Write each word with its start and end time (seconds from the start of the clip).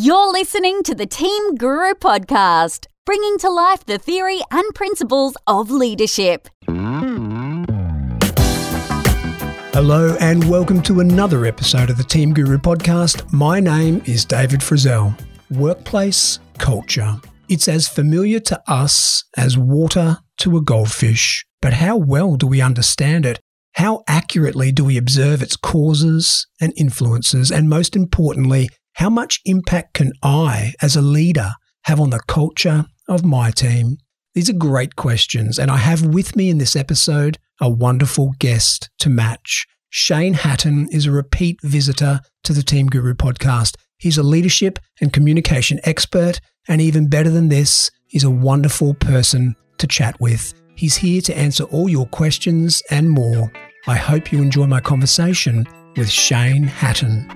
You're 0.00 0.30
listening 0.30 0.84
to 0.84 0.94
the 0.94 1.06
Team 1.06 1.56
Guru 1.56 1.92
podcast, 1.94 2.86
bringing 3.04 3.36
to 3.38 3.50
life 3.50 3.84
the 3.84 3.98
theory 3.98 4.38
and 4.48 4.72
principles 4.72 5.36
of 5.48 5.72
leadership. 5.72 6.46
Hello, 9.74 10.16
and 10.20 10.48
welcome 10.48 10.82
to 10.82 11.00
another 11.00 11.46
episode 11.46 11.90
of 11.90 11.96
the 11.96 12.04
Team 12.04 12.32
Guru 12.32 12.58
podcast. 12.58 13.32
My 13.32 13.58
name 13.58 14.00
is 14.04 14.24
David 14.24 14.60
Frizzell. 14.60 15.20
Workplace 15.50 16.38
culture. 16.58 17.16
It's 17.48 17.66
as 17.66 17.88
familiar 17.88 18.38
to 18.38 18.62
us 18.68 19.24
as 19.36 19.58
water 19.58 20.18
to 20.36 20.56
a 20.56 20.62
goldfish. 20.62 21.44
But 21.60 21.72
how 21.72 21.96
well 21.96 22.36
do 22.36 22.46
we 22.46 22.60
understand 22.60 23.26
it? 23.26 23.40
How 23.72 24.04
accurately 24.06 24.70
do 24.70 24.84
we 24.84 24.96
observe 24.96 25.42
its 25.42 25.56
causes 25.56 26.46
and 26.60 26.72
influences? 26.76 27.50
And 27.50 27.68
most 27.68 27.96
importantly, 27.96 28.68
how 28.98 29.08
much 29.08 29.40
impact 29.44 29.94
can 29.94 30.12
I, 30.24 30.74
as 30.82 30.96
a 30.96 31.00
leader, 31.00 31.52
have 31.84 32.00
on 32.00 32.10
the 32.10 32.18
culture 32.26 32.84
of 33.08 33.24
my 33.24 33.52
team? 33.52 33.96
These 34.34 34.50
are 34.50 34.54
great 34.54 34.96
questions, 34.96 35.56
and 35.56 35.70
I 35.70 35.76
have 35.76 36.04
with 36.04 36.34
me 36.34 36.50
in 36.50 36.58
this 36.58 36.74
episode 36.74 37.38
a 37.60 37.70
wonderful 37.70 38.34
guest 38.40 38.90
to 38.98 39.08
match. 39.08 39.68
Shane 39.88 40.34
Hatton 40.34 40.88
is 40.90 41.06
a 41.06 41.12
repeat 41.12 41.60
visitor 41.62 42.22
to 42.42 42.52
the 42.52 42.64
Team 42.64 42.88
Guru 42.88 43.14
podcast. 43.14 43.76
He's 43.98 44.18
a 44.18 44.24
leadership 44.24 44.80
and 45.00 45.12
communication 45.12 45.78
expert, 45.84 46.40
and 46.66 46.80
even 46.80 47.08
better 47.08 47.30
than 47.30 47.50
this, 47.50 47.92
he's 48.08 48.24
a 48.24 48.30
wonderful 48.30 48.94
person 48.94 49.54
to 49.78 49.86
chat 49.86 50.20
with. 50.20 50.54
He's 50.74 50.96
here 50.96 51.20
to 51.20 51.38
answer 51.38 51.62
all 51.62 51.88
your 51.88 52.06
questions 52.06 52.82
and 52.90 53.10
more. 53.10 53.52
I 53.86 53.94
hope 53.94 54.32
you 54.32 54.42
enjoy 54.42 54.66
my 54.66 54.80
conversation 54.80 55.68
with 55.94 56.10
Shane 56.10 56.64
Hatton. 56.64 57.30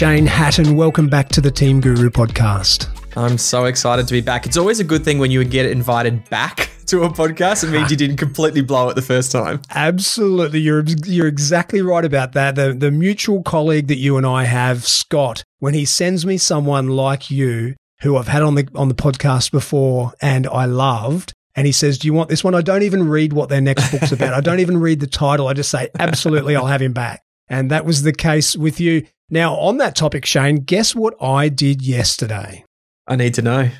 Shane 0.00 0.24
Hatton, 0.24 0.76
welcome 0.76 1.08
back 1.08 1.28
to 1.28 1.42
the 1.42 1.50
Team 1.50 1.78
Guru 1.78 2.08
podcast. 2.08 2.88
I'm 3.18 3.36
so 3.36 3.66
excited 3.66 4.08
to 4.08 4.12
be 4.14 4.22
back. 4.22 4.46
It's 4.46 4.56
always 4.56 4.80
a 4.80 4.84
good 4.84 5.04
thing 5.04 5.18
when 5.18 5.30
you 5.30 5.44
get 5.44 5.66
invited 5.66 6.26
back 6.30 6.70
to 6.86 7.02
a 7.02 7.10
podcast. 7.10 7.64
It 7.64 7.70
means 7.70 7.90
you 7.90 7.98
didn't 7.98 8.16
completely 8.16 8.62
blow 8.62 8.88
it 8.88 8.94
the 8.94 9.02
first 9.02 9.30
time. 9.30 9.60
Absolutely. 9.68 10.60
You're 10.60 10.84
you're 11.04 11.26
exactly 11.26 11.82
right 11.82 12.02
about 12.02 12.32
that. 12.32 12.54
The 12.54 12.72
the 12.72 12.90
mutual 12.90 13.42
colleague 13.42 13.88
that 13.88 13.98
you 13.98 14.16
and 14.16 14.24
I 14.24 14.44
have, 14.44 14.86
Scott, 14.86 15.44
when 15.58 15.74
he 15.74 15.84
sends 15.84 16.24
me 16.24 16.38
someone 16.38 16.88
like 16.88 17.30
you 17.30 17.74
who 18.00 18.16
I've 18.16 18.28
had 18.28 18.42
on 18.42 18.54
the 18.54 18.66
on 18.74 18.88
the 18.88 18.94
podcast 18.94 19.50
before 19.50 20.14
and 20.22 20.46
I 20.46 20.64
loved, 20.64 21.34
and 21.54 21.66
he 21.66 21.72
says, 21.72 21.98
Do 21.98 22.08
you 22.08 22.14
want 22.14 22.30
this 22.30 22.42
one? 22.42 22.54
I 22.54 22.62
don't 22.62 22.84
even 22.84 23.06
read 23.06 23.34
what 23.34 23.50
their 23.50 23.60
next 23.60 23.90
book's 23.90 24.12
about. 24.12 24.32
I 24.32 24.40
don't 24.40 24.60
even 24.60 24.80
read 24.80 25.00
the 25.00 25.06
title. 25.06 25.46
I 25.46 25.52
just 25.52 25.70
say, 25.70 25.90
Absolutely, 25.98 26.56
I'll 26.56 26.64
have 26.64 26.80
him 26.80 26.94
back. 26.94 27.22
And 27.50 27.70
that 27.70 27.84
was 27.84 28.02
the 28.02 28.12
case 28.12 28.56
with 28.56 28.80
you. 28.80 29.06
Now, 29.28 29.56
on 29.56 29.76
that 29.78 29.96
topic, 29.96 30.24
Shane, 30.24 30.56
guess 30.56 30.94
what 30.94 31.14
I 31.20 31.48
did 31.48 31.82
yesterday? 31.82 32.64
I 33.06 33.16
need 33.16 33.34
to 33.34 33.42
know. 33.42 33.70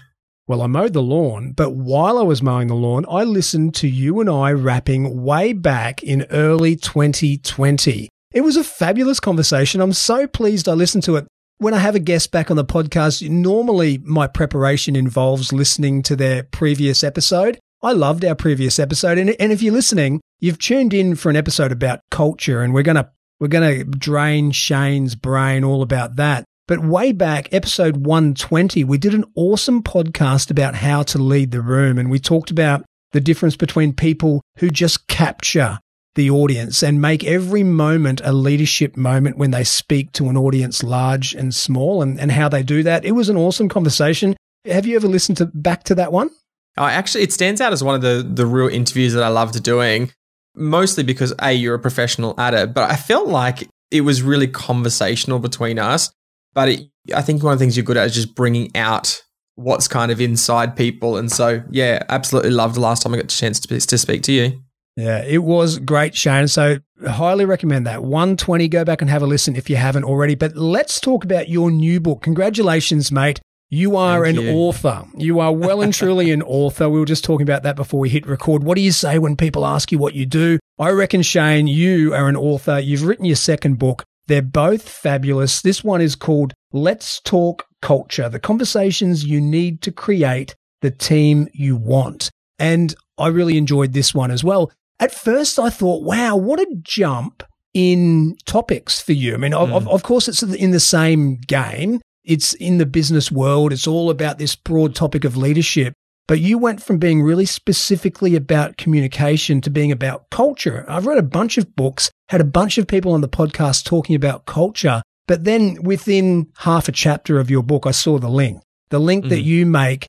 Well, 0.49 0.63
I 0.63 0.67
mowed 0.67 0.93
the 0.93 1.03
lawn, 1.03 1.53
but 1.53 1.71
while 1.71 2.19
I 2.19 2.23
was 2.23 2.43
mowing 2.43 2.67
the 2.67 2.75
lawn, 2.75 3.07
I 3.09 3.23
listened 3.23 3.73
to 3.77 3.89
you 3.89 4.19
and 4.19 4.29
I 4.29 4.51
rapping 4.51 5.23
way 5.23 5.53
back 5.53 6.03
in 6.03 6.27
early 6.31 6.75
2020. 6.75 8.09
It 8.33 8.41
was 8.41 8.57
a 8.57 8.65
fabulous 8.65 9.21
conversation. 9.21 9.81
I'm 9.81 9.93
so 9.93 10.27
pleased 10.27 10.69
I 10.69 10.73
listened 10.73 11.05
to 11.05 11.15
it. 11.17 11.29
When 11.59 11.75
I 11.75 11.79
have 11.79 11.95
a 11.95 12.01
guest 12.01 12.33
back 12.33 12.51
on 12.51 12.57
the 12.57 12.65
podcast, 12.65 13.29
normally 13.29 13.99
my 13.99 14.27
preparation 14.27 14.97
involves 14.97 15.53
listening 15.53 16.03
to 16.03 16.17
their 16.17 16.43
previous 16.43 17.05
episode. 17.05 17.61
I 17.83 17.93
loved 17.93 18.25
our 18.25 18.35
previous 18.35 18.81
episode. 18.81 19.19
And, 19.19 19.31
and 19.39 19.53
if 19.53 19.63
you're 19.63 19.73
listening, 19.73 20.21
you've 20.41 20.59
tuned 20.59 20.93
in 20.93 21.15
for 21.15 21.31
an 21.31 21.37
episode 21.37 21.71
about 21.71 22.01
culture, 22.11 22.63
and 22.63 22.75
we're 22.75 22.83
going 22.83 22.97
to 22.97 23.11
we're 23.41 23.49
going 23.49 23.79
to 23.79 23.85
drain 23.85 24.51
Shane's 24.51 25.15
brain 25.15 25.65
all 25.65 25.83
about 25.83 26.17
that. 26.17 26.45
But 26.69 26.85
way 26.85 27.11
back, 27.11 27.53
episode 27.53 28.07
120, 28.07 28.85
we 28.85 28.99
did 28.99 29.15
an 29.15 29.25
awesome 29.35 29.83
podcast 29.83 30.51
about 30.51 30.77
how 30.77 31.03
to 31.05 31.19
lead 31.19 31.51
the 31.51 31.63
room. 31.63 31.99
And 31.99 32.11
we 32.11 32.21
talked 32.21 32.51
about 32.51 32.85
the 33.13 33.21
difference 33.21 33.57
between 33.57 33.93
people 33.93 34.41
who 34.59 34.71
just 34.71 35.09
capture 35.09 35.81
the 36.15 36.31
audience 36.31 36.83
and 36.83 37.01
make 37.01 37.25
every 37.25 37.63
moment 37.63 38.21
a 38.25 38.33
leadership 38.33 38.97
moment 38.97 39.39
when 39.39 39.53
they 39.53 39.65
speak 39.65 40.13
to 40.13 40.29
an 40.29 40.37
audience 40.37 40.83
large 40.83 41.35
and 41.35 41.55
small 41.55 42.03
and, 42.03 42.21
and 42.21 42.31
how 42.31 42.49
they 42.49 42.63
do 42.63 42.83
that. 42.83 43.05
It 43.05 43.13
was 43.13 43.29
an 43.29 43.37
awesome 43.37 43.69
conversation. 43.69 44.37
Have 44.65 44.87
you 44.87 44.97
ever 44.97 45.09
listened 45.09 45.39
to 45.39 45.47
back 45.47 45.85
to 45.85 45.95
that 45.97 46.13
one? 46.13 46.31
Oh, 46.77 46.85
actually, 46.85 47.23
it 47.23 47.33
stands 47.33 47.61
out 47.61 47.73
as 47.73 47.83
one 47.83 47.95
of 47.95 48.03
the, 48.03 48.23
the 48.23 48.47
real 48.47 48.69
interviews 48.69 49.15
that 49.15 49.23
I 49.23 49.29
loved 49.29 49.61
doing 49.63 50.13
mostly 50.55 51.03
because 51.03 51.33
A, 51.41 51.53
you're 51.53 51.75
a 51.75 51.79
professional 51.79 52.39
at 52.39 52.55
it, 52.55 52.75
but 52.75 52.91
I 52.91 52.97
felt 52.97 53.29
like 53.29 53.69
it 53.91 54.03
was 54.03 54.23
really 54.23 54.47
conversational 54.47 55.39
between 55.39 55.79
us. 55.79 56.13
But 56.53 56.69
it, 56.69 56.81
I 57.15 57.23
think 57.23 57.43
one 57.43 57.53
of 57.53 57.59
the 57.59 57.63
things 57.63 57.77
you're 57.77 57.85
good 57.85 57.97
at 57.97 58.07
is 58.07 58.15
just 58.15 58.35
bringing 58.35 58.75
out 58.77 59.23
what's 59.55 59.89
kind 59.89 60.11
of 60.11 60.21
inside 60.21 60.77
people. 60.77 61.17
And 61.17 61.31
so, 61.31 61.63
yeah, 61.71 62.03
absolutely 62.09 62.51
loved 62.51 62.77
the 62.77 62.81
last 62.81 63.03
time 63.03 63.15
I 63.15 63.17
got 63.17 63.33
a 63.33 63.37
chance 63.37 63.61
to, 63.61 63.81
to 63.81 63.99
speak 63.99 64.23
to 64.25 64.33
you. 64.33 64.63
Yeah, 64.97 65.25
it 65.25 65.39
was 65.39 65.79
great, 65.79 66.15
Shane. 66.15 66.49
So, 66.49 66.79
highly 67.07 67.45
recommend 67.45 67.87
that. 67.87 68.03
120, 68.03 68.69
go 68.69 68.85
back 68.85 69.01
and 69.01 69.09
have 69.11 69.23
a 69.23 69.27
listen 69.27 69.57
if 69.57 69.71
you 69.71 69.77
haven't 69.77 70.05
already. 70.05 70.35
But 70.35 70.57
let's 70.57 71.01
talk 71.01 71.25
about 71.25 71.49
your 71.49 71.71
new 71.71 72.01
book. 72.01 72.23
Congratulations, 72.23 73.13
mate. 73.13 73.41
You 73.71 73.97
are 73.97 74.25
Thank 74.25 74.39
an 74.39 74.45
you. 74.45 74.53
author. 74.53 75.05
You 75.17 75.39
are 75.39 75.53
well 75.53 75.81
and 75.81 75.95
truly 75.95 76.33
an 76.33 76.43
author. 76.47 76.91
We 76.91 76.99
were 76.99 77.07
just 77.07 77.25
talking 77.25 77.45
about 77.45 77.63
that 77.63 77.77
before 77.77 78.01
we 78.01 78.09
hit 78.09 78.27
record. 78.27 78.65
What 78.65 78.75
do 78.75 78.83
you 78.83 78.91
say 78.91 79.19
when 79.19 79.37
people 79.37 79.65
ask 79.65 79.93
you 79.93 79.99
what 79.99 80.15
you 80.15 80.27
do? 80.27 80.59
I 80.79 80.91
reckon, 80.91 81.23
Shane, 81.23 81.69
you 81.69 82.13
are 82.13 82.29
an 82.29 82.37
author. 82.37 82.81
You've 82.81 83.05
written 83.05 83.25
your 83.25 83.37
second 83.37 83.79
book. 83.79 84.03
They're 84.27 84.43
both 84.43 84.89
fabulous. 84.89 85.63
This 85.63 85.85
one 85.85 86.01
is 86.01 86.17
called 86.17 86.53
Let's 86.73 87.21
Talk 87.21 87.65
Culture, 87.81 88.29
the 88.29 88.41
conversations 88.41 89.25
you 89.25 89.41
need 89.41 89.83
to 89.83 89.93
create 89.93 90.57
the 90.83 90.91
team 90.91 91.49
you 91.53 91.77
want. 91.77 92.31
And 92.59 92.95
I 93.19 93.29
really 93.29 93.57
enjoyed 93.57 93.93
this 93.93 94.13
one 94.15 94.33
as 94.33 94.43
well. 94.43 94.73
At 94.99 95.15
first, 95.15 95.59
I 95.59 95.71
thought, 95.71 96.03
wow, 96.03 96.37
what 96.37 96.59
a 96.59 96.67
jump 96.83 97.43
in 97.73 98.37
topics 98.47 99.01
for 99.01 99.13
you. 99.13 99.35
I 99.35 99.37
mean, 99.37 99.53
mm. 99.53 99.73
of, 99.73 99.89
of 99.89 100.03
course, 100.03 100.29
it's 100.29 100.43
in 100.43 100.73
the 100.73 100.81
same 100.81 101.37
game, 101.37 102.01
it's 102.31 102.53
in 102.55 102.79
the 102.79 102.87
business 102.87 103.33
world. 103.33 103.73
It's 103.73 103.89
all 103.89 104.09
about 104.09 104.39
this 104.39 104.55
broad 104.55 104.95
topic 104.95 105.25
of 105.25 105.37
leadership. 105.37 105.95
But 106.29 106.39
you 106.39 106.59
went 106.59 106.81
from 106.81 106.99
being 106.99 107.23
really 107.23 107.45
specifically 107.45 108.37
about 108.37 108.77
communication 108.77 109.61
to 109.63 109.69
being 109.69 109.91
about 109.91 110.31
culture. 110.31 110.85
I've 110.89 111.07
read 111.07 111.19
a 111.19 111.25
bunch 111.25 111.59
of 111.59 111.75
books, 111.75 112.09
had 112.29 112.41
a 112.41 112.45
bunch 112.45 112.79
of 112.79 112.87
people 112.87 113.15
on 113.15 113.21
the 113.21 113.29
podcast 113.29 113.85
talking 113.85 114.15
about 114.15 114.47
culture. 114.47 115.03
But 115.27 115.43
then 115.43 115.83
within 115.83 116.47
half 116.59 116.87
a 116.87 116.93
chapter 116.93 117.41
of 117.41 117.51
your 117.51 117.65
book, 117.65 117.85
I 117.85 117.91
saw 117.91 118.21
the 118.21 118.29
link, 118.29 118.63
the 118.91 119.01
link 119.01 119.25
mm. 119.25 119.31
that 119.31 119.41
you 119.41 119.67
make 119.67 120.07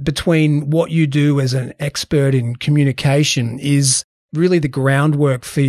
between 0.00 0.70
what 0.70 0.92
you 0.92 1.08
do 1.08 1.40
as 1.40 1.52
an 1.52 1.72
expert 1.80 2.32
in 2.32 2.54
communication 2.54 3.58
is 3.58 4.04
really 4.32 4.60
the 4.60 4.68
groundwork 4.68 5.44
for 5.44 5.64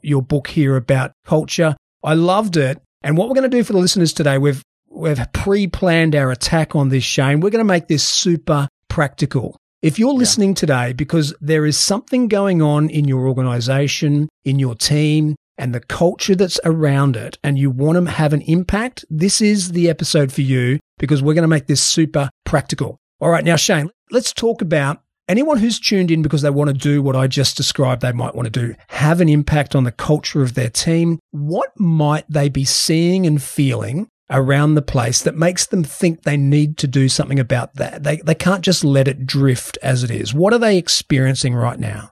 your 0.00 0.22
book 0.22 0.48
here 0.48 0.76
about 0.76 1.12
culture. 1.26 1.76
I 2.02 2.14
loved 2.14 2.56
it. 2.56 2.80
And 3.02 3.18
what 3.18 3.28
we're 3.28 3.34
going 3.34 3.50
to 3.50 3.54
do 3.54 3.64
for 3.64 3.74
the 3.74 3.80
listeners 3.80 4.14
today, 4.14 4.38
we've 4.38 4.62
we've 4.92 5.20
pre-planned 5.32 6.14
our 6.14 6.30
attack 6.30 6.76
on 6.76 6.88
this, 6.88 7.04
Shane. 7.04 7.40
We're 7.40 7.50
going 7.50 7.64
to 7.64 7.64
make 7.64 7.88
this 7.88 8.04
super 8.04 8.68
practical. 8.88 9.56
If 9.80 9.98
you're 9.98 10.14
listening 10.14 10.50
yeah. 10.50 10.54
today 10.54 10.92
because 10.92 11.34
there 11.40 11.66
is 11.66 11.76
something 11.76 12.28
going 12.28 12.62
on 12.62 12.88
in 12.88 13.06
your 13.08 13.26
organization, 13.26 14.28
in 14.44 14.58
your 14.58 14.74
team, 14.74 15.34
and 15.58 15.74
the 15.74 15.80
culture 15.80 16.34
that's 16.34 16.60
around 16.64 17.16
it, 17.16 17.38
and 17.42 17.58
you 17.58 17.70
want 17.70 17.98
to 18.04 18.10
have 18.12 18.32
an 18.32 18.42
impact, 18.42 19.04
this 19.10 19.40
is 19.40 19.72
the 19.72 19.90
episode 19.90 20.32
for 20.32 20.42
you 20.42 20.78
because 20.98 21.22
we're 21.22 21.34
going 21.34 21.42
to 21.42 21.48
make 21.48 21.66
this 21.66 21.82
super 21.82 22.30
practical. 22.44 22.96
All 23.20 23.30
right, 23.30 23.44
now, 23.44 23.56
Shane, 23.56 23.90
let's 24.10 24.32
talk 24.32 24.62
about 24.62 25.02
anyone 25.28 25.58
who's 25.58 25.78
tuned 25.80 26.10
in 26.10 26.22
because 26.22 26.42
they 26.42 26.50
want 26.50 26.68
to 26.68 26.74
do 26.74 27.02
what 27.02 27.16
I 27.16 27.26
just 27.26 27.56
described 27.56 28.02
they 28.02 28.12
might 28.12 28.34
want 28.34 28.52
to 28.52 28.66
do, 28.66 28.74
have 28.88 29.20
an 29.20 29.28
impact 29.28 29.74
on 29.74 29.84
the 29.84 29.92
culture 29.92 30.42
of 30.42 30.54
their 30.54 30.70
team. 30.70 31.18
What 31.30 31.70
might 31.78 32.24
they 32.28 32.48
be 32.48 32.64
seeing 32.64 33.26
and 33.26 33.42
feeling 33.42 34.08
around 34.32 34.74
the 34.74 34.82
place 34.82 35.22
that 35.22 35.36
makes 35.36 35.66
them 35.66 35.84
think 35.84 36.22
they 36.22 36.36
need 36.36 36.78
to 36.78 36.86
do 36.86 37.08
something 37.08 37.38
about 37.38 37.74
that. 37.74 38.02
They, 38.02 38.16
they 38.16 38.34
can't 38.34 38.62
just 38.62 38.82
let 38.82 39.06
it 39.06 39.26
drift 39.26 39.78
as 39.82 40.02
it 40.02 40.10
is. 40.10 40.34
What 40.34 40.52
are 40.52 40.58
they 40.58 40.78
experiencing 40.78 41.54
right 41.54 41.78
now? 41.78 42.10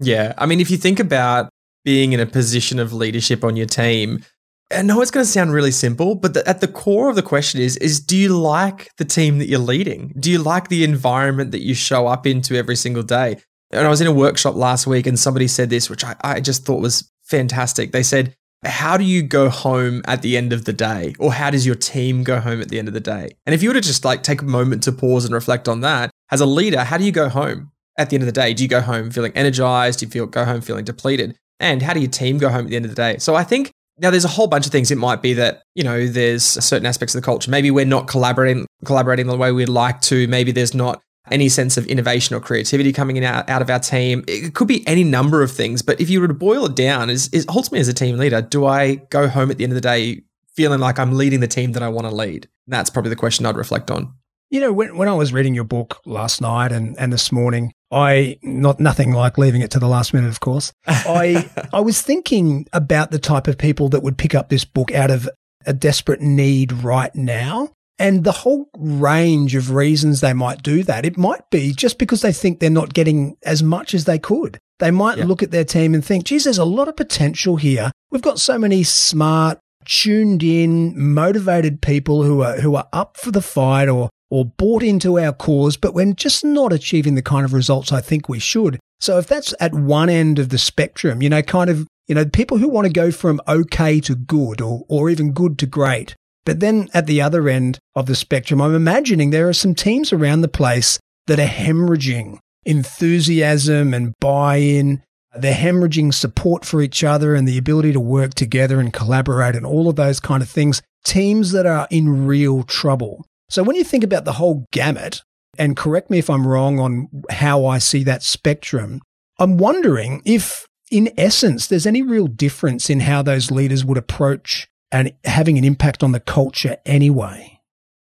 Yeah. 0.00 0.34
I 0.38 0.46
mean, 0.46 0.60
if 0.60 0.70
you 0.70 0.76
think 0.76 1.00
about 1.00 1.50
being 1.84 2.12
in 2.12 2.20
a 2.20 2.26
position 2.26 2.78
of 2.78 2.92
leadership 2.92 3.42
on 3.44 3.56
your 3.56 3.66
team, 3.66 4.24
I 4.70 4.82
know 4.82 5.00
it's 5.00 5.10
going 5.10 5.24
to 5.24 5.30
sound 5.30 5.52
really 5.52 5.70
simple, 5.70 6.14
but 6.14 6.34
the, 6.34 6.46
at 6.48 6.60
the 6.60 6.68
core 6.68 7.08
of 7.08 7.16
the 7.16 7.22
question 7.22 7.60
is, 7.60 7.76
is 7.78 8.00
do 8.00 8.16
you 8.16 8.38
like 8.38 8.90
the 8.98 9.04
team 9.04 9.38
that 9.38 9.48
you're 9.48 9.58
leading? 9.58 10.12
Do 10.18 10.30
you 10.30 10.38
like 10.38 10.68
the 10.68 10.84
environment 10.84 11.52
that 11.52 11.64
you 11.64 11.74
show 11.74 12.06
up 12.06 12.26
into 12.26 12.54
every 12.54 12.76
single 12.76 13.02
day? 13.02 13.38
And 13.70 13.86
I 13.86 13.90
was 13.90 14.00
in 14.00 14.06
a 14.06 14.12
workshop 14.12 14.54
last 14.54 14.86
week 14.86 15.06
and 15.06 15.18
somebody 15.18 15.48
said 15.48 15.70
this, 15.70 15.90
which 15.90 16.04
I, 16.04 16.16
I 16.22 16.40
just 16.40 16.64
thought 16.64 16.80
was 16.80 17.10
fantastic. 17.24 17.92
They 17.92 18.02
said, 18.02 18.34
how 18.64 18.96
do 18.96 19.04
you 19.04 19.22
go 19.22 19.48
home 19.48 20.02
at 20.06 20.22
the 20.22 20.36
end 20.36 20.52
of 20.52 20.64
the 20.64 20.72
day? 20.72 21.14
Or 21.18 21.32
how 21.32 21.50
does 21.50 21.66
your 21.66 21.76
team 21.76 22.24
go 22.24 22.40
home 22.40 22.60
at 22.60 22.68
the 22.68 22.78
end 22.78 22.88
of 22.88 22.94
the 22.94 23.00
day? 23.00 23.30
And 23.46 23.54
if 23.54 23.62
you 23.62 23.70
were 23.70 23.74
to 23.74 23.80
just 23.80 24.04
like 24.04 24.22
take 24.22 24.42
a 24.42 24.44
moment 24.44 24.82
to 24.84 24.92
pause 24.92 25.24
and 25.24 25.32
reflect 25.32 25.68
on 25.68 25.80
that, 25.82 26.10
as 26.30 26.40
a 26.40 26.46
leader, 26.46 26.84
how 26.84 26.98
do 26.98 27.04
you 27.04 27.12
go 27.12 27.28
home 27.28 27.70
at 27.96 28.10
the 28.10 28.16
end 28.16 28.22
of 28.22 28.26
the 28.26 28.32
day? 28.32 28.54
Do 28.54 28.62
you 28.62 28.68
go 28.68 28.80
home 28.80 29.10
feeling 29.10 29.32
energized? 29.34 30.00
Do 30.00 30.06
you 30.06 30.10
feel 30.10 30.26
go 30.26 30.44
home 30.44 30.60
feeling 30.60 30.84
depleted? 30.84 31.36
And 31.60 31.82
how 31.82 31.94
do 31.94 32.00
your 32.00 32.10
team 32.10 32.38
go 32.38 32.48
home 32.48 32.64
at 32.64 32.70
the 32.70 32.76
end 32.76 32.84
of 32.84 32.90
the 32.90 32.96
day? 32.96 33.18
So 33.18 33.34
I 33.34 33.44
think 33.44 33.70
now 34.00 34.10
there's 34.10 34.24
a 34.24 34.28
whole 34.28 34.46
bunch 34.46 34.66
of 34.66 34.72
things. 34.72 34.90
It 34.90 34.98
might 34.98 35.22
be 35.22 35.34
that, 35.34 35.62
you 35.74 35.82
know, 35.82 36.06
there's 36.06 36.44
certain 36.44 36.86
aspects 36.86 37.14
of 37.14 37.22
the 37.22 37.24
culture. 37.24 37.50
Maybe 37.50 37.70
we're 37.70 37.84
not 37.84 38.06
collaborating 38.06 38.66
collaborating 38.84 39.26
the 39.26 39.36
way 39.36 39.52
we'd 39.52 39.68
like 39.68 40.00
to. 40.02 40.28
Maybe 40.28 40.52
there's 40.52 40.74
not 40.74 41.00
any 41.32 41.48
sense 41.48 41.76
of 41.76 41.86
innovation 41.86 42.36
or 42.36 42.40
creativity 42.40 42.92
coming 42.92 43.16
in 43.16 43.24
out, 43.24 43.48
out 43.48 43.62
of 43.62 43.70
our 43.70 43.78
team. 43.78 44.24
It 44.26 44.54
could 44.54 44.68
be 44.68 44.86
any 44.86 45.04
number 45.04 45.42
of 45.42 45.50
things. 45.50 45.82
But 45.82 46.00
if 46.00 46.10
you 46.10 46.20
were 46.20 46.28
to 46.28 46.34
boil 46.34 46.66
it 46.66 46.76
down, 46.76 47.10
is, 47.10 47.28
is 47.28 47.46
ultimately 47.48 47.80
as 47.80 47.88
a 47.88 47.94
team 47.94 48.16
leader, 48.16 48.42
do 48.42 48.66
I 48.66 48.96
go 48.96 49.28
home 49.28 49.50
at 49.50 49.58
the 49.58 49.64
end 49.64 49.72
of 49.72 49.74
the 49.74 49.80
day 49.80 50.22
feeling 50.54 50.80
like 50.80 50.98
I'm 50.98 51.12
leading 51.12 51.40
the 51.40 51.48
team 51.48 51.72
that 51.72 51.82
I 51.82 51.88
want 51.88 52.06
to 52.06 52.14
lead? 52.14 52.48
That's 52.66 52.90
probably 52.90 53.10
the 53.10 53.16
question 53.16 53.46
I'd 53.46 53.56
reflect 53.56 53.90
on. 53.90 54.14
You 54.50 54.60
know, 54.60 54.72
when, 54.72 54.96
when 54.96 55.08
I 55.08 55.14
was 55.14 55.32
reading 55.32 55.54
your 55.54 55.64
book 55.64 56.00
last 56.06 56.40
night 56.40 56.72
and, 56.72 56.98
and 56.98 57.12
this 57.12 57.30
morning, 57.30 57.72
I 57.90 58.38
not 58.42 58.80
nothing 58.80 59.12
like 59.12 59.38
leaving 59.38 59.62
it 59.62 59.70
to 59.72 59.78
the 59.78 59.88
last 59.88 60.14
minute, 60.14 60.28
of 60.28 60.40
course. 60.40 60.72
I 60.86 61.50
I 61.72 61.80
was 61.80 62.00
thinking 62.02 62.66
about 62.72 63.10
the 63.10 63.18
type 63.18 63.46
of 63.46 63.58
people 63.58 63.88
that 63.90 64.02
would 64.02 64.18
pick 64.18 64.34
up 64.34 64.48
this 64.48 64.64
book 64.64 64.92
out 64.92 65.10
of 65.10 65.28
a 65.66 65.72
desperate 65.72 66.20
need 66.20 66.72
right 66.72 67.14
now. 67.14 67.70
And 67.98 68.24
the 68.24 68.32
whole 68.32 68.68
range 68.76 69.54
of 69.54 69.72
reasons 69.72 70.20
they 70.20 70.32
might 70.32 70.62
do 70.62 70.84
that. 70.84 71.04
It 71.04 71.18
might 71.18 71.50
be 71.50 71.72
just 71.72 71.98
because 71.98 72.22
they 72.22 72.32
think 72.32 72.60
they're 72.60 72.70
not 72.70 72.94
getting 72.94 73.36
as 73.42 73.62
much 73.62 73.92
as 73.92 74.04
they 74.04 74.18
could. 74.18 74.58
They 74.78 74.92
might 74.92 75.18
look 75.18 75.42
at 75.42 75.50
their 75.50 75.64
team 75.64 75.94
and 75.94 76.04
think, 76.04 76.24
geez, 76.24 76.44
there's 76.44 76.58
a 76.58 76.64
lot 76.64 76.86
of 76.86 76.96
potential 76.96 77.56
here. 77.56 77.90
We've 78.10 78.22
got 78.22 78.38
so 78.38 78.56
many 78.56 78.84
smart, 78.84 79.58
tuned 79.84 80.44
in, 80.44 80.94
motivated 80.96 81.82
people 81.82 82.22
who 82.22 82.42
are, 82.42 82.60
who 82.60 82.76
are 82.76 82.88
up 82.92 83.16
for 83.16 83.32
the 83.32 83.42
fight 83.42 83.88
or 83.88 84.10
or 84.30 84.44
bought 84.44 84.82
into 84.82 85.18
our 85.18 85.32
cause, 85.32 85.76
but 85.76 85.94
we're 85.94 86.12
just 86.12 86.44
not 86.44 86.72
achieving 86.72 87.14
the 87.14 87.22
kind 87.22 87.44
of 87.44 87.52
results 87.52 87.92
I 87.92 88.00
think 88.00 88.28
we 88.28 88.38
should. 88.38 88.78
So 89.00 89.18
if 89.18 89.26
that's 89.26 89.54
at 89.60 89.74
one 89.74 90.08
end 90.08 90.38
of 90.38 90.48
the 90.48 90.58
spectrum, 90.58 91.22
you 91.22 91.30
know, 91.30 91.42
kind 91.42 91.70
of, 91.70 91.86
you 92.08 92.14
know, 92.14 92.24
people 92.24 92.58
who 92.58 92.68
want 92.68 92.86
to 92.86 92.92
go 92.92 93.10
from 93.10 93.40
okay 93.46 94.00
to 94.00 94.14
good 94.14 94.60
or, 94.60 94.84
or 94.88 95.08
even 95.08 95.32
good 95.32 95.58
to 95.60 95.66
great. 95.66 96.14
But 96.48 96.60
then 96.60 96.88
at 96.94 97.04
the 97.04 97.20
other 97.20 97.46
end 97.46 97.78
of 97.94 98.06
the 98.06 98.14
spectrum, 98.14 98.62
I'm 98.62 98.74
imagining 98.74 99.28
there 99.28 99.50
are 99.50 99.52
some 99.52 99.74
teams 99.74 100.14
around 100.14 100.40
the 100.40 100.48
place 100.48 100.98
that 101.26 101.38
are 101.38 101.44
hemorrhaging 101.44 102.38
enthusiasm 102.64 103.92
and 103.92 104.14
buy 104.18 104.56
in. 104.56 105.02
They're 105.36 105.52
hemorrhaging 105.52 106.14
support 106.14 106.64
for 106.64 106.80
each 106.80 107.04
other 107.04 107.34
and 107.34 107.46
the 107.46 107.58
ability 107.58 107.92
to 107.92 108.00
work 108.00 108.32
together 108.32 108.80
and 108.80 108.94
collaborate 108.94 109.56
and 109.56 109.66
all 109.66 109.90
of 109.90 109.96
those 109.96 110.20
kind 110.20 110.42
of 110.42 110.48
things. 110.48 110.80
Teams 111.04 111.52
that 111.52 111.66
are 111.66 111.86
in 111.90 112.26
real 112.26 112.62
trouble. 112.62 113.26
So 113.50 113.62
when 113.62 113.76
you 113.76 113.84
think 113.84 114.02
about 114.02 114.24
the 114.24 114.32
whole 114.32 114.64
gamut, 114.72 115.20
and 115.58 115.76
correct 115.76 116.08
me 116.08 116.16
if 116.16 116.30
I'm 116.30 116.46
wrong 116.46 116.80
on 116.80 117.08
how 117.28 117.66
I 117.66 117.76
see 117.76 118.04
that 118.04 118.22
spectrum, 118.22 119.02
I'm 119.38 119.58
wondering 119.58 120.22
if, 120.24 120.66
in 120.90 121.12
essence, 121.18 121.66
there's 121.66 121.86
any 121.86 122.00
real 122.00 122.26
difference 122.26 122.88
in 122.88 123.00
how 123.00 123.20
those 123.20 123.50
leaders 123.50 123.84
would 123.84 123.98
approach 123.98 124.66
and 124.90 125.12
having 125.24 125.58
an 125.58 125.64
impact 125.64 126.02
on 126.02 126.12
the 126.12 126.20
culture 126.20 126.76
anyway. 126.86 127.60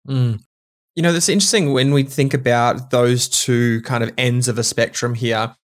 Mm. 0.08 0.40
You 0.94 1.02
know, 1.02 1.12
that's 1.12 1.28
interesting 1.28 1.72
when 1.72 1.92
we 1.92 2.02
think 2.02 2.34
about 2.34 2.90
those 2.90 3.28
two 3.28 3.80
kind 3.82 4.04
of 4.04 4.12
ends 4.18 4.48
of 4.48 4.58
a 4.58 4.64
spectrum 4.64 5.14
here. 5.14 5.54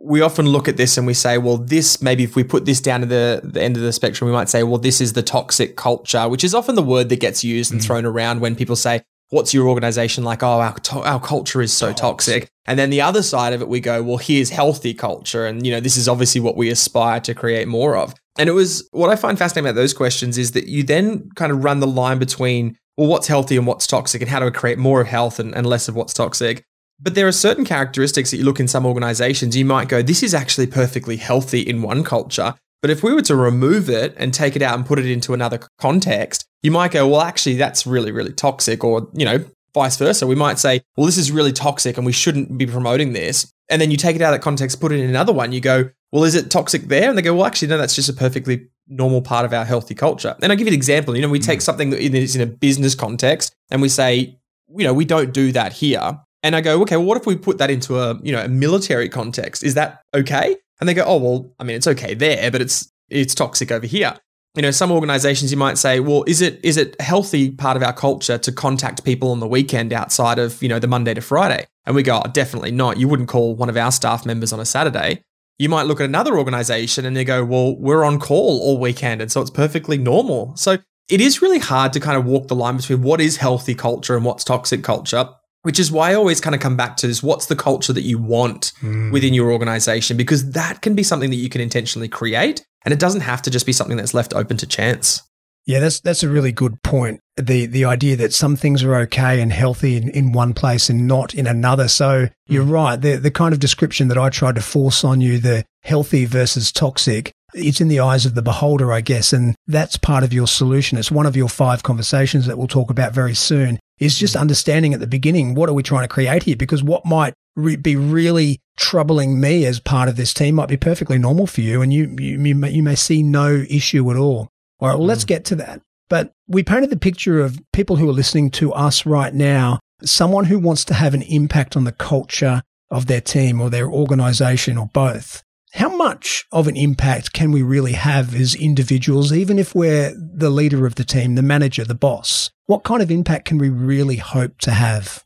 We 0.00 0.20
often 0.20 0.46
look 0.46 0.68
at 0.68 0.76
this 0.76 0.96
and 0.96 1.06
we 1.06 1.14
say, 1.14 1.38
well, 1.38 1.58
this 1.58 2.00
maybe 2.00 2.22
if 2.22 2.36
we 2.36 2.44
put 2.44 2.64
this 2.64 2.80
down 2.80 3.00
to 3.00 3.06
the, 3.06 3.40
the 3.44 3.60
end 3.60 3.76
of 3.76 3.82
the 3.82 3.92
spectrum, 3.92 4.30
we 4.30 4.32
might 4.32 4.48
say, 4.48 4.62
well, 4.62 4.78
this 4.78 5.00
is 5.00 5.12
the 5.12 5.22
toxic 5.22 5.76
culture, 5.76 6.28
which 6.28 6.44
is 6.44 6.54
often 6.54 6.76
the 6.76 6.82
word 6.82 7.08
that 7.08 7.20
gets 7.20 7.42
used 7.42 7.72
and 7.72 7.80
mm. 7.80 7.84
thrown 7.84 8.06
around 8.06 8.40
when 8.40 8.54
people 8.54 8.76
say, 8.76 9.02
what's 9.30 9.52
your 9.52 9.68
organization 9.68 10.24
like? 10.24 10.42
Oh, 10.42 10.60
our, 10.60 10.78
to- 10.78 11.00
our 11.00 11.20
culture 11.20 11.60
is 11.60 11.72
so 11.72 11.92
toxic. 11.92 12.48
And 12.66 12.78
then 12.78 12.90
the 12.90 13.02
other 13.02 13.22
side 13.22 13.52
of 13.52 13.60
it, 13.60 13.68
we 13.68 13.80
go, 13.80 14.02
well, 14.02 14.16
here's 14.16 14.50
healthy 14.50 14.94
culture. 14.94 15.46
And, 15.46 15.66
you 15.66 15.72
know, 15.72 15.80
this 15.80 15.96
is 15.96 16.08
obviously 16.08 16.40
what 16.40 16.56
we 16.56 16.70
aspire 16.70 17.20
to 17.20 17.34
create 17.34 17.68
more 17.68 17.96
of. 17.96 18.14
And 18.38 18.48
it 18.48 18.52
was 18.52 18.88
what 18.92 19.10
I 19.10 19.16
find 19.16 19.36
fascinating 19.36 19.68
about 19.68 19.74
those 19.74 19.92
questions 19.92 20.38
is 20.38 20.52
that 20.52 20.68
you 20.68 20.84
then 20.84 21.28
kind 21.34 21.52
of 21.52 21.64
run 21.64 21.80
the 21.80 21.86
line 21.86 22.18
between, 22.18 22.78
well, 22.96 23.08
what's 23.08 23.26
healthy 23.26 23.56
and 23.56 23.66
what's 23.66 23.86
toxic 23.86 24.22
and 24.22 24.30
how 24.30 24.38
do 24.38 24.44
we 24.46 24.52
create 24.52 24.78
more 24.78 25.00
of 25.00 25.08
health 25.08 25.40
and, 25.40 25.54
and 25.54 25.66
less 25.66 25.88
of 25.88 25.96
what's 25.96 26.14
toxic. 26.14 26.64
But 27.00 27.14
there 27.14 27.26
are 27.26 27.32
certain 27.32 27.64
characteristics 27.64 28.30
that 28.30 28.38
you 28.38 28.44
look 28.44 28.60
in 28.60 28.68
some 28.68 28.86
organizations, 28.86 29.56
you 29.56 29.64
might 29.64 29.88
go, 29.88 30.02
this 30.02 30.22
is 30.22 30.34
actually 30.34 30.68
perfectly 30.68 31.16
healthy 31.16 31.60
in 31.60 31.82
one 31.82 32.02
culture. 32.04 32.54
But 32.80 32.90
if 32.90 33.02
we 33.02 33.12
were 33.12 33.22
to 33.22 33.34
remove 33.34 33.90
it 33.90 34.14
and 34.16 34.32
take 34.32 34.54
it 34.54 34.62
out 34.62 34.76
and 34.76 34.86
put 34.86 35.00
it 35.00 35.06
into 35.06 35.34
another 35.34 35.60
context, 35.78 36.44
you 36.62 36.70
might 36.70 36.92
go, 36.92 37.08
well, 37.08 37.22
actually, 37.22 37.56
that's 37.56 37.86
really, 37.86 38.12
really 38.12 38.32
toxic. 38.32 38.84
Or, 38.84 39.08
you 39.14 39.24
know, 39.24 39.44
vice 39.74 39.96
versa. 39.96 40.26
We 40.26 40.34
might 40.34 40.58
say, 40.58 40.82
well, 40.96 41.06
this 41.06 41.18
is 41.18 41.30
really 41.30 41.52
toxic 41.52 41.96
and 41.96 42.06
we 42.06 42.12
shouldn't 42.12 42.56
be 42.56 42.66
promoting 42.66 43.12
this. 43.12 43.50
And 43.68 43.80
then 43.80 43.90
you 43.90 43.96
take 43.96 44.16
it 44.16 44.22
out 44.22 44.32
of 44.32 44.38
that 44.38 44.44
context, 44.44 44.80
put 44.80 44.92
it 44.92 45.00
in 45.00 45.08
another 45.08 45.32
one. 45.32 45.52
You 45.52 45.60
go, 45.60 45.90
well, 46.12 46.24
is 46.24 46.34
it 46.34 46.50
toxic 46.50 46.82
there? 46.84 47.08
And 47.08 47.18
they 47.18 47.22
go, 47.22 47.34
well, 47.34 47.46
actually, 47.46 47.68
no, 47.68 47.78
that's 47.78 47.94
just 47.94 48.08
a 48.08 48.14
perfectly 48.14 48.68
normal 48.88 49.20
part 49.20 49.44
of 49.44 49.52
our 49.52 49.64
healthy 49.64 49.94
culture. 49.94 50.34
And 50.42 50.50
I'll 50.50 50.56
give 50.56 50.66
you 50.66 50.72
an 50.72 50.76
example. 50.76 51.14
You 51.14 51.22
know, 51.22 51.28
we 51.28 51.38
take 51.38 51.58
mm. 51.58 51.62
something 51.62 51.90
that 51.90 52.00
is 52.00 52.34
in 52.34 52.42
a 52.42 52.46
business 52.46 52.94
context 52.94 53.54
and 53.70 53.82
we 53.82 53.88
say, 53.88 54.38
you 54.74 54.84
know, 54.84 54.94
we 54.94 55.04
don't 55.04 55.32
do 55.32 55.52
that 55.52 55.74
here. 55.74 56.18
And 56.42 56.54
I 56.56 56.60
go, 56.60 56.80
okay, 56.82 56.96
well, 56.96 57.06
what 57.06 57.18
if 57.18 57.26
we 57.26 57.36
put 57.36 57.58
that 57.58 57.70
into 57.70 57.98
a, 57.98 58.18
you 58.22 58.32
know, 58.32 58.42
a 58.42 58.48
military 58.48 59.08
context? 59.08 59.62
Is 59.62 59.74
that 59.74 60.02
okay? 60.14 60.56
And 60.80 60.88
they 60.88 60.94
go, 60.94 61.04
oh, 61.04 61.18
well, 61.18 61.52
I 61.58 61.64
mean, 61.64 61.76
it's 61.76 61.86
okay 61.88 62.14
there, 62.14 62.50
but 62.50 62.60
it's 62.60 62.90
it's 63.10 63.34
toxic 63.34 63.72
over 63.72 63.86
here. 63.86 64.14
You 64.54 64.62
know, 64.62 64.70
some 64.70 64.90
organizations 64.90 65.50
you 65.50 65.56
might 65.56 65.78
say, 65.78 66.00
well, 66.00 66.24
is 66.26 66.40
it 66.40 66.60
is 66.64 66.76
it 66.76 66.96
a 66.98 67.02
healthy 67.02 67.50
part 67.50 67.76
of 67.76 67.82
our 67.82 67.92
culture 67.92 68.38
to 68.38 68.52
contact 68.52 69.04
people 69.04 69.30
on 69.30 69.40
the 69.40 69.48
weekend 69.48 69.92
outside 69.92 70.38
of, 70.38 70.62
you 70.62 70.68
know, 70.68 70.78
the 70.78 70.86
Monday 70.86 71.14
to 71.14 71.20
Friday? 71.20 71.66
And 71.84 71.96
we 71.96 72.02
go, 72.02 72.22
oh, 72.24 72.30
definitely 72.30 72.70
not. 72.70 72.98
You 72.98 73.08
wouldn't 73.08 73.28
call 73.28 73.54
one 73.56 73.68
of 73.68 73.76
our 73.76 73.90
staff 73.90 74.24
members 74.24 74.52
on 74.52 74.60
a 74.60 74.64
Saturday. 74.64 75.24
You 75.58 75.68
might 75.68 75.86
look 75.86 76.00
at 76.00 76.04
another 76.04 76.38
organization 76.38 77.04
and 77.04 77.16
they 77.16 77.24
go, 77.24 77.44
well, 77.44 77.76
we're 77.76 78.04
on 78.04 78.20
call 78.20 78.60
all 78.60 78.78
weekend. 78.78 79.20
And 79.20 79.30
so 79.30 79.40
it's 79.40 79.50
perfectly 79.50 79.98
normal. 79.98 80.56
So 80.56 80.78
it 81.08 81.20
is 81.20 81.42
really 81.42 81.58
hard 81.58 81.92
to 81.94 82.00
kind 82.00 82.16
of 82.16 82.24
walk 82.24 82.48
the 82.48 82.54
line 82.54 82.76
between 82.76 83.02
what 83.02 83.20
is 83.20 83.38
healthy 83.38 83.74
culture 83.74 84.16
and 84.16 84.24
what's 84.24 84.44
toxic 84.44 84.84
culture 84.84 85.28
which 85.62 85.78
is 85.78 85.90
why 85.90 86.10
I 86.10 86.14
always 86.14 86.40
kind 86.40 86.54
of 86.54 86.62
come 86.62 86.76
back 86.76 86.96
to 86.98 87.06
this 87.06 87.22
what's 87.22 87.46
the 87.46 87.56
culture 87.56 87.92
that 87.92 88.02
you 88.02 88.18
want 88.18 88.72
mm. 88.80 89.12
within 89.12 89.34
your 89.34 89.50
organization? 89.52 90.16
Because 90.16 90.52
that 90.52 90.82
can 90.82 90.94
be 90.94 91.02
something 91.02 91.30
that 91.30 91.36
you 91.36 91.48
can 91.48 91.60
intentionally 91.60 92.08
create. 92.08 92.64
And 92.84 92.94
it 92.94 93.00
doesn't 93.00 93.22
have 93.22 93.42
to 93.42 93.50
just 93.50 93.66
be 93.66 93.72
something 93.72 93.96
that's 93.96 94.14
left 94.14 94.34
open 94.34 94.56
to 94.58 94.66
chance. 94.66 95.20
Yeah, 95.68 95.80
that's 95.80 96.00
that's 96.00 96.22
a 96.22 96.30
really 96.30 96.50
good 96.50 96.82
point. 96.82 97.20
The 97.36 97.66
the 97.66 97.84
idea 97.84 98.16
that 98.16 98.32
some 98.32 98.56
things 98.56 98.82
are 98.82 98.94
okay 99.00 99.42
and 99.42 99.52
healthy 99.52 99.98
in, 99.98 100.08
in 100.08 100.32
one 100.32 100.54
place 100.54 100.88
and 100.88 101.06
not 101.06 101.34
in 101.34 101.46
another. 101.46 101.88
So 101.88 102.28
you're 102.46 102.64
mm. 102.64 102.72
right. 102.72 102.96
The 102.98 103.16
the 103.16 103.30
kind 103.30 103.52
of 103.52 103.60
description 103.60 104.08
that 104.08 104.16
I 104.16 104.30
tried 104.30 104.54
to 104.54 104.62
force 104.62 105.04
on 105.04 105.20
you, 105.20 105.38
the 105.38 105.66
healthy 105.82 106.24
versus 106.24 106.72
toxic, 106.72 107.32
it's 107.52 107.82
in 107.82 107.88
the 107.88 108.00
eyes 108.00 108.24
of 108.24 108.34
the 108.34 108.40
beholder, 108.40 108.90
I 108.90 109.02
guess. 109.02 109.34
And 109.34 109.54
that's 109.66 109.98
part 109.98 110.24
of 110.24 110.32
your 110.32 110.46
solution. 110.46 110.96
It's 110.96 111.10
one 111.10 111.26
of 111.26 111.36
your 111.36 111.50
five 111.50 111.82
conversations 111.82 112.46
that 112.46 112.56
we'll 112.56 112.66
talk 112.66 112.90
about 112.90 113.12
very 113.12 113.34
soon 113.34 113.78
is 113.98 114.16
just 114.16 114.36
mm. 114.36 114.40
understanding 114.40 114.94
at 114.94 115.00
the 115.00 115.06
beginning, 115.06 115.54
what 115.54 115.68
are 115.68 115.74
we 115.74 115.82
trying 115.82 116.04
to 116.04 116.08
create 116.08 116.44
here? 116.44 116.56
Because 116.56 116.82
what 116.82 117.04
might 117.04 117.34
re- 117.56 117.76
be 117.76 117.94
really 117.94 118.58
troubling 118.78 119.38
me 119.38 119.66
as 119.66 119.80
part 119.80 120.08
of 120.08 120.16
this 120.16 120.32
team 120.32 120.54
might 120.54 120.70
be 120.70 120.78
perfectly 120.78 121.18
normal 121.18 121.46
for 121.46 121.60
you. 121.60 121.82
And 121.82 121.92
you, 121.92 122.16
you, 122.18 122.42
you, 122.42 122.54
may, 122.54 122.70
you 122.70 122.82
may 122.82 122.94
see 122.94 123.22
no 123.22 123.66
issue 123.68 124.10
at 124.10 124.16
all. 124.16 124.48
All 124.80 124.88
right. 124.88 124.94
Well, 124.94 125.04
mm. 125.04 125.08
let's 125.08 125.24
get 125.24 125.44
to 125.46 125.56
that. 125.56 125.82
But 126.08 126.32
we 126.46 126.62
painted 126.62 126.90
the 126.90 126.96
picture 126.96 127.40
of 127.40 127.60
people 127.72 127.96
who 127.96 128.08
are 128.08 128.14
listening 128.14 128.50
to 128.52 128.72
us 128.72 129.04
right 129.04 129.34
now, 129.34 129.78
someone 130.02 130.46
who 130.46 130.58
wants 130.58 130.84
to 130.86 130.94
have 130.94 131.14
an 131.14 131.22
impact 131.22 131.76
on 131.76 131.84
the 131.84 131.92
culture 131.92 132.62
of 132.90 133.06
their 133.06 133.20
team 133.20 133.60
or 133.60 133.68
their 133.68 133.90
organization 133.90 134.78
or 134.78 134.86
both. 134.92 135.42
How 135.74 135.94
much 135.94 136.46
of 136.50 136.66
an 136.66 136.76
impact 136.76 137.34
can 137.34 137.50
we 137.52 137.60
really 137.60 137.92
have 137.92 138.34
as 138.34 138.54
individuals, 138.54 139.34
even 139.34 139.58
if 139.58 139.74
we're 139.74 140.14
the 140.16 140.48
leader 140.48 140.86
of 140.86 140.94
the 140.94 141.04
team, 141.04 141.34
the 141.34 141.42
manager, 141.42 141.84
the 141.84 141.94
boss? 141.94 142.50
What 142.66 142.84
kind 142.84 143.02
of 143.02 143.10
impact 143.10 143.44
can 143.44 143.58
we 143.58 143.68
really 143.68 144.16
hope 144.16 144.58
to 144.60 144.70
have? 144.70 145.24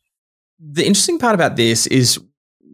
The 0.59 0.85
interesting 0.85 1.19
part 1.19 1.37
about 1.37 1.55
this 1.55 1.87
is 1.87 2.19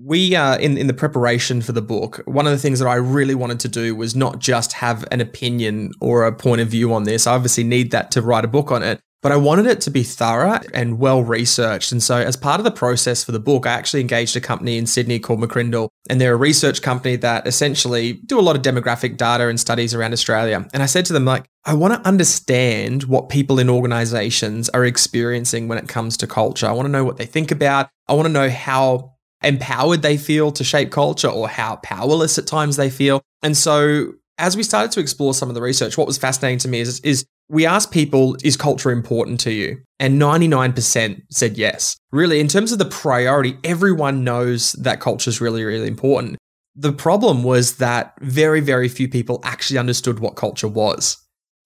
we 0.02 0.36
uh, 0.36 0.56
in 0.58 0.78
in 0.78 0.86
the 0.86 0.94
preparation 0.94 1.60
for 1.60 1.72
the 1.72 1.82
book, 1.82 2.22
one 2.26 2.46
of 2.46 2.52
the 2.52 2.58
things 2.58 2.78
that 2.78 2.88
I 2.88 2.94
really 2.94 3.34
wanted 3.34 3.60
to 3.60 3.68
do 3.68 3.94
was 3.94 4.14
not 4.14 4.38
just 4.38 4.74
have 4.74 5.04
an 5.10 5.20
opinion 5.20 5.92
or 6.00 6.24
a 6.24 6.32
point 6.32 6.60
of 6.60 6.68
view 6.68 6.92
on 6.94 7.04
this. 7.04 7.26
I 7.26 7.34
obviously 7.34 7.64
need 7.64 7.90
that 7.90 8.10
to 8.12 8.22
write 8.22 8.44
a 8.44 8.48
book 8.48 8.70
on 8.70 8.82
it, 8.82 9.00
but 9.20 9.32
I 9.32 9.36
wanted 9.36 9.66
it 9.66 9.80
to 9.82 9.90
be 9.90 10.04
thorough 10.04 10.60
and 10.72 10.98
well 11.00 11.22
researched. 11.24 11.90
And 11.90 12.00
so, 12.02 12.16
as 12.16 12.36
part 12.36 12.60
of 12.60 12.64
the 12.64 12.70
process 12.70 13.24
for 13.24 13.32
the 13.32 13.40
book, 13.40 13.66
I 13.66 13.72
actually 13.72 14.00
engaged 14.00 14.36
a 14.36 14.40
company 14.40 14.78
in 14.78 14.86
Sydney 14.86 15.18
called 15.18 15.40
McCrindle. 15.40 15.88
And 16.08 16.20
they're 16.20 16.34
a 16.34 16.36
research 16.36 16.80
company 16.80 17.16
that 17.16 17.46
essentially 17.46 18.14
do 18.24 18.38
a 18.38 18.42
lot 18.42 18.56
of 18.56 18.62
demographic 18.62 19.16
data 19.16 19.48
and 19.48 19.58
studies 19.58 19.94
around 19.94 20.12
Australia. 20.12 20.66
And 20.72 20.82
I 20.82 20.86
said 20.86 21.04
to 21.06 21.12
them, 21.12 21.24
like, 21.24 21.46
I 21.64 21.74
want 21.74 21.94
to 21.94 22.08
understand 22.08 23.04
what 23.04 23.28
people 23.28 23.58
in 23.58 23.68
organizations 23.68 24.68
are 24.70 24.84
experiencing 24.84 25.66
when 25.66 25.78
it 25.78 25.88
comes 25.88 26.16
to 26.18 26.26
culture. 26.26 26.66
I 26.66 26.72
want 26.72 26.86
to 26.86 26.92
know 26.92 27.04
what 27.04 27.16
they 27.16 27.26
think 27.26 27.50
about. 27.50 27.90
I 28.06 28.14
want 28.14 28.26
to 28.26 28.32
know 28.32 28.48
how 28.48 29.17
empowered 29.42 30.02
they 30.02 30.16
feel 30.16 30.50
to 30.52 30.64
shape 30.64 30.90
culture 30.90 31.28
or 31.28 31.48
how 31.48 31.76
powerless 31.76 32.38
at 32.38 32.46
times 32.46 32.76
they 32.76 32.90
feel. 32.90 33.22
And 33.42 33.56
so, 33.56 34.12
as 34.38 34.56
we 34.56 34.62
started 34.62 34.92
to 34.92 35.00
explore 35.00 35.34
some 35.34 35.48
of 35.48 35.54
the 35.54 35.60
research, 35.60 35.98
what 35.98 36.06
was 36.06 36.18
fascinating 36.18 36.58
to 36.60 36.68
me 36.68 36.80
is, 36.80 37.00
is 37.00 37.24
we 37.48 37.66
asked 37.66 37.90
people, 37.90 38.36
is 38.44 38.56
culture 38.56 38.90
important 38.90 39.40
to 39.40 39.52
you? 39.52 39.78
And 39.98 40.20
99% 40.20 41.22
said 41.30 41.56
yes. 41.56 41.96
Really, 42.12 42.40
in 42.40 42.48
terms 42.48 42.70
of 42.70 42.78
the 42.78 42.84
priority, 42.84 43.58
everyone 43.64 44.22
knows 44.22 44.72
that 44.72 45.00
culture 45.00 45.30
is 45.30 45.40
really, 45.40 45.64
really 45.64 45.88
important. 45.88 46.36
The 46.76 46.92
problem 46.92 47.42
was 47.42 47.78
that 47.78 48.14
very, 48.20 48.60
very 48.60 48.88
few 48.88 49.08
people 49.08 49.40
actually 49.42 49.78
understood 49.78 50.20
what 50.20 50.36
culture 50.36 50.68
was. 50.68 51.16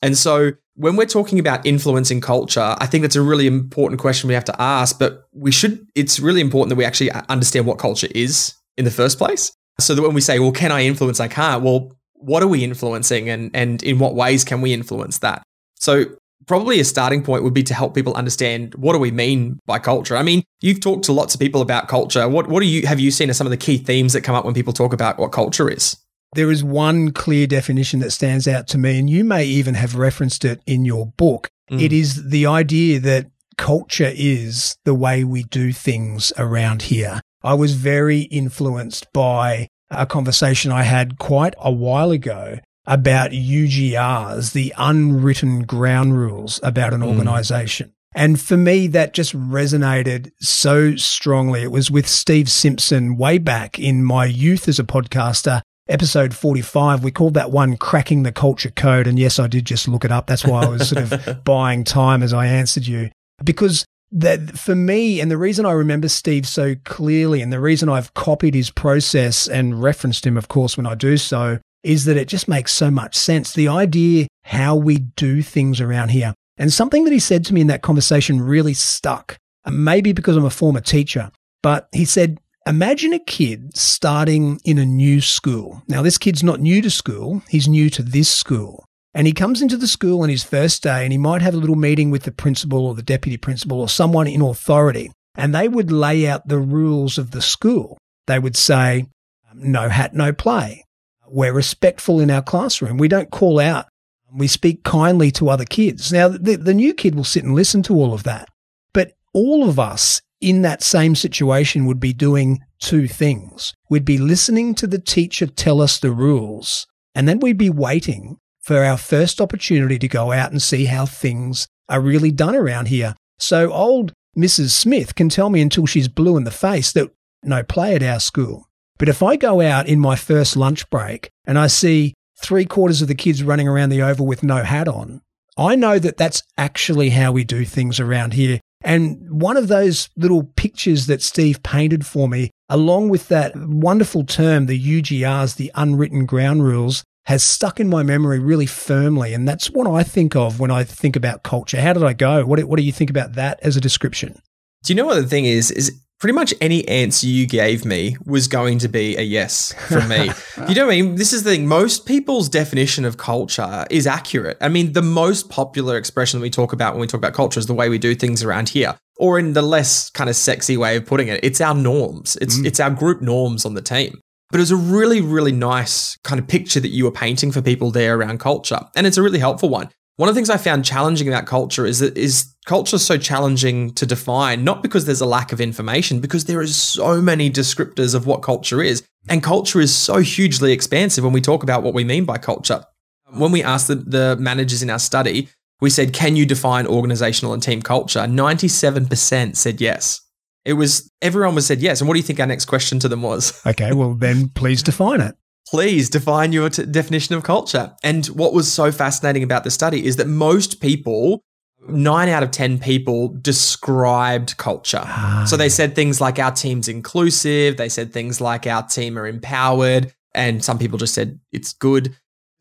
And 0.02 0.18
so 0.18 0.52
when 0.74 0.96
we're 0.96 1.06
talking 1.06 1.38
about 1.38 1.64
influencing 1.64 2.20
culture, 2.20 2.76
I 2.78 2.86
think 2.86 3.02
that's 3.02 3.16
a 3.16 3.22
really 3.22 3.46
important 3.46 4.00
question 4.00 4.28
we 4.28 4.34
have 4.34 4.44
to 4.44 4.60
ask, 4.60 4.98
but 4.98 5.24
we 5.32 5.52
should, 5.52 5.86
it's 5.94 6.18
really 6.18 6.40
important 6.40 6.70
that 6.70 6.76
we 6.76 6.84
actually 6.84 7.10
understand 7.28 7.66
what 7.66 7.78
culture 7.78 8.08
is 8.14 8.54
in 8.76 8.84
the 8.84 8.90
first 8.90 9.18
place. 9.18 9.52
So 9.80 9.94
that 9.94 10.02
when 10.02 10.14
we 10.14 10.20
say, 10.20 10.38
well, 10.38 10.52
can 10.52 10.72
I 10.72 10.84
influence? 10.84 11.20
I 11.20 11.28
can't. 11.28 11.62
Well, 11.62 11.96
what 12.14 12.42
are 12.42 12.48
we 12.48 12.64
influencing 12.64 13.28
and, 13.28 13.50
and 13.54 13.82
in 13.82 13.98
what 13.98 14.14
ways 14.14 14.44
can 14.44 14.60
we 14.60 14.72
influence 14.72 15.18
that? 15.18 15.42
So 15.76 16.04
probably 16.46 16.80
a 16.80 16.84
starting 16.84 17.22
point 17.22 17.42
would 17.42 17.54
be 17.54 17.62
to 17.64 17.74
help 17.74 17.94
people 17.94 18.14
understand 18.14 18.74
what 18.74 18.92
do 18.92 18.98
we 18.98 19.10
mean 19.10 19.58
by 19.66 19.78
culture. 19.78 20.16
I 20.16 20.22
mean, 20.22 20.42
you've 20.60 20.80
talked 20.80 21.04
to 21.04 21.12
lots 21.12 21.34
of 21.34 21.40
people 21.40 21.60
about 21.60 21.88
culture. 21.88 22.28
What 22.28 22.48
what 22.48 22.60
do 22.60 22.66
you 22.66 22.86
have 22.86 23.00
you 23.00 23.10
seen 23.10 23.30
as 23.30 23.36
some 23.36 23.46
of 23.46 23.50
the 23.50 23.56
key 23.56 23.78
themes 23.78 24.12
that 24.12 24.22
come 24.22 24.34
up 24.34 24.44
when 24.44 24.54
people 24.54 24.72
talk 24.72 24.92
about 24.92 25.18
what 25.18 25.32
culture 25.32 25.68
is? 25.68 25.96
There 26.34 26.50
is 26.50 26.64
one 26.64 27.12
clear 27.12 27.46
definition 27.46 28.00
that 28.00 28.10
stands 28.10 28.48
out 28.48 28.66
to 28.68 28.78
me, 28.78 28.98
and 28.98 29.08
you 29.08 29.22
may 29.22 29.44
even 29.44 29.74
have 29.74 29.96
referenced 29.96 30.44
it 30.44 30.62
in 30.66 30.84
your 30.84 31.06
book. 31.06 31.50
Mm. 31.70 31.82
It 31.82 31.92
is 31.92 32.30
the 32.30 32.46
idea 32.46 33.00
that 33.00 33.30
culture 33.58 34.10
is 34.14 34.76
the 34.84 34.94
way 34.94 35.24
we 35.24 35.42
do 35.42 35.72
things 35.72 36.32
around 36.38 36.82
here. 36.82 37.20
I 37.42 37.54
was 37.54 37.74
very 37.74 38.20
influenced 38.22 39.12
by 39.12 39.68
a 39.90 40.06
conversation 40.06 40.72
I 40.72 40.84
had 40.84 41.18
quite 41.18 41.54
a 41.58 41.70
while 41.70 42.10
ago 42.10 42.58
about 42.86 43.30
UGRs, 43.30 44.52
the 44.52 44.72
unwritten 44.78 45.62
ground 45.64 46.16
rules 46.16 46.60
about 46.62 46.94
an 46.94 47.00
mm. 47.00 47.08
organization. 47.08 47.92
And 48.14 48.40
for 48.40 48.56
me, 48.56 48.88
that 48.88 49.14
just 49.14 49.34
resonated 49.34 50.32
so 50.40 50.96
strongly. 50.96 51.62
It 51.62 51.70
was 51.72 51.90
with 51.90 52.06
Steve 52.06 52.50
Simpson 52.50 53.16
way 53.16 53.38
back 53.38 53.78
in 53.78 54.04
my 54.04 54.26
youth 54.26 54.68
as 54.68 54.78
a 54.78 54.84
podcaster, 54.84 55.62
episode 55.92 56.34
45. 56.34 57.04
We 57.04 57.10
called 57.10 57.34
that 57.34 57.50
one 57.50 57.76
Cracking 57.76 58.22
the 58.22 58.32
Culture 58.32 58.70
Code. 58.70 59.06
And 59.06 59.18
yes, 59.18 59.38
I 59.38 59.46
did 59.46 59.64
just 59.64 59.86
look 59.86 60.04
it 60.04 60.10
up. 60.10 60.26
That's 60.26 60.44
why 60.44 60.64
I 60.64 60.68
was 60.68 60.88
sort 60.88 61.12
of 61.12 61.44
buying 61.44 61.84
time 61.84 62.22
as 62.22 62.32
I 62.32 62.46
answered 62.46 62.86
you. 62.86 63.10
Because 63.44 63.84
that 64.10 64.58
for 64.58 64.74
me, 64.74 65.20
and 65.20 65.30
the 65.30 65.38
reason 65.38 65.64
I 65.66 65.72
remember 65.72 66.08
Steve 66.08 66.46
so 66.46 66.74
clearly, 66.84 67.42
and 67.42 67.52
the 67.52 67.60
reason 67.60 67.88
I've 67.88 68.14
copied 68.14 68.54
his 68.54 68.70
process 68.70 69.48
and 69.48 69.82
referenced 69.82 70.26
him, 70.26 70.36
of 70.36 70.48
course, 70.48 70.76
when 70.76 70.86
I 70.86 70.94
do 70.94 71.16
so, 71.16 71.58
is 71.82 72.04
that 72.04 72.16
it 72.16 72.28
just 72.28 72.48
makes 72.48 72.72
so 72.72 72.90
much 72.90 73.16
sense. 73.16 73.52
The 73.52 73.68
idea 73.68 74.28
how 74.44 74.76
we 74.76 74.98
do 74.98 75.42
things 75.42 75.80
around 75.80 76.10
here. 76.10 76.34
And 76.56 76.72
something 76.72 77.04
that 77.04 77.12
he 77.12 77.18
said 77.18 77.44
to 77.46 77.54
me 77.54 77.60
in 77.60 77.66
that 77.68 77.82
conversation 77.82 78.40
really 78.40 78.74
stuck, 78.74 79.36
maybe 79.66 80.12
because 80.12 80.36
I'm 80.36 80.44
a 80.44 80.50
former 80.50 80.80
teacher, 80.80 81.30
but 81.62 81.88
he 81.92 82.04
said, 82.04 82.38
Imagine 82.64 83.12
a 83.12 83.18
kid 83.18 83.76
starting 83.76 84.60
in 84.64 84.78
a 84.78 84.86
new 84.86 85.20
school. 85.20 85.82
Now, 85.88 86.00
this 86.00 86.16
kid's 86.16 86.44
not 86.44 86.60
new 86.60 86.80
to 86.82 86.90
school, 86.90 87.42
he's 87.48 87.66
new 87.66 87.90
to 87.90 88.02
this 88.04 88.28
school. 88.28 88.84
And 89.14 89.26
he 89.26 89.32
comes 89.32 89.60
into 89.60 89.76
the 89.76 89.88
school 89.88 90.22
on 90.22 90.28
his 90.28 90.44
first 90.44 90.82
day 90.82 91.02
and 91.02 91.12
he 91.12 91.18
might 91.18 91.42
have 91.42 91.54
a 91.54 91.58
little 91.58 91.76
meeting 91.76 92.10
with 92.10 92.22
the 92.22 92.30
principal 92.30 92.86
or 92.86 92.94
the 92.94 93.02
deputy 93.02 93.36
principal 93.36 93.80
or 93.80 93.88
someone 93.88 94.28
in 94.28 94.40
authority. 94.40 95.10
And 95.34 95.52
they 95.52 95.66
would 95.66 95.90
lay 95.90 96.26
out 96.26 96.46
the 96.46 96.58
rules 96.58 97.18
of 97.18 97.32
the 97.32 97.42
school. 97.42 97.98
They 98.26 98.38
would 98.38 98.56
say, 98.56 99.06
no 99.52 99.88
hat, 99.88 100.14
no 100.14 100.32
play. 100.32 100.84
We're 101.26 101.52
respectful 101.52 102.20
in 102.20 102.30
our 102.30 102.42
classroom. 102.42 102.96
We 102.96 103.08
don't 103.08 103.30
call 103.30 103.58
out. 103.58 103.86
We 104.32 104.46
speak 104.46 104.84
kindly 104.84 105.30
to 105.32 105.50
other 105.50 105.64
kids. 105.64 106.12
Now, 106.12 106.28
the, 106.28 106.56
the 106.56 106.74
new 106.74 106.94
kid 106.94 107.16
will 107.16 107.24
sit 107.24 107.44
and 107.44 107.54
listen 107.54 107.82
to 107.84 107.94
all 107.94 108.14
of 108.14 108.22
that. 108.22 108.48
But 108.94 109.12
all 109.34 109.68
of 109.68 109.78
us 109.78 110.22
in 110.42 110.62
that 110.62 110.82
same 110.82 111.14
situation 111.14 111.86
would 111.86 112.00
be 112.00 112.12
doing 112.12 112.60
two 112.80 113.08
things. 113.08 113.72
We'd 113.88 114.04
be 114.04 114.18
listening 114.18 114.74
to 114.76 114.86
the 114.86 114.98
teacher 114.98 115.46
tell 115.46 115.80
us 115.80 115.98
the 115.98 116.10
rules, 116.10 116.86
and 117.14 117.28
then 117.28 117.38
we'd 117.38 117.58
be 117.58 117.70
waiting 117.70 118.38
for 118.60 118.84
our 118.84 118.96
first 118.96 119.40
opportunity 119.40 119.98
to 119.98 120.08
go 120.08 120.32
out 120.32 120.50
and 120.50 120.60
see 120.60 120.84
how 120.86 121.06
things 121.06 121.66
are 121.88 122.00
really 122.00 122.30
done 122.30 122.54
around 122.54 122.88
here. 122.88 123.14
So 123.38 123.72
old 123.72 124.12
Mrs. 124.36 124.70
Smith 124.70 125.14
can 125.14 125.28
tell 125.28 125.50
me 125.50 125.60
until 125.60 125.86
she's 125.86 126.08
blue 126.08 126.36
in 126.36 126.44
the 126.44 126.50
face 126.50 126.92
that 126.92 127.10
no 127.42 127.62
play 127.62 127.94
at 127.94 128.02
our 128.02 128.20
school. 128.20 128.66
But 128.98 129.08
if 129.08 129.22
I 129.22 129.36
go 129.36 129.60
out 129.60 129.88
in 129.88 129.98
my 129.98 130.16
first 130.16 130.56
lunch 130.56 130.88
break 130.88 131.28
and 131.44 131.58
I 131.58 131.66
see 131.66 132.14
three 132.40 132.64
quarters 132.64 133.02
of 133.02 133.08
the 133.08 133.14
kids 133.14 133.42
running 133.42 133.68
around 133.68 133.90
the 133.90 134.02
oval 134.02 134.26
with 134.26 134.42
no 134.42 134.62
hat 134.62 134.88
on, 134.88 135.20
I 135.56 135.76
know 135.76 135.98
that 135.98 136.16
that's 136.16 136.42
actually 136.56 137.10
how 137.10 137.32
we 137.32 137.44
do 137.44 137.64
things 137.64 138.00
around 138.00 138.32
here. 138.34 138.60
And 138.84 139.40
one 139.40 139.56
of 139.56 139.68
those 139.68 140.08
little 140.16 140.44
pictures 140.56 141.06
that 141.06 141.22
Steve 141.22 141.62
painted 141.62 142.04
for 142.06 142.28
me, 142.28 142.50
along 142.68 143.08
with 143.08 143.28
that 143.28 143.52
wonderful 143.56 144.24
term, 144.24 144.66
the 144.66 145.02
UGRs, 145.02 145.56
the 145.56 145.70
unwritten 145.74 146.26
ground 146.26 146.64
rules, 146.64 147.04
has 147.26 147.42
stuck 147.42 147.78
in 147.78 147.88
my 147.88 148.02
memory 148.02 148.38
really 148.38 148.66
firmly. 148.66 149.32
And 149.32 149.46
that's 149.46 149.70
what 149.70 149.86
I 149.86 150.02
think 150.02 150.34
of 150.34 150.58
when 150.58 150.70
I 150.70 150.84
think 150.84 151.14
about 151.14 151.44
culture. 151.44 151.80
How 151.80 151.92
did 151.92 152.02
I 152.02 152.12
go? 152.12 152.44
What, 152.44 152.62
what 152.64 152.76
do 152.76 152.82
you 152.82 152.92
think 152.92 153.10
about 153.10 153.34
that 153.34 153.60
as 153.62 153.76
a 153.76 153.80
description? 153.80 154.40
Do 154.82 154.92
you 154.92 154.96
know 154.96 155.06
what 155.06 155.14
the 155.14 155.28
thing 155.28 155.44
is? 155.44 155.70
Is 155.70 155.96
pretty 156.22 156.34
much 156.34 156.54
any 156.60 156.86
answer 156.86 157.26
you 157.26 157.48
gave 157.48 157.84
me 157.84 158.16
was 158.24 158.46
going 158.46 158.78
to 158.78 158.88
be 158.88 159.16
a 159.16 159.22
yes 159.22 159.74
from 159.88 160.08
me. 160.08 160.30
you 160.68 160.74
know 160.76 160.86
what 160.86 160.94
I 160.94 161.02
mean? 161.02 161.16
This 161.16 161.32
is 161.32 161.42
the 161.42 161.50
thing. 161.50 161.66
Most 161.66 162.06
people's 162.06 162.48
definition 162.48 163.04
of 163.04 163.16
culture 163.16 163.84
is 163.90 164.06
accurate. 164.06 164.56
I 164.60 164.68
mean, 164.68 164.92
the 164.92 165.02
most 165.02 165.50
popular 165.50 165.96
expression 165.96 166.38
that 166.38 166.42
we 166.42 166.48
talk 166.48 166.72
about 166.72 166.94
when 166.94 167.00
we 167.00 167.08
talk 167.08 167.18
about 167.18 167.34
culture 167.34 167.58
is 167.58 167.66
the 167.66 167.74
way 167.74 167.88
we 167.88 167.98
do 167.98 168.14
things 168.14 168.44
around 168.44 168.68
here. 168.68 168.96
Or 169.16 169.36
in 169.36 169.54
the 169.54 169.62
less 169.62 170.10
kind 170.10 170.30
of 170.30 170.36
sexy 170.36 170.76
way 170.76 170.96
of 170.96 171.06
putting 171.06 171.26
it, 171.26 171.40
it's 171.42 171.60
our 171.60 171.74
norms. 171.74 172.36
It's 172.40 172.56
mm. 172.56 172.66
it's 172.66 172.78
our 172.78 172.90
group 172.90 173.20
norms 173.20 173.64
on 173.64 173.74
the 173.74 173.82
team. 173.82 174.20
But 174.52 174.58
it 174.58 174.62
was 174.62 174.70
a 174.70 174.76
really, 174.76 175.20
really 175.20 175.50
nice 175.50 176.16
kind 176.18 176.38
of 176.38 176.46
picture 176.46 176.78
that 176.78 176.90
you 176.90 177.02
were 177.02 177.10
painting 177.10 177.50
for 177.50 177.60
people 177.60 177.90
there 177.90 178.16
around 178.16 178.38
culture. 178.38 178.78
And 178.94 179.08
it's 179.08 179.16
a 179.16 179.22
really 179.22 179.40
helpful 179.40 179.70
one. 179.70 179.90
One 180.16 180.28
of 180.28 180.34
the 180.34 180.38
things 180.38 180.50
I 180.50 180.58
found 180.58 180.84
challenging 180.84 181.26
about 181.26 181.46
culture 181.46 181.86
is 181.86 182.00
that 182.00 182.16
is 182.18 182.54
culture 182.66 182.98
so 182.98 183.16
challenging 183.16 183.94
to 183.94 184.04
define, 184.04 184.62
not 184.62 184.82
because 184.82 185.06
there's 185.06 185.22
a 185.22 185.26
lack 185.26 185.52
of 185.52 185.60
information, 185.60 186.20
because 186.20 186.44
there 186.44 186.60
is 186.60 186.76
so 186.76 187.22
many 187.22 187.50
descriptors 187.50 188.14
of 188.14 188.26
what 188.26 188.42
culture 188.42 188.82
is. 188.82 189.02
And 189.28 189.42
culture 189.42 189.80
is 189.80 189.94
so 189.94 190.18
hugely 190.18 190.72
expansive 190.72 191.24
when 191.24 191.32
we 191.32 191.40
talk 191.40 191.62
about 191.62 191.82
what 191.82 191.94
we 191.94 192.04
mean 192.04 192.24
by 192.24 192.38
culture. 192.38 192.84
When 193.30 193.52
we 193.52 193.62
asked 193.62 193.88
the, 193.88 193.94
the 193.94 194.36
managers 194.38 194.82
in 194.82 194.90
our 194.90 194.98
study, 194.98 195.48
we 195.80 195.90
said, 195.90 196.12
Can 196.12 196.36
you 196.36 196.44
define 196.44 196.86
organizational 196.86 197.54
and 197.54 197.62
team 197.62 197.80
culture? 197.80 198.20
97% 198.20 199.56
said 199.56 199.80
yes. 199.80 200.20
It 200.64 200.74
was 200.74 201.10
everyone 201.20 201.54
was 201.54 201.66
said 201.66 201.80
yes. 201.80 202.00
And 202.00 202.08
what 202.08 202.14
do 202.14 202.20
you 202.20 202.24
think 202.24 202.38
our 202.38 202.46
next 202.46 202.66
question 202.66 202.98
to 203.00 203.08
them 203.08 203.22
was? 203.22 203.60
Okay, 203.66 203.92
well 203.92 204.14
then 204.14 204.48
please 204.50 204.82
define 204.82 205.20
it. 205.20 205.34
Please 205.68 206.10
define 206.10 206.52
your 206.52 206.68
t- 206.68 206.84
definition 206.84 207.34
of 207.34 207.42
culture. 207.42 207.94
And 208.02 208.26
what 208.26 208.52
was 208.52 208.70
so 208.70 208.92
fascinating 208.92 209.42
about 209.42 209.64
the 209.64 209.70
study 209.70 210.04
is 210.04 210.16
that 210.16 210.28
most 210.28 210.80
people, 210.80 211.42
nine 211.88 212.28
out 212.28 212.42
of 212.42 212.50
10 212.50 212.78
people, 212.78 213.28
described 213.28 214.56
culture. 214.56 215.02
Ah. 215.02 215.44
So 215.46 215.56
they 215.56 215.68
said 215.68 215.94
things 215.94 216.20
like 216.20 216.38
our 216.38 216.52
team's 216.52 216.88
inclusive. 216.88 217.76
They 217.76 217.88
said 217.88 218.12
things 218.12 218.40
like 218.40 218.66
our 218.66 218.86
team 218.86 219.18
are 219.18 219.26
empowered. 219.26 220.12
And 220.34 220.64
some 220.64 220.78
people 220.78 220.98
just 220.98 221.14
said 221.14 221.38
it's 221.52 221.72
good. 221.72 222.14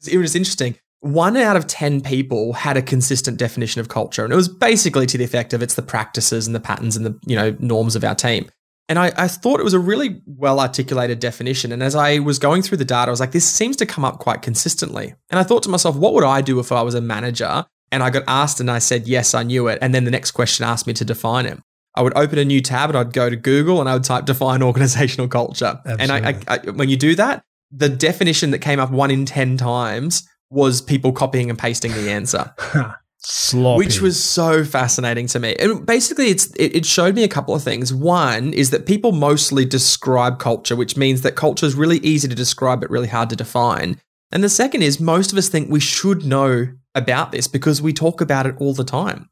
It 0.10 0.18
was 0.18 0.36
interesting 0.36 0.76
one 1.02 1.36
out 1.36 1.58
of 1.58 1.68
10 1.68 2.02
people 2.02 2.54
had 2.54 2.78
a 2.78 2.82
consistent 2.82 3.38
definition 3.38 3.82
of 3.82 3.90
culture. 3.90 4.24
And 4.24 4.32
it 4.32 4.36
was 4.36 4.48
basically 4.48 5.08
to 5.08 5.18
the 5.18 5.24
effect 5.24 5.52
of 5.52 5.62
it's 5.62 5.74
the 5.74 5.82
practices 5.82 6.46
and 6.46 6.56
the 6.56 6.60
patterns 6.60 6.96
and 6.96 7.06
the, 7.06 7.20
you 7.26 7.36
know, 7.36 7.56
norms 7.60 7.96
of 7.96 8.04
our 8.04 8.16
team. 8.16 8.50
And 8.92 9.00
I, 9.00 9.14
I 9.16 9.30
thought 9.30 9.62
it 9.62 9.64
was 9.64 9.74
a 9.74 9.80
really 9.80 10.22
well 10.26 10.60
articulated 10.60 11.20
definition. 11.20 11.72
And 11.72 11.82
as 11.82 11.96
I 11.96 12.20
was 12.20 12.40
going 12.40 12.62
through 12.62 12.80
the 12.80 12.84
data, 12.84 13.08
I 13.08 13.10
was 13.10 13.22
like, 13.22 13.32
this 13.32 13.50
seems 13.50 13.78
to 13.78 13.86
come 13.86 14.04
up 14.04 14.20
quite 14.20 14.42
consistently. 14.42 15.16
And 15.30 15.40
I 15.40 15.44
thought 15.44 15.64
to 15.64 15.70
myself, 15.70 15.96
what 15.96 16.14
would 16.14 16.26
I 16.26 16.42
do 16.42 16.60
if 16.60 16.74
I 16.74 16.82
was 16.82 16.94
a 16.94 17.00
manager 17.00 17.66
and 17.90 18.04
I 18.04 18.10
got 18.10 18.24
asked 18.28 18.60
and 18.60 18.70
I 18.70 18.80
said, 18.80 19.08
yes, 19.08 19.34
I 19.34 19.44
knew 19.44 19.70
it. 19.70 19.80
And 19.82 19.96
then 19.96 20.04
the 20.04 20.12
next 20.12 20.32
question 20.32 20.66
asked 20.66 20.88
me 20.88 20.94
to 20.96 21.06
define 21.06 21.46
it. 21.46 21.58
I 21.96 22.02
would 22.02 22.12
open 22.18 22.38
a 22.38 22.44
new 22.44 22.60
tab 22.60 22.90
and 22.90 22.98
I'd 22.98 23.14
go 23.14 23.30
to 23.30 23.38
Google 23.38 23.80
and 23.80 23.88
I 23.88 23.94
would 23.94 24.04
type 24.04 24.26
define 24.26 24.62
organizational 24.62 25.30
culture. 25.30 25.80
Absolutely. 25.86 26.04
And 26.04 26.46
I, 26.50 26.54
I, 26.54 26.60
I, 26.68 26.72
when 26.72 26.90
you 26.90 26.98
do 26.98 27.16
that, 27.16 27.46
the 27.72 27.88
definition 27.88 28.52
that 28.52 28.60
came 28.60 28.82
up 28.82 28.92
one 28.92 29.10
in 29.10 29.26
10 29.26 29.56
times 29.56 30.28
was 30.50 30.82
people 30.82 31.14
copying 31.14 31.50
and 31.50 31.58
pasting 31.58 31.94
the 31.94 32.12
answer. 32.12 32.54
Sloppy. 33.24 33.78
Which 33.78 34.02
was 34.02 34.22
so 34.22 34.64
fascinating 34.64 35.28
to 35.28 35.40
me. 35.40 35.56
And 35.60 35.86
basically 35.86 36.30
it's 36.30 36.48
it, 36.56 36.76
it, 36.76 36.86
showed 36.86 37.16
me 37.16 37.24
a 37.24 37.28
couple 37.28 37.54
of 37.54 37.64
things. 37.64 37.94
One 37.94 38.52
is 38.52 38.72
that 38.72 38.88
people 38.88 39.12
mostly 39.12 39.64
describe 39.64 40.40
culture, 40.40 40.76
which 40.76 40.98
means 40.98 41.22
that 41.22 41.36
culture 41.36 41.68
is 41.68 41.76
really 41.76 42.00
easy 42.00 42.28
to 42.28 42.36
describe 42.36 42.82
but 42.82 42.90
really 42.90 43.08
hard 43.08 43.30
to 43.30 43.36
define. 43.36 44.00
And 44.32 44.44
the 44.44 44.50
second 44.50 44.82
is 44.82 45.00
most 45.00 45.32
of 45.32 45.38
us 45.38 45.50
think 45.50 45.70
we 45.70 45.80
should 45.80 46.26
know 46.26 46.70
about 46.96 47.32
this 47.32 47.48
because 47.48 47.82
we 47.82 47.94
talk 47.94 48.22
about 48.22 48.48
it 48.48 48.56
all 48.58 48.74
the 48.74 48.84
time. 48.84 49.30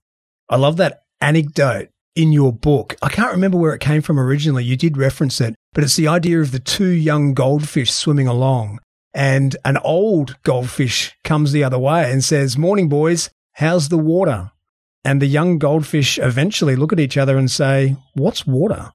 I 0.49 0.57
love 0.57 0.77
that 0.77 1.01
anecdote 1.19 1.89
in 2.15 2.31
your 2.31 2.53
book. 2.53 2.95
I 3.01 3.09
can't 3.09 3.31
remember 3.31 3.57
where 3.57 3.73
it 3.73 3.81
came 3.81 4.01
from 4.01 4.19
originally. 4.19 4.63
You 4.63 4.75
did 4.75 4.97
reference 4.97 5.41
it, 5.41 5.55
but 5.73 5.83
it's 5.83 5.95
the 5.95 6.07
idea 6.07 6.41
of 6.41 6.51
the 6.51 6.59
two 6.59 6.89
young 6.89 7.33
goldfish 7.33 7.91
swimming 7.91 8.27
along 8.27 8.79
and 9.13 9.57
an 9.65 9.77
old 9.77 10.37
goldfish 10.43 11.17
comes 11.23 11.51
the 11.51 11.63
other 11.63 11.79
way 11.79 12.11
and 12.11 12.23
says, 12.23 12.57
Morning, 12.57 12.89
boys, 12.89 13.29
how's 13.59 13.89
the 13.89 13.97
water? 13.97 14.51
And 15.05 15.21
the 15.21 15.27
young 15.27 15.59
goldfish 15.59 16.19
eventually 16.19 16.75
look 16.75 16.91
at 16.91 16.99
each 16.99 17.17
other 17.17 17.37
and 17.37 17.49
say, 17.49 17.95
What's 18.15 18.45
water? 18.47 18.91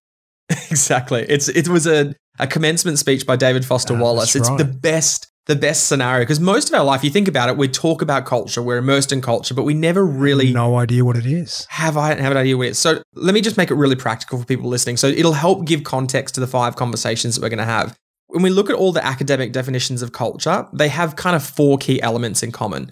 Exactly. 0.70 1.24
It's 1.28 1.48
it 1.48 1.68
was 1.68 1.86
a 1.86 2.14
a 2.38 2.46
commencement 2.46 2.98
speech 2.98 3.26
by 3.26 3.36
David 3.36 3.64
Foster 3.64 3.94
Ah, 3.94 4.00
Wallace. 4.00 4.36
It's 4.36 4.50
right. 4.50 4.58
the 4.58 4.64
best 4.64 5.28
the 5.46 5.56
best 5.56 5.88
scenario 5.88 6.22
because 6.22 6.40
most 6.40 6.68
of 6.68 6.74
our 6.74 6.84
life, 6.84 7.04
you 7.04 7.10
think 7.10 7.28
about 7.28 7.48
it, 7.48 7.56
we 7.56 7.68
talk 7.68 8.02
about 8.02 8.24
culture, 8.26 8.62
we're 8.62 8.78
immersed 8.78 9.12
in 9.12 9.20
culture, 9.20 9.54
but 9.54 9.64
we 9.64 9.74
never 9.74 10.04
really 10.04 10.52
no 10.52 10.76
idea 10.76 11.04
what 11.04 11.16
it 11.16 11.26
is. 11.26 11.66
have 11.70 11.96
I 11.96 12.14
have 12.14 12.32
an 12.32 12.38
idea 12.38 12.56
what 12.56 12.66
it 12.66 12.70
is. 12.70 12.78
So 12.78 13.02
let 13.14 13.34
me 13.34 13.40
just 13.40 13.56
make 13.56 13.70
it 13.70 13.74
really 13.74 13.96
practical 13.96 14.38
for 14.38 14.44
people 14.44 14.68
listening. 14.68 14.96
So 14.96 15.06
it'll 15.06 15.32
help 15.34 15.66
give 15.66 15.84
context 15.84 16.34
to 16.34 16.40
the 16.40 16.46
five 16.46 16.76
conversations 16.76 17.34
that 17.34 17.42
we're 17.42 17.50
going 17.50 17.58
to 17.58 17.64
have. 17.64 17.96
When 18.28 18.42
we 18.42 18.50
look 18.50 18.68
at 18.68 18.76
all 18.76 18.92
the 18.92 19.04
academic 19.04 19.52
definitions 19.52 20.02
of 20.02 20.12
culture, 20.12 20.66
they 20.72 20.88
have 20.88 21.14
kind 21.16 21.36
of 21.36 21.44
four 21.44 21.78
key 21.78 22.02
elements 22.02 22.42
in 22.42 22.50
common. 22.52 22.90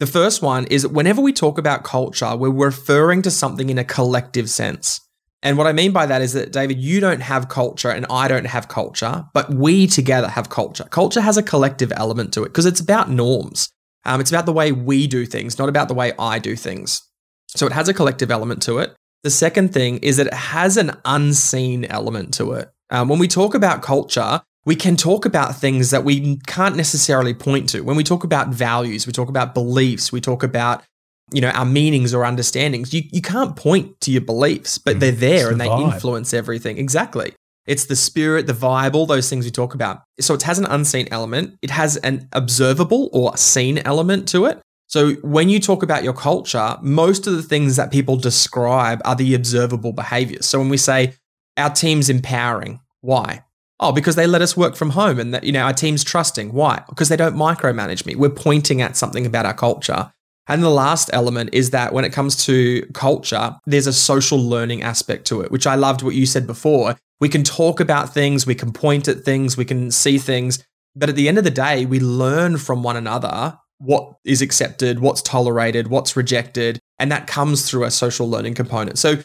The 0.00 0.06
first 0.06 0.42
one 0.42 0.66
is 0.66 0.86
whenever 0.86 1.20
we 1.20 1.32
talk 1.32 1.58
about 1.58 1.82
culture, 1.82 2.36
we're 2.36 2.50
referring 2.50 3.22
to 3.22 3.32
something 3.32 3.68
in 3.68 3.78
a 3.78 3.84
collective 3.84 4.48
sense. 4.48 5.00
And 5.42 5.58
what 5.58 5.66
I 5.66 5.72
mean 5.72 5.92
by 5.92 6.06
that 6.06 6.22
is 6.22 6.34
that, 6.34 6.52
David, 6.52 6.78
you 6.78 7.00
don't 7.00 7.20
have 7.20 7.48
culture 7.48 7.90
and 7.90 8.06
I 8.08 8.28
don't 8.28 8.46
have 8.46 8.68
culture, 8.68 9.26
but 9.34 9.52
we 9.52 9.88
together 9.88 10.28
have 10.28 10.50
culture. 10.50 10.84
Culture 10.84 11.20
has 11.20 11.36
a 11.36 11.42
collective 11.42 11.92
element 11.96 12.32
to 12.34 12.44
it 12.44 12.48
because 12.48 12.66
it's 12.66 12.80
about 12.80 13.10
norms. 13.10 13.70
Um, 14.04 14.20
it's 14.20 14.30
about 14.30 14.46
the 14.46 14.52
way 14.52 14.70
we 14.70 15.08
do 15.08 15.26
things, 15.26 15.58
not 15.58 15.68
about 15.68 15.88
the 15.88 15.94
way 15.94 16.12
I 16.16 16.38
do 16.38 16.54
things. 16.54 17.02
So 17.48 17.66
it 17.66 17.72
has 17.72 17.88
a 17.88 17.94
collective 17.94 18.30
element 18.30 18.62
to 18.62 18.78
it. 18.78 18.94
The 19.24 19.30
second 19.30 19.72
thing 19.74 19.98
is 19.98 20.16
that 20.18 20.28
it 20.28 20.34
has 20.34 20.76
an 20.76 20.92
unseen 21.04 21.84
element 21.86 22.34
to 22.34 22.52
it. 22.52 22.70
Um, 22.90 23.08
when 23.08 23.18
we 23.18 23.26
talk 23.26 23.54
about 23.54 23.82
culture, 23.82 24.42
we 24.68 24.76
can 24.76 24.96
talk 24.96 25.24
about 25.24 25.56
things 25.56 25.90
that 25.92 26.04
we 26.04 26.36
can't 26.46 26.76
necessarily 26.76 27.32
point 27.32 27.70
to. 27.70 27.80
When 27.80 27.96
we 27.96 28.04
talk 28.04 28.22
about 28.22 28.48
values, 28.48 29.06
we 29.06 29.12
talk 29.14 29.30
about 29.30 29.54
beliefs, 29.54 30.12
we 30.12 30.20
talk 30.20 30.42
about 30.42 30.84
you 31.32 31.40
know 31.40 31.48
our 31.60 31.64
meanings 31.64 32.12
or 32.14 32.24
understandings. 32.24 32.92
You 32.94 33.02
you 33.10 33.22
can't 33.22 33.56
point 33.56 33.98
to 34.02 34.10
your 34.10 34.20
beliefs, 34.32 34.76
but 34.76 34.96
Mm, 34.96 35.00
they're 35.00 35.12
there 35.28 35.44
the 35.46 35.50
and 35.52 35.60
they 35.60 35.68
vibe. 35.68 35.94
influence 35.94 36.34
everything. 36.34 36.76
Exactly. 36.78 37.32
It's 37.66 37.86
the 37.86 37.96
spirit, 37.96 38.46
the 38.46 38.52
vibe, 38.66 38.94
all 38.94 39.06
those 39.06 39.28
things 39.30 39.44
we 39.46 39.50
talk 39.50 39.74
about. 39.74 40.02
So 40.20 40.34
it 40.34 40.42
has 40.42 40.58
an 40.58 40.66
unseen 40.66 41.08
element. 41.10 41.56
It 41.62 41.70
has 41.70 41.96
an 41.98 42.28
observable 42.32 43.08
or 43.12 43.36
seen 43.38 43.78
element 43.78 44.28
to 44.28 44.44
it. 44.46 44.60
So 44.86 45.12
when 45.36 45.48
you 45.50 45.60
talk 45.60 45.82
about 45.82 46.02
your 46.02 46.14
culture, 46.14 46.76
most 46.82 47.26
of 47.26 47.32
the 47.34 47.42
things 47.42 47.76
that 47.76 47.90
people 47.90 48.16
describe 48.16 49.00
are 49.04 49.16
the 49.16 49.34
observable 49.34 49.92
behaviors. 49.92 50.46
So 50.46 50.58
when 50.58 50.70
we 50.70 50.78
say 50.78 51.14
our 51.58 51.70
team's 51.70 52.08
empowering, 52.08 52.80
why? 53.02 53.44
Oh, 53.80 53.92
because 53.92 54.16
they 54.16 54.26
let 54.26 54.42
us 54.42 54.56
work 54.56 54.74
from 54.74 54.90
home 54.90 55.20
and 55.20 55.32
that, 55.32 55.44
you 55.44 55.52
know, 55.52 55.62
our 55.62 55.72
team's 55.72 56.02
trusting. 56.02 56.52
Why? 56.52 56.82
Because 56.88 57.08
they 57.08 57.16
don't 57.16 57.36
micromanage 57.36 58.04
me. 58.06 58.16
We're 58.16 58.30
pointing 58.30 58.82
at 58.82 58.96
something 58.96 59.24
about 59.24 59.46
our 59.46 59.54
culture. 59.54 60.12
And 60.48 60.62
the 60.62 60.70
last 60.70 61.10
element 61.12 61.50
is 61.52 61.70
that 61.70 61.92
when 61.92 62.04
it 62.04 62.12
comes 62.12 62.44
to 62.46 62.84
culture, 62.94 63.56
there's 63.66 63.86
a 63.86 63.92
social 63.92 64.38
learning 64.38 64.82
aspect 64.82 65.26
to 65.26 65.42
it, 65.42 65.50
which 65.50 65.66
I 65.66 65.74
loved 65.74 66.02
what 66.02 66.14
you 66.14 66.26
said 66.26 66.46
before. 66.46 66.96
We 67.20 67.28
can 67.28 67.44
talk 67.44 67.80
about 67.80 68.14
things, 68.14 68.46
we 68.46 68.54
can 68.54 68.72
point 68.72 69.08
at 69.08 69.24
things, 69.24 69.56
we 69.56 69.64
can 69.64 69.90
see 69.90 70.18
things, 70.18 70.64
but 70.96 71.08
at 71.08 71.14
the 71.14 71.28
end 71.28 71.38
of 71.38 71.44
the 71.44 71.50
day, 71.50 71.86
we 71.86 72.00
learn 72.00 72.56
from 72.56 72.82
one 72.82 72.96
another 72.96 73.58
what 73.78 74.16
is 74.24 74.42
accepted, 74.42 74.98
what's 74.98 75.22
tolerated, 75.22 75.88
what's 75.88 76.16
rejected, 76.16 76.80
and 76.98 77.12
that 77.12 77.28
comes 77.28 77.68
through 77.68 77.84
a 77.84 77.90
social 77.90 78.28
learning 78.28 78.54
component. 78.54 78.98
So 78.98 79.18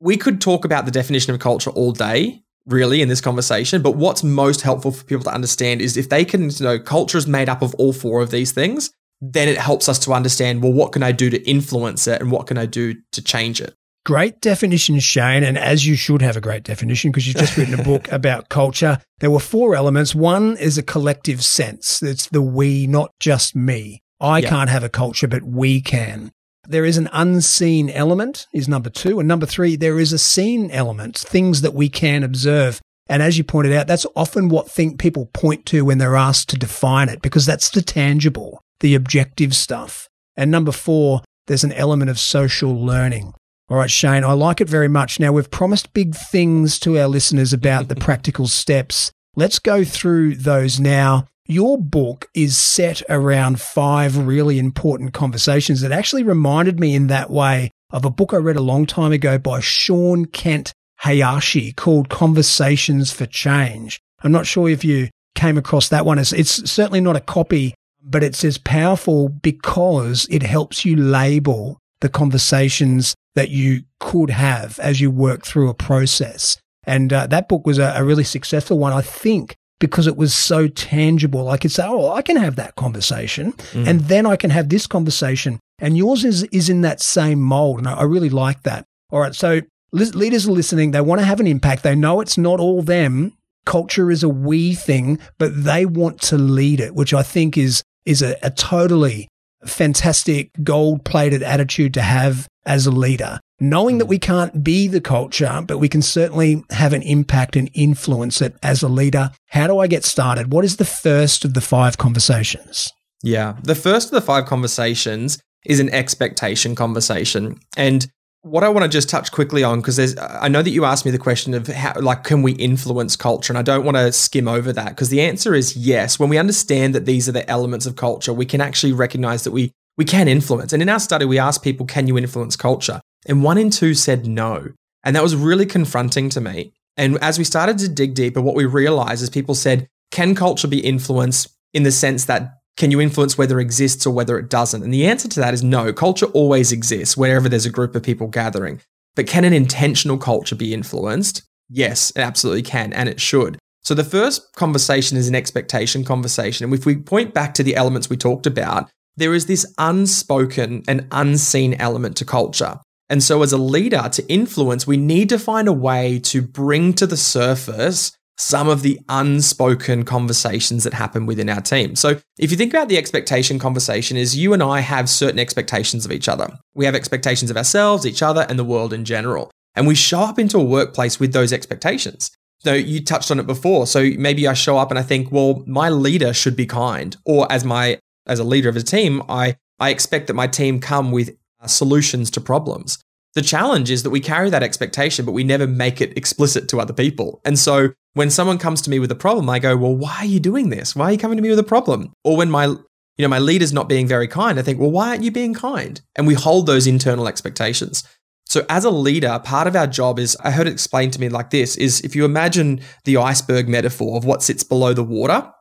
we 0.00 0.16
could 0.16 0.40
talk 0.40 0.64
about 0.64 0.86
the 0.86 0.90
definition 0.90 1.32
of 1.32 1.40
culture 1.40 1.70
all 1.70 1.92
day, 1.92 2.42
really, 2.70 3.02
in 3.02 3.08
this 3.08 3.20
conversation, 3.20 3.82
but 3.82 3.96
what's 3.96 4.22
most 4.22 4.62
helpful 4.62 4.92
for 4.92 5.04
people 5.04 5.24
to 5.24 5.34
understand 5.34 5.80
is 5.82 5.96
if 5.96 6.08
they 6.08 6.24
can, 6.24 6.50
you 6.50 6.64
know, 6.64 6.78
culture 6.78 7.18
is 7.18 7.26
made 7.26 7.48
up 7.48 7.62
of 7.62 7.74
all 7.74 7.92
four 7.92 8.22
of 8.22 8.30
these 8.30 8.52
things, 8.52 8.90
then 9.20 9.48
it 9.48 9.58
helps 9.58 9.88
us 9.88 9.98
to 10.00 10.12
understand, 10.12 10.62
well, 10.62 10.72
what 10.72 10.92
can 10.92 11.02
I 11.02 11.12
do 11.12 11.28
to 11.30 11.42
influence 11.48 12.06
it 12.06 12.20
and 12.20 12.30
what 12.32 12.46
can 12.46 12.56
I 12.56 12.66
do 12.66 12.94
to 13.12 13.22
change 13.22 13.60
it? 13.60 13.74
Great 14.06 14.40
definition, 14.40 14.98
Shane. 14.98 15.44
And 15.44 15.58
as 15.58 15.86
you 15.86 15.94
should 15.94 16.22
have 16.22 16.36
a 16.36 16.40
great 16.40 16.62
definition 16.62 17.10
because 17.10 17.26
you've 17.26 17.36
just 17.36 17.56
written 17.58 17.78
a 17.78 17.82
book 17.84 18.08
about 18.12 18.48
culture. 18.48 18.98
There 19.18 19.30
were 19.30 19.40
four 19.40 19.74
elements. 19.74 20.14
One 20.14 20.56
is 20.56 20.78
a 20.78 20.82
collective 20.82 21.44
sense. 21.44 22.02
It's 22.02 22.26
the 22.28 22.40
we, 22.40 22.86
not 22.86 23.10
just 23.20 23.54
me. 23.54 24.00
I 24.18 24.38
Yeah. 24.38 24.48
can't 24.48 24.70
have 24.70 24.84
a 24.84 24.88
culture, 24.88 25.28
but 25.28 25.42
we 25.42 25.82
can. 25.82 26.30
There 26.70 26.84
is 26.84 26.98
an 26.98 27.08
unseen 27.12 27.90
element, 27.90 28.46
is 28.52 28.68
number 28.68 28.90
two. 28.90 29.18
And 29.18 29.26
number 29.26 29.44
three, 29.44 29.74
there 29.74 29.98
is 29.98 30.12
a 30.12 30.18
seen 30.18 30.70
element, 30.70 31.18
things 31.18 31.62
that 31.62 31.74
we 31.74 31.88
can 31.88 32.22
observe. 32.22 32.80
And 33.08 33.24
as 33.24 33.36
you 33.36 33.42
pointed 33.42 33.72
out, 33.72 33.88
that's 33.88 34.06
often 34.14 34.48
what 34.48 34.70
think 34.70 35.00
people 35.00 35.26
point 35.32 35.66
to 35.66 35.84
when 35.84 35.98
they're 35.98 36.14
asked 36.14 36.48
to 36.50 36.56
define 36.56 37.08
it, 37.08 37.22
because 37.22 37.44
that's 37.44 37.70
the 37.70 37.82
tangible, 37.82 38.62
the 38.78 38.94
objective 38.94 39.56
stuff. 39.56 40.08
And 40.36 40.52
number 40.52 40.70
four, 40.70 41.22
there's 41.48 41.64
an 41.64 41.72
element 41.72 42.08
of 42.08 42.20
social 42.20 42.72
learning. 42.72 43.34
All 43.68 43.76
right, 43.78 43.90
Shane, 43.90 44.22
I 44.22 44.34
like 44.34 44.60
it 44.60 44.68
very 44.68 44.86
much. 44.86 45.18
Now, 45.18 45.32
we've 45.32 45.50
promised 45.50 45.92
big 45.92 46.14
things 46.14 46.78
to 46.80 47.00
our 47.00 47.08
listeners 47.08 47.52
about 47.52 47.88
the 47.88 47.96
practical 48.06 48.46
steps. 48.46 49.10
Let's 49.34 49.58
go 49.58 49.82
through 49.82 50.36
those 50.36 50.78
now. 50.78 51.26
Your 51.50 51.78
book 51.78 52.28
is 52.32 52.56
set 52.56 53.02
around 53.08 53.60
five 53.60 54.16
really 54.16 54.56
important 54.60 55.12
conversations 55.12 55.80
that 55.80 55.90
actually 55.90 56.22
reminded 56.22 56.78
me 56.78 56.94
in 56.94 57.08
that 57.08 57.28
way 57.28 57.72
of 57.90 58.04
a 58.04 58.10
book 58.10 58.32
I 58.32 58.36
read 58.36 58.54
a 58.54 58.60
long 58.60 58.86
time 58.86 59.10
ago 59.10 59.36
by 59.36 59.58
Shawn 59.58 60.26
Kent 60.26 60.72
Hayashi 60.98 61.72
called 61.72 62.08
Conversations 62.08 63.10
for 63.10 63.26
Change. 63.26 63.98
I'm 64.22 64.30
not 64.30 64.46
sure 64.46 64.68
if 64.68 64.84
you 64.84 65.08
came 65.34 65.58
across 65.58 65.88
that 65.88 66.06
one. 66.06 66.20
It's, 66.20 66.32
it's 66.32 66.70
certainly 66.70 67.00
not 67.00 67.16
a 67.16 67.20
copy, 67.20 67.74
but 68.00 68.22
it's 68.22 68.44
as 68.44 68.56
powerful 68.56 69.28
because 69.28 70.28
it 70.30 70.44
helps 70.44 70.84
you 70.84 70.94
label 70.94 71.78
the 72.00 72.08
conversations 72.08 73.16
that 73.34 73.50
you 73.50 73.82
could 73.98 74.30
have 74.30 74.78
as 74.78 75.00
you 75.00 75.10
work 75.10 75.44
through 75.44 75.68
a 75.68 75.74
process. 75.74 76.58
And 76.84 77.12
uh, 77.12 77.26
that 77.26 77.48
book 77.48 77.66
was 77.66 77.80
a, 77.80 77.92
a 77.96 78.04
really 78.04 78.22
successful 78.22 78.78
one, 78.78 78.92
I 78.92 79.02
think, 79.02 79.56
because 79.80 80.06
it 80.06 80.16
was 80.16 80.32
so 80.32 80.68
tangible. 80.68 81.48
I 81.48 81.56
could 81.56 81.72
say, 81.72 81.84
oh, 81.84 82.12
I 82.12 82.22
can 82.22 82.36
have 82.36 82.54
that 82.56 82.76
conversation, 82.76 83.52
mm. 83.72 83.86
and 83.86 84.02
then 84.02 84.26
I 84.26 84.36
can 84.36 84.50
have 84.50 84.68
this 84.68 84.86
conversation. 84.86 85.58
And 85.80 85.96
yours 85.96 86.24
is, 86.24 86.44
is 86.44 86.68
in 86.68 86.82
that 86.82 87.00
same 87.00 87.40
mold. 87.40 87.78
And 87.78 87.88
I, 87.88 87.94
I 87.94 88.02
really 88.04 88.30
like 88.30 88.62
that. 88.62 88.84
All 89.10 89.20
right. 89.20 89.34
So 89.34 89.62
lis- 89.92 90.14
leaders 90.14 90.46
are 90.46 90.52
listening. 90.52 90.90
They 90.90 91.00
want 91.00 91.20
to 91.20 91.24
have 91.24 91.40
an 91.40 91.46
impact. 91.46 91.82
They 91.82 91.96
know 91.96 92.20
it's 92.20 92.38
not 92.38 92.60
all 92.60 92.82
them. 92.82 93.32
Culture 93.64 94.10
is 94.10 94.22
a 94.22 94.28
we 94.28 94.74
thing, 94.74 95.18
but 95.38 95.64
they 95.64 95.86
want 95.86 96.20
to 96.22 96.38
lead 96.38 96.80
it, 96.80 96.94
which 96.94 97.14
I 97.14 97.22
think 97.22 97.56
is, 97.56 97.82
is 98.04 98.22
a, 98.22 98.36
a 98.42 98.50
totally 98.50 99.28
fantastic 99.64 100.50
gold 100.62 101.04
plated 101.04 101.42
attitude 101.42 101.94
to 101.94 102.02
have 102.02 102.46
as 102.64 102.86
a 102.86 102.90
leader. 102.90 103.40
Knowing 103.60 103.98
that 103.98 104.06
hmm. 104.06 104.10
we 104.10 104.18
can't 104.18 104.64
be 104.64 104.88
the 104.88 105.00
culture, 105.00 105.62
but 105.66 105.78
we 105.78 105.88
can 105.88 106.02
certainly 106.02 106.64
have 106.70 106.92
an 106.92 107.02
impact 107.02 107.56
and 107.56 107.70
influence 107.74 108.40
it 108.40 108.56
as 108.62 108.82
a 108.82 108.88
leader. 108.88 109.30
How 109.48 109.66
do 109.66 109.78
I 109.78 109.86
get 109.86 110.04
started? 110.04 110.52
What 110.52 110.64
is 110.64 110.76
the 110.76 110.84
first 110.84 111.44
of 111.44 111.54
the 111.54 111.60
five 111.60 111.98
conversations? 111.98 112.90
Yeah. 113.22 113.56
The 113.62 113.74
first 113.74 114.08
of 114.08 114.12
the 114.12 114.22
five 114.22 114.46
conversations 114.46 115.38
is 115.66 115.80
an 115.80 115.90
expectation 115.90 116.74
conversation. 116.74 117.60
And 117.76 118.10
what 118.42 118.64
I 118.64 118.70
want 118.70 118.84
to 118.84 118.88
just 118.88 119.10
touch 119.10 119.30
quickly 119.32 119.62
on, 119.62 119.80
because 119.80 119.96
there's, 119.96 120.16
I 120.16 120.48
know 120.48 120.62
that 120.62 120.70
you 120.70 120.86
asked 120.86 121.04
me 121.04 121.10
the 121.10 121.18
question 121.18 121.52
of 121.52 121.66
how, 121.66 121.92
like, 122.00 122.24
can 122.24 122.42
we 122.42 122.52
influence 122.52 123.14
culture? 123.14 123.52
And 123.52 123.58
I 123.58 123.62
don't 123.62 123.84
want 123.84 123.98
to 123.98 124.12
skim 124.12 124.48
over 124.48 124.72
that 124.72 124.90
because 124.90 125.10
the 125.10 125.20
answer 125.20 125.54
is 125.54 125.76
yes. 125.76 126.18
When 126.18 126.30
we 126.30 126.38
understand 126.38 126.94
that 126.94 127.04
these 127.04 127.28
are 127.28 127.32
the 127.32 127.48
elements 127.50 127.84
of 127.84 127.96
culture, 127.96 128.32
we 128.32 128.46
can 128.46 128.62
actually 128.62 128.94
recognize 128.94 129.44
that 129.44 129.50
we, 129.50 129.72
we 129.98 130.06
can 130.06 130.28
influence. 130.28 130.72
And 130.72 130.80
in 130.80 130.88
our 130.88 131.00
study, 131.00 131.26
we 131.26 131.38
asked 131.38 131.62
people, 131.62 131.84
can 131.84 132.06
you 132.06 132.16
influence 132.16 132.56
culture? 132.56 133.02
And 133.26 133.42
one 133.42 133.58
in 133.58 133.70
two 133.70 133.94
said 133.94 134.26
no. 134.26 134.68
And 135.04 135.16
that 135.16 135.22
was 135.22 135.36
really 135.36 135.66
confronting 135.66 136.28
to 136.30 136.40
me. 136.40 136.72
And 136.96 137.18
as 137.22 137.38
we 137.38 137.44
started 137.44 137.78
to 137.78 137.88
dig 137.88 138.14
deeper, 138.14 138.40
what 138.40 138.54
we 138.54 138.64
realized 138.66 139.22
is 139.22 139.30
people 139.30 139.54
said, 139.54 139.88
can 140.10 140.34
culture 140.34 140.68
be 140.68 140.80
influenced 140.80 141.48
in 141.72 141.82
the 141.84 141.92
sense 141.92 142.24
that 142.26 142.54
can 142.76 142.90
you 142.90 143.00
influence 143.00 143.36
whether 143.36 143.58
it 143.58 143.64
exists 143.64 144.06
or 144.06 144.14
whether 144.14 144.38
it 144.38 144.48
doesn't? 144.48 144.82
And 144.82 144.92
the 144.92 145.06
answer 145.06 145.28
to 145.28 145.40
that 145.40 145.54
is 145.54 145.62
no. 145.62 145.92
Culture 145.92 146.26
always 146.26 146.72
exists 146.72 147.16
wherever 147.16 147.48
there's 147.48 147.66
a 147.66 147.70
group 147.70 147.94
of 147.94 148.02
people 148.02 148.26
gathering. 148.26 148.80
But 149.14 149.26
can 149.26 149.44
an 149.44 149.52
intentional 149.52 150.18
culture 150.18 150.56
be 150.56 150.72
influenced? 150.72 151.42
Yes, 151.68 152.10
it 152.10 152.20
absolutely 152.20 152.62
can, 152.62 152.92
and 152.92 153.08
it 153.08 153.20
should. 153.20 153.58
So 153.82 153.94
the 153.94 154.04
first 154.04 154.54
conversation 154.56 155.16
is 155.16 155.28
an 155.28 155.34
expectation 155.34 156.04
conversation. 156.04 156.64
And 156.64 156.74
if 156.74 156.86
we 156.86 156.96
point 156.96 157.34
back 157.34 157.54
to 157.54 157.62
the 157.62 157.76
elements 157.76 158.10
we 158.10 158.16
talked 158.16 158.46
about, 158.46 158.90
there 159.16 159.34
is 159.34 159.46
this 159.46 159.66
unspoken 159.78 160.82
and 160.88 161.06
unseen 161.12 161.74
element 161.74 162.16
to 162.18 162.24
culture. 162.24 162.78
And 163.10 163.22
so, 163.22 163.42
as 163.42 163.52
a 163.52 163.58
leader 163.58 164.08
to 164.12 164.32
influence, 164.32 164.86
we 164.86 164.96
need 164.96 165.28
to 165.30 165.38
find 165.38 165.66
a 165.66 165.72
way 165.72 166.20
to 166.20 166.40
bring 166.40 166.94
to 166.94 167.06
the 167.06 167.16
surface 167.16 168.16
some 168.38 168.68
of 168.68 168.80
the 168.80 168.98
unspoken 169.10 170.04
conversations 170.04 170.84
that 170.84 170.94
happen 170.94 171.26
within 171.26 171.50
our 171.50 171.60
team. 171.60 171.96
So, 171.96 172.20
if 172.38 172.52
you 172.52 172.56
think 172.56 172.72
about 172.72 172.88
the 172.88 172.96
expectation 172.96 173.58
conversation, 173.58 174.16
is 174.16 174.36
you 174.36 174.52
and 174.52 174.62
I 174.62 174.80
have 174.80 175.10
certain 175.10 175.40
expectations 175.40 176.04
of 176.04 176.12
each 176.12 176.28
other. 176.28 176.48
We 176.74 176.84
have 176.84 176.94
expectations 176.94 177.50
of 177.50 177.56
ourselves, 177.56 178.06
each 178.06 178.22
other, 178.22 178.46
and 178.48 178.58
the 178.58 178.64
world 178.64 178.92
in 178.92 179.04
general. 179.04 179.50
And 179.74 179.88
we 179.88 179.96
show 179.96 180.20
up 180.20 180.38
into 180.38 180.58
a 180.58 180.64
workplace 180.64 181.18
with 181.18 181.32
those 181.32 181.52
expectations. 181.52 182.30
So 182.60 182.74
you 182.74 183.02
touched 183.02 183.30
on 183.30 183.40
it 183.40 183.46
before. 183.46 183.86
So 183.86 184.10
maybe 184.18 184.46
I 184.46 184.54
show 184.54 184.76
up 184.76 184.90
and 184.90 184.98
I 184.98 185.02
think, 185.02 185.32
well, 185.32 185.64
my 185.66 185.88
leader 185.88 186.32
should 186.32 186.56
be 186.56 186.66
kind, 186.66 187.16
or 187.24 187.50
as 187.50 187.64
my 187.64 187.98
as 188.26 188.38
a 188.38 188.44
leader 188.44 188.68
of 188.68 188.76
a 188.76 188.82
team, 188.82 189.22
I 189.28 189.56
I 189.80 189.90
expect 189.90 190.26
that 190.28 190.34
my 190.34 190.46
team 190.46 190.78
come 190.78 191.10
with 191.10 191.34
Uh, 191.62 191.66
solutions 191.66 192.30
to 192.30 192.40
problems. 192.40 192.98
The 193.34 193.42
challenge 193.42 193.90
is 193.90 194.02
that 194.02 194.10
we 194.10 194.20
carry 194.20 194.48
that 194.48 194.62
expectation, 194.62 195.26
but 195.26 195.32
we 195.32 195.44
never 195.44 195.66
make 195.66 196.00
it 196.00 196.16
explicit 196.16 196.68
to 196.68 196.80
other 196.80 196.94
people. 196.94 197.40
And 197.44 197.58
so 197.58 197.90
when 198.14 198.30
someone 198.30 198.56
comes 198.56 198.80
to 198.82 198.90
me 198.90 198.98
with 198.98 199.12
a 199.12 199.16
problem, 199.16 199.48
I 199.50 199.58
go, 199.58 199.76
well, 199.76 199.94
why 199.94 200.16
are 200.20 200.24
you 200.24 200.40
doing 200.40 200.70
this? 200.70 200.96
Why 200.96 201.06
are 201.06 201.12
you 201.12 201.18
coming 201.18 201.36
to 201.36 201.42
me 201.42 201.50
with 201.50 201.58
a 201.58 201.64
problem? 201.64 202.12
Or 202.24 202.36
when 202.36 202.50
my 202.50 202.64
you 202.64 203.26
know, 203.26 203.28
my 203.28 203.38
leader's 203.38 203.74
not 203.74 203.90
being 203.90 204.06
very 204.06 204.26
kind, 204.26 204.58
I 204.58 204.62
think, 204.62 204.80
well, 204.80 204.90
why 204.90 205.10
aren't 205.10 205.22
you 205.22 205.30
being 205.30 205.52
kind? 205.52 206.00
And 206.16 206.26
we 206.26 206.32
hold 206.32 206.66
those 206.66 206.86
internal 206.86 207.28
expectations. 207.28 208.02
So 208.46 208.64
as 208.70 208.86
a 208.86 208.90
leader, 208.90 209.38
part 209.44 209.66
of 209.66 209.76
our 209.76 209.86
job 209.86 210.18
is 210.18 210.38
I 210.42 210.50
heard 210.50 210.66
it 210.66 210.72
explained 210.72 211.12
to 211.12 211.20
me 211.20 211.28
like 211.28 211.50
this 211.50 211.76
is 211.76 212.00
if 212.00 212.16
you 212.16 212.24
imagine 212.24 212.80
the 213.04 213.18
iceberg 213.18 213.68
metaphor 213.68 214.16
of 214.16 214.24
what 214.24 214.42
sits 214.42 214.64
below 214.64 214.94
the 214.94 215.04
water, 215.04 215.52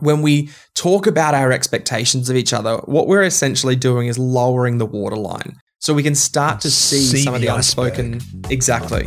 when 0.00 0.22
we 0.22 0.50
talk 0.74 1.06
about 1.06 1.34
our 1.34 1.52
expectations 1.52 2.28
of 2.30 2.36
each 2.36 2.52
other, 2.52 2.76
what 2.84 3.06
we're 3.06 3.22
essentially 3.22 3.76
doing 3.76 4.08
is 4.08 4.18
lowering 4.18 4.78
the 4.78 4.86
waterline. 4.86 5.60
So 5.78 5.94
we 5.94 6.02
can 6.02 6.14
start 6.14 6.60
to 6.60 6.70
see, 6.70 6.98
see 6.98 7.22
some 7.22 7.34
of 7.34 7.40
the, 7.40 7.46
the 7.46 7.54
unspoken 7.54 8.20
exactly. 8.50 9.06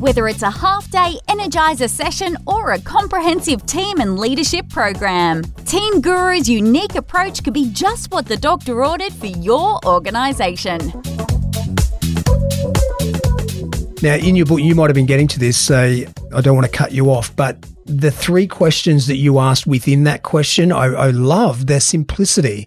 Whether 0.00 0.28
it's 0.28 0.42
a 0.42 0.50
half 0.50 0.90
day 0.90 1.14
Energizer 1.28 1.88
session 1.88 2.36
or 2.46 2.72
a 2.72 2.80
comprehensive 2.80 3.64
team 3.66 4.00
and 4.00 4.18
leadership 4.18 4.68
program, 4.68 5.44
Team 5.66 6.00
Guru's 6.00 6.48
unique 6.48 6.94
approach 6.94 7.44
could 7.44 7.54
be 7.54 7.70
just 7.70 8.10
what 8.10 8.26
the 8.26 8.36
doctor 8.36 8.84
ordered 8.84 9.12
for 9.12 9.26
your 9.26 9.78
organisation. 9.86 11.39
Now, 14.02 14.14
in 14.14 14.34
your 14.34 14.46
book, 14.46 14.60
you 14.60 14.74
might 14.74 14.88
have 14.88 14.94
been 14.94 15.06
getting 15.06 15.28
to 15.28 15.38
this. 15.38 15.70
Uh, 15.70 16.04
I 16.34 16.40
don't 16.40 16.56
want 16.56 16.70
to 16.70 16.76
cut 16.76 16.92
you 16.92 17.10
off, 17.10 17.34
but 17.36 17.60
the 17.84 18.10
three 18.10 18.46
questions 18.46 19.06
that 19.08 19.16
you 19.16 19.38
asked 19.38 19.66
within 19.66 20.04
that 20.04 20.22
question, 20.22 20.72
I, 20.72 20.86
I 20.86 21.10
love 21.10 21.66
their 21.66 21.80
simplicity. 21.80 22.66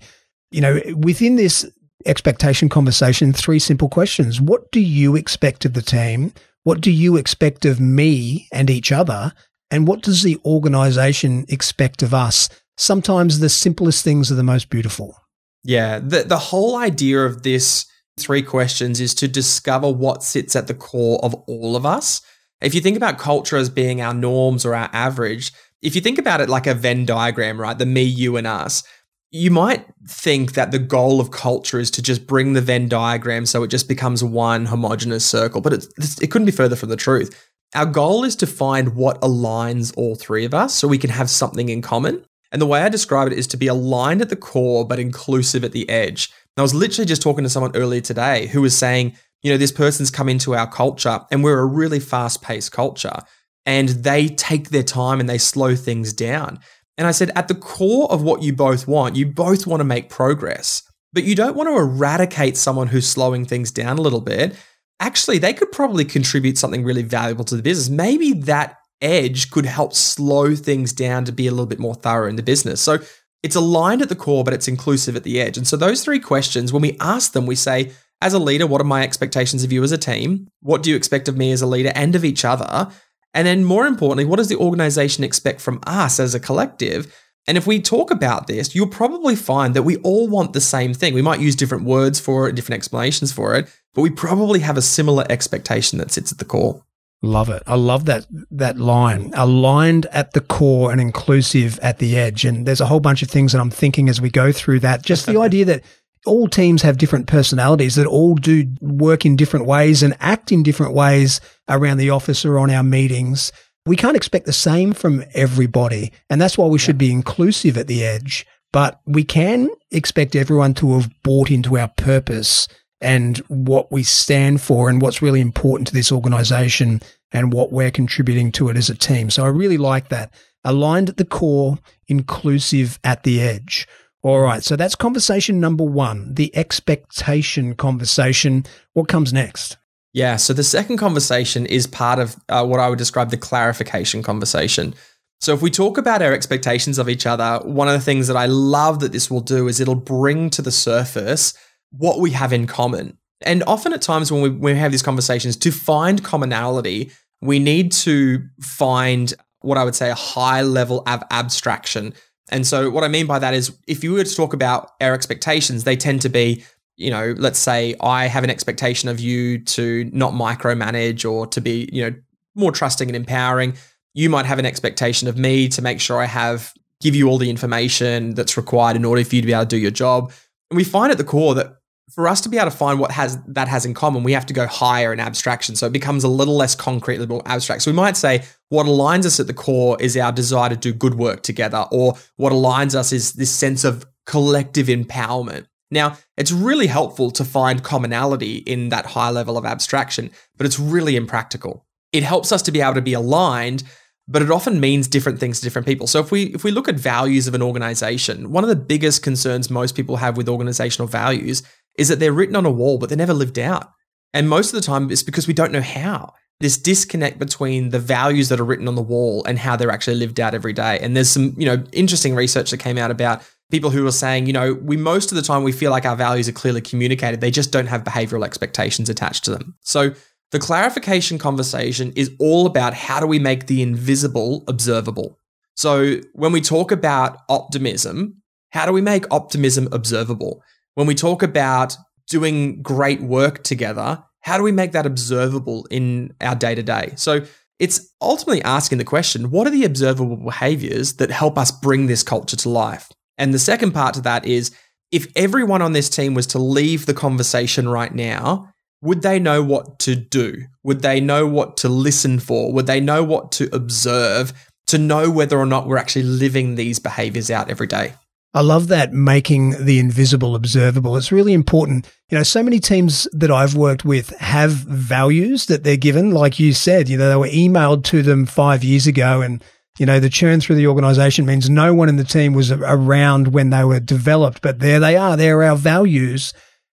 You 0.51 0.61
know, 0.61 0.79
within 0.95 1.35
this 1.35 1.65
expectation 2.05 2.69
conversation, 2.69 3.33
three 3.33 3.59
simple 3.59 3.89
questions. 3.89 4.39
What 4.39 4.71
do 4.71 4.79
you 4.79 5.15
expect 5.15 5.65
of 5.65 5.73
the 5.73 5.81
team? 5.81 6.33
What 6.63 6.81
do 6.81 6.91
you 6.91 7.15
expect 7.17 7.65
of 7.65 7.79
me 7.79 8.47
and 8.51 8.69
each 8.69 8.91
other? 8.91 9.33
And 9.71 9.87
what 9.87 10.03
does 10.03 10.21
the 10.21 10.37
organization 10.45 11.45
expect 11.49 12.03
of 12.03 12.13
us? 12.13 12.49
Sometimes 12.77 13.39
the 13.39 13.49
simplest 13.49 14.03
things 14.03 14.31
are 14.31 14.35
the 14.35 14.43
most 14.43 14.69
beautiful. 14.69 15.17
Yeah. 15.63 15.99
The, 15.99 16.23
the 16.23 16.37
whole 16.37 16.75
idea 16.77 17.25
of 17.25 17.43
this 17.43 17.85
three 18.17 18.41
questions 18.41 18.99
is 18.99 19.13
to 19.15 19.27
discover 19.27 19.91
what 19.91 20.23
sits 20.23 20.55
at 20.55 20.67
the 20.67 20.73
core 20.73 21.19
of 21.23 21.33
all 21.47 21.75
of 21.75 21.85
us. 21.85 22.21
If 22.61 22.73
you 22.73 22.81
think 22.81 22.97
about 22.97 23.17
culture 23.17 23.57
as 23.57 23.69
being 23.69 24.01
our 24.01 24.13
norms 24.13 24.65
or 24.65 24.75
our 24.75 24.89
average, 24.93 25.51
if 25.81 25.95
you 25.95 26.01
think 26.01 26.17
about 26.17 26.39
it 26.39 26.49
like 26.49 26.67
a 26.67 26.73
Venn 26.73 27.05
diagram, 27.05 27.59
right? 27.59 27.77
The 27.77 27.85
me, 27.85 28.03
you, 28.03 28.37
and 28.37 28.47
us, 28.47 28.83
you 29.31 29.51
might 29.51 29.85
think 30.07 30.53
that 30.53 30.71
the 30.71 30.79
goal 30.79 31.19
of 31.19 31.31
culture 31.31 31.79
is 31.79 31.91
to 31.91 32.01
just 32.01 32.27
bring 32.27 32.53
the 32.53 32.61
Venn 32.61 32.87
diagram 32.87 33.45
so 33.45 33.63
it 33.63 33.69
just 33.69 33.87
becomes 33.87 34.23
one 34.23 34.67
homogenous 34.67 35.25
circle, 35.25 35.59
but 35.59 35.73
it, 35.73 35.85
it 36.21 36.27
couldn't 36.27 36.45
be 36.45 36.51
further 36.51 36.75
from 36.75 36.89
the 36.89 36.95
truth. 36.95 37.49
Our 37.75 37.87
goal 37.87 38.23
is 38.23 38.35
to 38.37 38.47
find 38.47 38.95
what 38.95 39.19
aligns 39.21 39.91
all 39.97 40.15
three 40.15 40.45
of 40.45 40.53
us 40.53 40.75
so 40.75 40.87
we 40.87 40.99
can 40.99 41.09
have 41.09 41.29
something 41.29 41.69
in 41.69 41.81
common. 41.81 42.23
And 42.51 42.61
the 42.61 42.67
way 42.67 42.83
I 42.83 42.89
describe 42.89 43.31
it 43.31 43.37
is 43.37 43.47
to 43.47 43.57
be 43.57 43.65
aligned 43.65 44.21
at 44.21 44.29
the 44.29 44.35
core, 44.35 44.87
but 44.87 44.99
inclusive 44.99 45.63
at 45.63 45.71
the 45.71 45.89
edge. 45.89 46.31
And 46.55 46.61
I 46.61 46.63
was 46.63 46.75
literally 46.75 47.05
just 47.05 47.21
talking 47.21 47.43
to 47.43 47.49
someone 47.49 47.75
earlier 47.75 48.01
today 48.01 48.47
who 48.47 48.61
was 48.61 48.77
saying, 48.77 49.15
you 49.41 49.51
know, 49.51 49.57
this 49.57 49.71
person's 49.71 50.11
come 50.11 50.29
into 50.29 50.55
our 50.55 50.69
culture 50.69 51.19
and 51.31 51.43
we're 51.43 51.59
a 51.59 51.65
really 51.65 51.99
fast 51.99 52.41
paced 52.41 52.71
culture 52.71 53.19
and 53.65 53.89
they 53.89 54.27
take 54.27 54.69
their 54.69 54.83
time 54.83 55.19
and 55.19 55.29
they 55.29 55.37
slow 55.37 55.75
things 55.75 56.13
down. 56.13 56.59
And 56.97 57.07
I 57.07 57.11
said, 57.11 57.31
at 57.35 57.47
the 57.47 57.55
core 57.55 58.11
of 58.11 58.21
what 58.21 58.43
you 58.43 58.53
both 58.53 58.87
want, 58.87 59.15
you 59.15 59.25
both 59.25 59.65
want 59.65 59.79
to 59.79 59.85
make 59.85 60.09
progress, 60.09 60.83
but 61.11 61.23
you 61.23 61.35
don't 61.35 61.55
want 61.55 61.69
to 61.69 61.77
eradicate 61.77 62.55
someone 62.55 62.87
who's 62.87 63.07
slowing 63.07 63.45
things 63.45 63.71
down 63.71 63.97
a 63.97 64.01
little 64.01 64.21
bit. 64.21 64.55
Actually, 64.99 65.39
they 65.39 65.53
could 65.53 65.71
probably 65.71 66.05
contribute 66.05 66.57
something 66.57 66.83
really 66.83 67.01
valuable 67.01 67.43
to 67.45 67.55
the 67.55 67.63
business. 67.63 67.89
Maybe 67.89 68.33
that 68.33 68.77
edge 69.01 69.49
could 69.49 69.65
help 69.65 69.93
slow 69.93 70.55
things 70.55 70.93
down 70.93 71.25
to 71.25 71.31
be 71.31 71.47
a 71.47 71.51
little 71.51 71.65
bit 71.65 71.79
more 71.79 71.95
thorough 71.95 72.29
in 72.29 72.35
the 72.35 72.43
business. 72.43 72.79
So 72.79 72.99
it's 73.43 73.55
aligned 73.55 74.01
at 74.01 74.09
the 74.09 74.15
core, 74.15 74.43
but 74.43 74.53
it's 74.53 74.67
inclusive 74.67 75.15
at 75.15 75.23
the 75.23 75.39
edge. 75.39 75.57
And 75.57 75.67
so 75.67 75.77
those 75.77 76.03
three 76.03 76.19
questions, 76.19 76.71
when 76.71 76.81
we 76.81 76.97
ask 76.99 77.33
them, 77.33 77.45
we 77.45 77.55
say, 77.55 77.91
as 78.21 78.33
a 78.33 78.39
leader, 78.39 78.65
what 78.65 78.79
are 78.79 78.85
my 78.85 79.03
expectations 79.03 79.65
of 79.65 79.71
you 79.71 79.83
as 79.83 79.91
a 79.91 79.97
team? 79.97 80.47
What 80.61 80.81
do 80.81 80.89
you 80.89 80.95
expect 80.95 81.27
of 81.27 81.37
me 81.37 81.51
as 81.51 81.61
a 81.61 81.67
leader 81.67 81.91
and 81.93 82.15
of 82.15 82.23
each 82.23 82.45
other? 82.45 82.89
And 83.33 83.45
then, 83.45 83.65
more 83.65 83.85
importantly, 83.85 84.25
what 84.25 84.37
does 84.37 84.47
the 84.47 84.55
organization 84.55 85.23
expect 85.23 85.59
from 85.59 85.81
us 85.85 86.19
as 86.19 86.33
a 86.33 86.39
collective? 86.39 87.13
And 87.45 87.57
if 87.57 87.67
we 87.67 87.81
talk 87.81 88.11
about 88.11 88.47
this, 88.47 88.73
you'll 88.73 88.87
probably 88.87 89.35
find 89.35 89.73
that 89.73 89.83
we 89.83 89.97
all 89.97 90.29
want 90.29 90.53
the 90.53 90.61
same 90.61 90.93
thing. 90.93 91.13
We 91.13 91.21
might 91.21 91.41
use 91.41 91.55
different 91.55 91.83
words 91.83 92.19
for 92.19 92.47
it, 92.47 92.55
different 92.55 92.77
explanations 92.77 93.33
for 93.33 93.55
it, 93.55 93.67
but 93.93 94.01
we 94.01 94.09
probably 94.09 94.61
have 94.61 94.77
a 94.77 94.81
similar 94.81 95.25
expectation 95.29 95.99
that 95.99 96.11
sits 96.11 96.31
at 96.31 96.37
the 96.37 96.45
core. 96.45 96.81
Love 97.23 97.47
it. 97.49 97.63
I 97.65 97.75
love 97.75 98.03
that 98.05 98.27
that 98.51 98.77
line. 98.77 99.31
Aligned 99.33 100.07
at 100.07 100.33
the 100.33 100.41
core 100.41 100.91
and 100.91 100.99
inclusive 100.99 101.79
at 101.79 101.99
the 101.99 102.17
edge. 102.17 102.43
And 102.43 102.65
there's 102.65 102.81
a 102.81 102.85
whole 102.85 102.99
bunch 102.99 103.23
of 103.23 103.29
things 103.29 103.53
that 103.53 103.61
I'm 103.61 103.71
thinking 103.71 104.09
as 104.09 104.19
we 104.19 104.29
go 104.29 104.51
through 104.51 104.81
that. 104.81 105.03
Just 105.03 105.25
the 105.25 105.37
idea 105.39 105.63
that 105.65 105.83
all 106.25 106.49
teams 106.49 106.81
have 106.81 106.97
different 106.97 107.27
personalities 107.27 107.95
that 107.95 108.07
all 108.07 108.35
do 108.35 108.67
work 108.81 109.25
in 109.25 109.37
different 109.37 109.65
ways 109.65 110.03
and 110.03 110.17
act 110.19 110.51
in 110.51 110.63
different 110.63 110.93
ways 110.93 111.39
around 111.69 111.97
the 111.97 112.09
office 112.09 112.43
or 112.43 112.59
on 112.59 112.69
our 112.69 112.83
meetings. 112.83 113.53
We 113.85 113.95
can't 113.95 114.17
expect 114.17 114.45
the 114.45 114.53
same 114.53 114.91
from 114.91 115.23
everybody. 115.33 116.11
And 116.29 116.41
that's 116.41 116.57
why 116.57 116.67
we 116.67 116.79
should 116.79 116.97
be 116.97 117.11
inclusive 117.11 117.77
at 117.77 117.87
the 117.87 118.03
edge. 118.03 118.45
But 118.73 118.99
we 119.05 119.23
can 119.23 119.69
expect 119.91 120.35
everyone 120.35 120.73
to 120.75 120.95
have 120.95 121.09
bought 121.23 121.51
into 121.51 121.77
our 121.77 121.89
purpose 121.89 122.67
and 123.03 123.37
what 123.49 123.91
we 123.91 124.01
stand 124.01 124.61
for 124.61 124.89
and 124.89 125.01
what's 125.01 125.21
really 125.21 125.41
important 125.41 125.87
to 125.87 125.93
this 125.93 126.11
organization 126.11 127.01
and 127.31 127.53
what 127.53 127.71
we're 127.71 127.91
contributing 127.91 128.51
to 128.53 128.69
it 128.69 128.77
as 128.77 128.89
a 128.89 128.95
team. 128.95 129.29
So 129.29 129.43
I 129.43 129.49
really 129.49 129.77
like 129.77 130.09
that. 130.09 130.33
Aligned 130.63 131.09
at 131.09 131.17
the 131.17 131.25
core, 131.25 131.77
inclusive 132.07 132.99
at 133.03 133.23
the 133.23 133.41
edge. 133.41 133.87
All 134.21 134.39
right. 134.39 134.63
So 134.63 134.77
that's 134.77 134.95
conversation 134.95 135.59
number 135.59 135.83
one, 135.83 136.33
the 136.33 136.55
expectation 136.55 137.75
conversation. 137.75 138.63
What 138.93 139.09
comes 139.09 139.33
next? 139.33 139.77
Yeah. 140.13 140.37
So 140.37 140.53
the 140.53 140.63
second 140.63 140.97
conversation 140.97 141.65
is 141.65 141.87
part 141.87 142.19
of 142.19 142.37
uh, 142.47 142.65
what 142.65 142.79
I 142.79 142.87
would 142.87 142.99
describe 142.99 143.31
the 143.31 143.37
clarification 143.37 144.23
conversation. 144.23 144.95
So 145.41 145.53
if 145.53 145.61
we 145.61 145.69
talk 145.69 145.97
about 145.97 146.21
our 146.21 146.31
expectations 146.31 146.97
of 146.97 147.09
each 147.09 147.25
other, 147.25 147.59
one 147.65 147.89
of 147.89 147.93
the 147.93 147.99
things 147.99 148.27
that 148.27 148.37
I 148.37 148.45
love 148.45 149.01
that 149.01 149.11
this 149.11 149.29
will 149.29 149.41
do 149.41 149.67
is 149.67 149.81
it'll 149.81 149.95
bring 149.95 150.49
to 150.51 150.61
the 150.61 150.71
surface 150.71 151.53
what 151.97 152.19
we 152.19 152.31
have 152.31 152.53
in 152.53 152.67
common. 152.67 153.17
And 153.41 153.63
often 153.67 153.93
at 153.93 154.01
times 154.01 154.31
when 154.31 154.41
we, 154.41 154.49
when 154.49 154.75
we 154.75 154.79
have 154.79 154.91
these 154.91 155.01
conversations, 155.01 155.57
to 155.57 155.71
find 155.71 156.23
commonality, 156.23 157.11
we 157.41 157.59
need 157.59 157.91
to 157.91 158.43
find 158.61 159.33
what 159.61 159.77
I 159.77 159.83
would 159.83 159.95
say 159.95 160.09
a 160.09 160.15
high 160.15 160.61
level 160.61 161.03
of 161.07 161.23
abstraction 161.31 162.13
and 162.53 162.67
so, 162.67 162.89
what 162.89 163.03
I 163.03 163.07
mean 163.07 163.25
by 163.25 163.39
that 163.39 163.53
is 163.53 163.75
if 163.87 164.03
you 164.03 164.13
were 164.13 164.23
to 164.23 164.35
talk 164.35 164.53
about 164.53 164.91
our 165.01 165.13
expectations, 165.13 165.85
they 165.85 165.95
tend 165.95 166.21
to 166.21 166.29
be, 166.29 166.63
you 166.97 167.09
know, 167.09 167.33
let's 167.37 167.59
say 167.59 167.95
I 168.01 168.27
have 168.27 168.43
an 168.43 168.49
expectation 168.49 169.09
of 169.09 169.19
you 169.19 169.59
to 169.59 170.09
not 170.13 170.33
micromanage 170.33 171.29
or 171.29 171.47
to 171.47 171.61
be, 171.61 171.89
you 171.91 172.03
know, 172.03 172.15
more 172.55 172.71
trusting 172.71 173.09
and 173.09 173.15
empowering. 173.15 173.75
You 174.13 174.29
might 174.29 174.45
have 174.45 174.59
an 174.59 174.65
expectation 174.65 175.27
of 175.27 175.37
me 175.37 175.69
to 175.69 175.81
make 175.81 175.99
sure 175.99 176.21
I 176.21 176.25
have, 176.25 176.73
give 177.01 177.15
you 177.15 177.27
all 177.27 177.37
the 177.37 177.49
information 177.49 178.35
that's 178.35 178.57
required 178.57 178.97
in 178.97 179.05
order 179.05 179.23
for 179.23 179.35
you 179.35 179.41
to 179.41 179.47
be 179.47 179.53
able 179.53 179.63
to 179.63 179.69
do 179.69 179.77
your 179.77 179.91
job. 179.91 180.31
And 180.69 180.77
we 180.77 180.83
find 180.83 181.11
at 181.11 181.17
the 181.17 181.23
core 181.23 181.55
that 181.55 181.77
for 182.13 182.27
us 182.27 182.41
to 182.41 182.49
be 182.49 182.57
able 182.57 182.69
to 182.69 182.77
find 182.77 182.99
what 182.99 183.11
has 183.11 183.41
that 183.47 183.67
has 183.67 183.85
in 183.85 183.93
common, 183.93 184.23
we 184.23 184.33
have 184.33 184.45
to 184.45 184.53
go 184.53 184.67
higher 184.67 185.11
in 185.11 185.19
abstraction. 185.19 185.75
So 185.75 185.87
it 185.87 185.93
becomes 185.93 186.23
a 186.23 186.27
little 186.27 186.55
less 186.55 186.75
concrete, 186.75 187.17
a 187.17 187.19
little 187.19 187.37
more 187.37 187.47
abstract. 187.47 187.81
So 187.81 187.91
we 187.91 187.95
might 187.95 188.17
say 188.17 188.43
what 188.69 188.85
aligns 188.85 189.25
us 189.25 189.39
at 189.39 189.47
the 189.47 189.53
core 189.53 189.97
is 189.99 190.15
our 190.15 190.31
desire 190.31 190.69
to 190.69 190.75
do 190.75 190.93
good 190.93 191.15
work 191.15 191.41
together, 191.41 191.85
or 191.91 192.15
what 192.35 192.53
aligns 192.53 192.95
us 192.95 193.11
is 193.11 193.33
this 193.33 193.51
sense 193.51 193.83
of 193.83 194.05
collective 194.25 194.87
empowerment. 194.87 195.65
Now, 195.91 196.17
it's 196.37 196.51
really 196.51 196.87
helpful 196.87 197.29
to 197.31 197.43
find 197.43 197.83
commonality 197.83 198.57
in 198.57 198.89
that 198.89 199.05
high 199.05 199.29
level 199.29 199.57
of 199.57 199.65
abstraction, 199.65 200.31
but 200.57 200.65
it's 200.65 200.79
really 200.79 201.15
impractical. 201.15 201.85
It 202.11 202.23
helps 202.23 202.51
us 202.51 202.61
to 202.63 202.71
be 202.71 202.81
able 202.81 202.95
to 202.95 203.01
be 203.01 203.13
aligned, 203.13 203.83
but 204.27 204.41
it 204.41 204.51
often 204.51 204.79
means 204.79 205.07
different 205.07 205.39
things 205.39 205.59
to 205.59 205.65
different 205.65 205.87
people. 205.87 206.07
So 206.07 206.19
if 206.19 206.31
we 206.31 206.45
if 206.45 206.63
we 206.63 206.71
look 206.71 206.87
at 206.87 206.95
values 206.95 207.47
of 207.47 207.53
an 207.53 207.61
organization, 207.61 208.51
one 208.51 208.63
of 208.63 208.69
the 208.69 208.75
biggest 208.75 209.21
concerns 209.21 209.69
most 209.69 209.95
people 209.95 210.17
have 210.17 210.37
with 210.37 210.49
organizational 210.49 211.07
values 211.07 211.61
is 211.97 212.07
that 212.07 212.19
they're 212.19 212.33
written 212.33 212.55
on 212.55 212.65
a 212.65 212.71
wall, 212.71 212.97
but 212.97 213.09
they're 213.09 213.17
never 213.17 213.33
lived 213.33 213.59
out. 213.59 213.91
And 214.33 214.49
most 214.49 214.73
of 214.73 214.81
the 214.81 214.85
time, 214.85 215.11
it's 215.11 215.23
because 215.23 215.47
we 215.47 215.53
don't 215.53 215.71
know 215.71 215.81
how. 215.81 216.33
This 216.59 216.77
disconnect 216.77 217.39
between 217.39 217.89
the 217.89 217.99
values 217.99 218.49
that 218.49 218.59
are 218.59 218.63
written 218.65 218.87
on 218.87 218.95
the 218.95 219.01
wall 219.01 219.43
and 219.45 219.59
how 219.59 219.75
they're 219.75 219.91
actually 219.91 220.15
lived 220.15 220.39
out 220.39 220.53
every 220.53 220.73
day. 220.73 220.99
And 220.99 221.15
there's 221.15 221.29
some, 221.29 221.53
you 221.57 221.65
know, 221.65 221.83
interesting 221.91 222.35
research 222.35 222.71
that 222.71 222.77
came 222.77 222.97
out 222.97 223.11
about 223.11 223.43
people 223.69 223.89
who 223.89 224.03
were 224.03 224.11
saying, 224.11 224.45
you 224.45 224.53
know, 224.53 224.73
we 224.75 224.95
most 224.95 225.31
of 225.31 225.35
the 225.35 225.41
time 225.41 225.63
we 225.63 225.71
feel 225.71 225.91
like 225.91 226.05
our 226.05 226.15
values 226.15 226.47
are 226.47 226.53
clearly 226.53 226.81
communicated. 226.81 227.41
They 227.41 227.51
just 227.51 227.71
don't 227.71 227.87
have 227.87 228.03
behavioral 228.03 228.45
expectations 228.45 229.09
attached 229.09 229.43
to 229.45 229.51
them. 229.51 229.75
So 229.81 230.13
the 230.51 230.59
clarification 230.59 231.39
conversation 231.39 232.13
is 232.15 232.31
all 232.39 232.67
about 232.67 232.93
how 232.93 233.19
do 233.19 233.25
we 233.25 233.39
make 233.39 233.65
the 233.65 233.81
invisible 233.81 234.63
observable. 234.67 235.39
So 235.75 236.17
when 236.33 236.51
we 236.51 236.61
talk 236.61 236.91
about 236.91 237.39
optimism, 237.49 238.41
how 238.69 238.85
do 238.85 238.91
we 238.93 239.01
make 239.01 239.25
optimism 239.31 239.89
observable? 239.91 240.61
When 240.95 241.07
we 241.07 241.15
talk 241.15 241.43
about 241.43 241.95
doing 242.27 242.81
great 242.81 243.21
work 243.21 243.63
together, 243.63 244.23
how 244.41 244.57
do 244.57 244.63
we 244.63 244.71
make 244.71 244.91
that 244.91 245.05
observable 245.05 245.85
in 245.89 246.33
our 246.41 246.55
day 246.55 246.75
to 246.75 246.83
day? 246.83 247.13
So 247.15 247.45
it's 247.79 248.13
ultimately 248.21 248.61
asking 248.63 248.97
the 248.97 249.03
question 249.03 249.49
what 249.51 249.67
are 249.67 249.71
the 249.71 249.85
observable 249.85 250.37
behaviors 250.37 251.13
that 251.13 251.31
help 251.31 251.57
us 251.57 251.71
bring 251.71 252.07
this 252.07 252.23
culture 252.23 252.57
to 252.57 252.69
life? 252.69 253.09
And 253.37 253.53
the 253.53 253.59
second 253.59 253.91
part 253.93 254.13
to 254.15 254.21
that 254.21 254.45
is 254.45 254.71
if 255.11 255.27
everyone 255.35 255.81
on 255.81 255.93
this 255.93 256.09
team 256.09 256.33
was 256.33 256.47
to 256.47 256.59
leave 256.59 257.05
the 257.05 257.13
conversation 257.13 257.87
right 257.87 258.13
now, 258.13 258.69
would 259.01 259.21
they 259.21 259.39
know 259.39 259.61
what 259.61 259.99
to 259.99 260.15
do? 260.15 260.63
Would 260.83 261.01
they 261.01 261.19
know 261.19 261.45
what 261.45 261.77
to 261.77 261.89
listen 261.89 262.39
for? 262.39 262.71
Would 262.71 262.87
they 262.87 263.01
know 263.01 263.23
what 263.23 263.51
to 263.53 263.69
observe 263.75 264.53
to 264.87 264.97
know 264.97 265.29
whether 265.29 265.57
or 265.57 265.65
not 265.65 265.87
we're 265.87 265.97
actually 265.97 266.23
living 266.23 266.75
these 266.75 266.99
behaviors 266.99 267.51
out 267.51 267.69
every 267.69 267.87
day? 267.87 268.13
I 268.55 268.61
love 268.61 268.87
that 268.89 269.13
making 269.13 269.83
the 269.83 269.97
invisible 269.97 270.55
observable. 270.55 271.17
It's 271.17 271.31
really 271.31 271.53
important. 271.53 272.07
You 272.29 272.37
know, 272.37 272.43
so 272.43 272.61
many 272.61 272.79
teams 272.79 273.27
that 273.33 273.49
I've 273.49 273.75
worked 273.75 274.05
with 274.05 274.29
have 274.37 274.71
values 274.71 275.65
that 275.65 275.83
they're 275.83 275.97
given. 275.97 276.31
Like 276.31 276.59
you 276.59 276.73
said, 276.73 277.09
you 277.09 277.17
know, 277.17 277.29
they 277.29 277.35
were 277.35 277.47
emailed 277.47 278.03
to 278.05 278.21
them 278.21 278.45
five 278.45 278.83
years 278.83 279.07
ago 279.07 279.41
and, 279.41 279.63
you 279.97 280.05
know, 280.05 280.19
the 280.19 280.29
churn 280.29 280.61
through 280.61 280.75
the 280.75 280.87
organization 280.87 281.47
means 281.47 281.67
no 281.67 281.95
one 281.95 282.09
in 282.09 282.17
the 282.17 282.23
team 282.23 282.53
was 282.53 282.71
around 282.71 283.53
when 283.53 283.71
they 283.71 283.83
were 283.83 283.99
developed, 283.99 284.61
but 284.61 284.79
there 284.79 284.99
they 284.99 285.15
are. 285.15 285.35
They're 285.35 285.63
our 285.63 285.75
values. 285.75 286.53